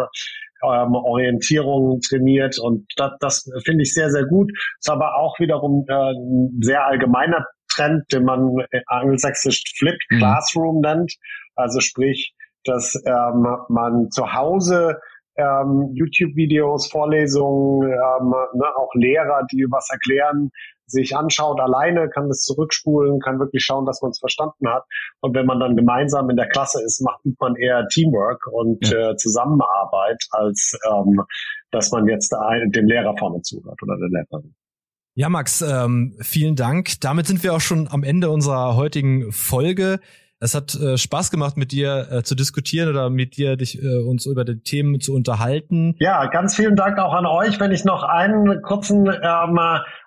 ähm, 0.63 0.95
Orientierung 0.95 1.99
trainiert 2.01 2.59
und 2.59 2.85
das, 2.97 3.11
das 3.19 3.49
finde 3.65 3.83
ich 3.83 3.93
sehr, 3.93 4.09
sehr 4.09 4.25
gut. 4.25 4.51
Ist 4.79 4.89
aber 4.89 5.15
auch 5.15 5.39
wiederum 5.39 5.85
äh, 5.87 5.93
ein 5.93 6.59
sehr 6.61 6.85
allgemeiner 6.85 7.45
Trend, 7.71 8.11
den 8.11 8.23
man 8.25 8.57
angelsächsisch 8.87 9.63
Flipped 9.77 10.03
mhm. 10.09 10.17
Classroom 10.17 10.81
nennt. 10.81 11.13
Also 11.55 11.79
sprich, 11.79 12.33
dass 12.63 13.01
ähm, 13.05 13.47
man 13.69 14.09
zu 14.11 14.33
Hause 14.33 14.99
ähm, 15.39 15.89
YouTube-Videos, 15.93 16.91
Vorlesungen, 16.91 17.89
ähm, 17.89 18.33
ne, 18.53 18.65
auch 18.75 18.93
Lehrer, 18.93 19.45
die 19.51 19.65
was 19.69 19.89
erklären, 19.89 20.51
sich 20.85 21.15
anschaut 21.15 21.59
alleine, 21.59 22.09
kann 22.09 22.27
das 22.27 22.41
zurückspulen, 22.41 23.19
kann 23.19 23.39
wirklich 23.39 23.63
schauen, 23.63 23.85
dass 23.85 24.01
man 24.01 24.11
es 24.11 24.19
verstanden 24.19 24.67
hat. 24.67 24.83
Und 25.21 25.35
wenn 25.35 25.45
man 25.45 25.59
dann 25.59 25.75
gemeinsam 25.75 26.29
in 26.29 26.35
der 26.35 26.49
Klasse 26.49 26.83
ist, 26.83 27.01
macht 27.01 27.21
man 27.39 27.55
eher 27.55 27.87
Teamwork 27.87 28.47
und 28.51 28.87
ja. 28.89 29.11
äh, 29.11 29.15
Zusammenarbeit, 29.15 30.25
als 30.31 30.77
ähm, 30.91 31.21
dass 31.71 31.91
man 31.91 32.07
jetzt 32.07 32.33
dem 32.33 32.87
Lehrer 32.87 33.15
vorne 33.17 33.41
zuhört 33.41 33.81
oder 33.83 33.97
der 33.97 34.09
Lehrerin. 34.09 34.55
Ja, 35.15 35.29
Max, 35.29 35.61
ähm, 35.61 36.15
vielen 36.21 36.55
Dank. 36.55 37.01
Damit 37.01 37.27
sind 37.27 37.43
wir 37.43 37.53
auch 37.53 37.61
schon 37.61 37.87
am 37.89 38.03
Ende 38.03 38.29
unserer 38.29 38.75
heutigen 38.75 39.31
Folge. 39.31 39.99
Es 40.41 40.55
hat 40.55 40.73
äh, 40.75 40.97
Spaß 40.97 41.31
gemacht, 41.31 41.57
mit 41.57 41.73
dir 41.73 42.07
äh, 42.11 42.23
zu 42.23 42.33
diskutieren 42.33 42.89
oder 42.89 43.09
mit 43.09 43.35
dir 43.35 43.57
dich, 43.57 43.81
äh, 43.81 43.97
uns 43.97 44.25
über 44.25 44.45
die 44.45 44.61
Themen 44.61 45.01
zu 45.01 45.13
unterhalten. 45.13 45.95
Ja, 45.99 46.25
ganz 46.27 46.55
vielen 46.55 46.77
Dank 46.77 46.97
auch 46.97 47.13
an 47.13 47.25
euch. 47.25 47.59
Wenn 47.59 47.71
ich 47.71 47.83
noch 47.83 48.03
einen 48.03 48.61
kurzen 48.61 49.07
ähm, 49.07 49.59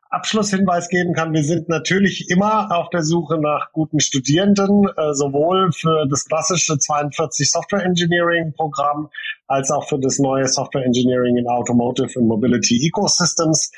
Abschlusshinweis 0.08 0.88
geben 0.88 1.12
kann, 1.12 1.34
wir 1.34 1.44
sind 1.44 1.68
natürlich 1.68 2.30
immer 2.30 2.74
auf 2.74 2.88
der 2.90 3.02
Suche 3.02 3.38
nach 3.38 3.72
guten 3.72 4.00
Studierenden, 4.00 4.88
äh, 4.96 5.12
sowohl 5.12 5.70
für 5.72 6.06
das 6.08 6.24
klassische 6.24 6.78
42 6.78 7.50
Software 7.50 7.84
Engineering 7.84 8.54
Programm 8.54 9.08
als 9.48 9.70
auch 9.70 9.86
für 9.86 9.98
das 9.98 10.18
neue 10.18 10.48
Software 10.48 10.84
Engineering 10.84 11.36
in 11.36 11.46
Automotive 11.46 12.18
and 12.18 12.26
Mobility 12.26 12.86
Ecosystems. 12.86 13.70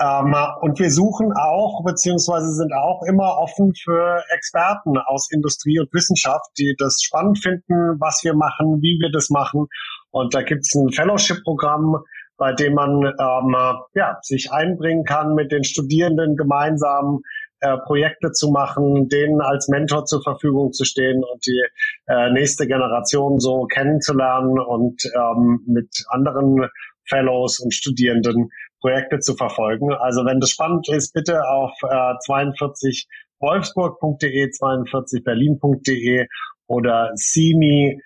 Ähm, 0.00 0.34
und 0.60 0.78
wir 0.78 0.90
suchen 0.90 1.32
auch, 1.32 1.82
beziehungsweise 1.84 2.52
sind 2.52 2.72
auch 2.72 3.02
immer 3.02 3.38
offen 3.38 3.74
für 3.74 4.22
Experten 4.34 4.96
aus 4.96 5.30
Industrie 5.30 5.80
und 5.80 5.92
Wissenschaft, 5.92 6.50
die 6.56 6.76
das 6.78 7.00
spannend 7.02 7.38
finden, 7.40 7.98
was 7.98 8.22
wir 8.22 8.34
machen, 8.34 8.80
wie 8.80 8.98
wir 9.00 9.10
das 9.10 9.28
machen. 9.30 9.66
Und 10.10 10.34
da 10.34 10.42
gibt 10.42 10.60
es 10.60 10.74
ein 10.74 10.92
Fellowship-Programm, 10.92 11.96
bei 12.36 12.52
dem 12.52 12.74
man 12.74 13.04
ähm, 13.04 13.56
ja, 13.94 14.18
sich 14.22 14.52
einbringen 14.52 15.04
kann, 15.04 15.34
mit 15.34 15.50
den 15.50 15.64
Studierenden 15.64 16.36
gemeinsam 16.36 17.22
äh, 17.60 17.76
Projekte 17.78 18.30
zu 18.30 18.50
machen, 18.50 19.08
denen 19.08 19.40
als 19.40 19.66
Mentor 19.66 20.04
zur 20.04 20.22
Verfügung 20.22 20.72
zu 20.72 20.84
stehen 20.84 21.24
und 21.24 21.44
die 21.44 21.64
äh, 22.06 22.30
nächste 22.30 22.68
Generation 22.68 23.40
so 23.40 23.64
kennenzulernen 23.64 24.60
und 24.60 25.02
ähm, 25.16 25.64
mit 25.66 26.04
anderen 26.08 26.68
Fellows 27.08 27.58
und 27.58 27.74
Studierenden 27.74 28.50
Projekte 28.80 29.18
zu 29.20 29.34
verfolgen. 29.34 29.92
Also 29.92 30.24
wenn 30.24 30.40
das 30.40 30.50
spannend 30.50 30.88
ist, 30.88 31.12
bitte 31.12 31.46
auf 31.48 31.72
äh, 31.82 32.14
42 32.24 33.06
wolfsburg.de, 33.40 34.50
42 34.50 35.22
berlin.de 35.24 36.26
oder 36.66 37.10
simi.space 37.14 37.96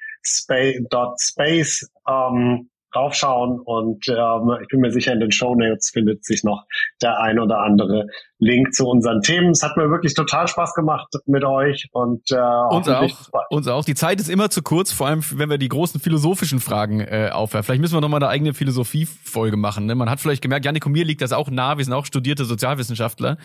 ähm, 2.08 2.70
draufschauen 2.92 3.60
und 3.60 4.08
ähm, 4.08 4.56
ich 4.62 4.68
bin 4.68 4.80
mir 4.80 4.90
sicher, 4.92 5.12
in 5.12 5.20
den 5.20 5.32
Show 5.32 5.54
Notes 5.54 5.90
findet 5.90 6.24
sich 6.24 6.44
noch 6.44 6.64
der 7.00 7.20
ein 7.20 7.38
oder 7.38 7.58
andere 7.58 8.06
Link 8.38 8.74
zu 8.74 8.88
unseren 8.88 9.22
Themen. 9.22 9.50
Es 9.50 9.62
hat 9.62 9.76
mir 9.76 9.90
wirklich 9.90 10.14
total 10.14 10.48
Spaß 10.48 10.74
gemacht 10.74 11.08
mit 11.26 11.44
euch 11.44 11.88
und 11.92 12.22
äh, 12.30 12.36
uns 12.36 12.88
auch. 12.88 13.28
Uns 13.50 13.68
auch. 13.68 13.84
Die 13.84 13.94
Zeit 13.94 14.20
ist 14.20 14.28
immer 14.28 14.50
zu 14.50 14.62
kurz, 14.62 14.92
vor 14.92 15.06
allem 15.06 15.22
wenn 15.34 15.48
wir 15.48 15.58
die 15.58 15.68
großen 15.68 16.00
philosophischen 16.00 16.60
Fragen 16.60 17.00
äh, 17.00 17.30
aufwerfen. 17.32 17.66
Vielleicht 17.66 17.80
müssen 17.80 17.96
wir 17.96 18.00
nochmal 18.00 18.22
eine 18.22 18.30
eigene 18.30 18.54
Philosophie-Folge 18.54 19.56
machen. 19.56 19.86
Ne? 19.86 19.94
Man 19.94 20.10
hat 20.10 20.20
vielleicht 20.20 20.42
gemerkt, 20.42 20.64
Janik 20.64 20.84
und 20.86 20.92
mir 20.92 21.04
liegt 21.04 21.22
das 21.22 21.32
auch 21.32 21.50
nah. 21.50 21.78
Wir 21.78 21.84
sind 21.84 21.94
auch 21.94 22.06
studierte 22.06 22.44
Sozialwissenschaftler. 22.44 23.38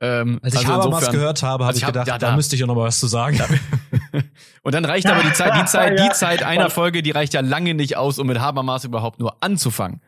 Ähm, 0.00 0.38
Als 0.42 0.54
ich 0.54 0.60
also 0.60 0.72
Habermas 0.72 1.10
gehört 1.10 1.42
habe, 1.42 1.64
habe 1.64 1.66
also 1.66 1.78
ich, 1.78 1.84
hab, 1.84 1.92
gedacht, 1.92 2.06
ja, 2.06 2.18
da, 2.18 2.28
da 2.30 2.36
müsste 2.36 2.54
ich 2.54 2.60
ja 2.60 2.66
noch 2.66 2.76
mal 2.76 2.84
was 2.84 3.00
zu 3.00 3.06
sagen. 3.06 3.38
und 4.62 4.74
dann 4.74 4.84
reicht 4.84 5.06
aber 5.06 5.22
die 5.22 5.32
Zeit, 5.32 5.54
die 5.56 5.64
Zeit, 5.66 5.98
die 5.98 6.10
Zeit 6.10 6.42
einer 6.42 6.70
Folge, 6.70 7.02
die 7.02 7.10
reicht 7.10 7.34
ja 7.34 7.40
lange 7.40 7.74
nicht 7.74 7.96
aus, 7.96 8.18
um 8.18 8.26
mit 8.26 8.40
Habermas 8.40 8.84
überhaupt 8.84 9.20
nur 9.20 9.36
anzufangen. 9.42 10.00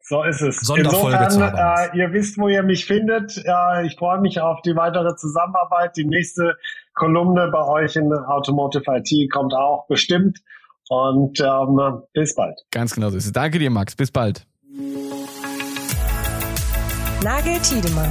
So 0.00 0.22
ist 0.24 0.42
es. 0.42 0.56
Sonderfolge 0.60 1.16
Insofern, 1.24 1.54
äh, 1.54 1.96
ihr 1.96 2.12
wisst, 2.12 2.36
wo 2.36 2.48
ihr 2.48 2.62
mich 2.62 2.84
findet. 2.84 3.36
Äh, 3.46 3.86
ich 3.86 3.96
freue 3.96 4.20
mich 4.20 4.40
auf 4.40 4.60
die 4.62 4.74
weitere 4.74 5.14
Zusammenarbeit. 5.16 5.96
Die 5.96 6.04
nächste 6.04 6.56
Kolumne 6.94 7.48
bei 7.52 7.64
euch 7.64 7.96
in 7.96 8.12
Automotive 8.12 8.84
IT 8.88 9.32
kommt 9.32 9.54
auch 9.54 9.86
bestimmt. 9.86 10.40
Und 10.88 11.40
ähm, 11.40 12.02
bis 12.12 12.34
bald. 12.34 12.60
Ganz 12.70 12.94
genau 12.94 13.10
so 13.10 13.16
ist 13.16 13.26
es. 13.26 13.32
Danke 13.32 13.58
dir, 13.58 13.70
Max. 13.70 13.94
Bis 13.94 14.10
bald. 14.10 14.44
Nagel 17.22 17.58
Tiedemann, 17.60 18.10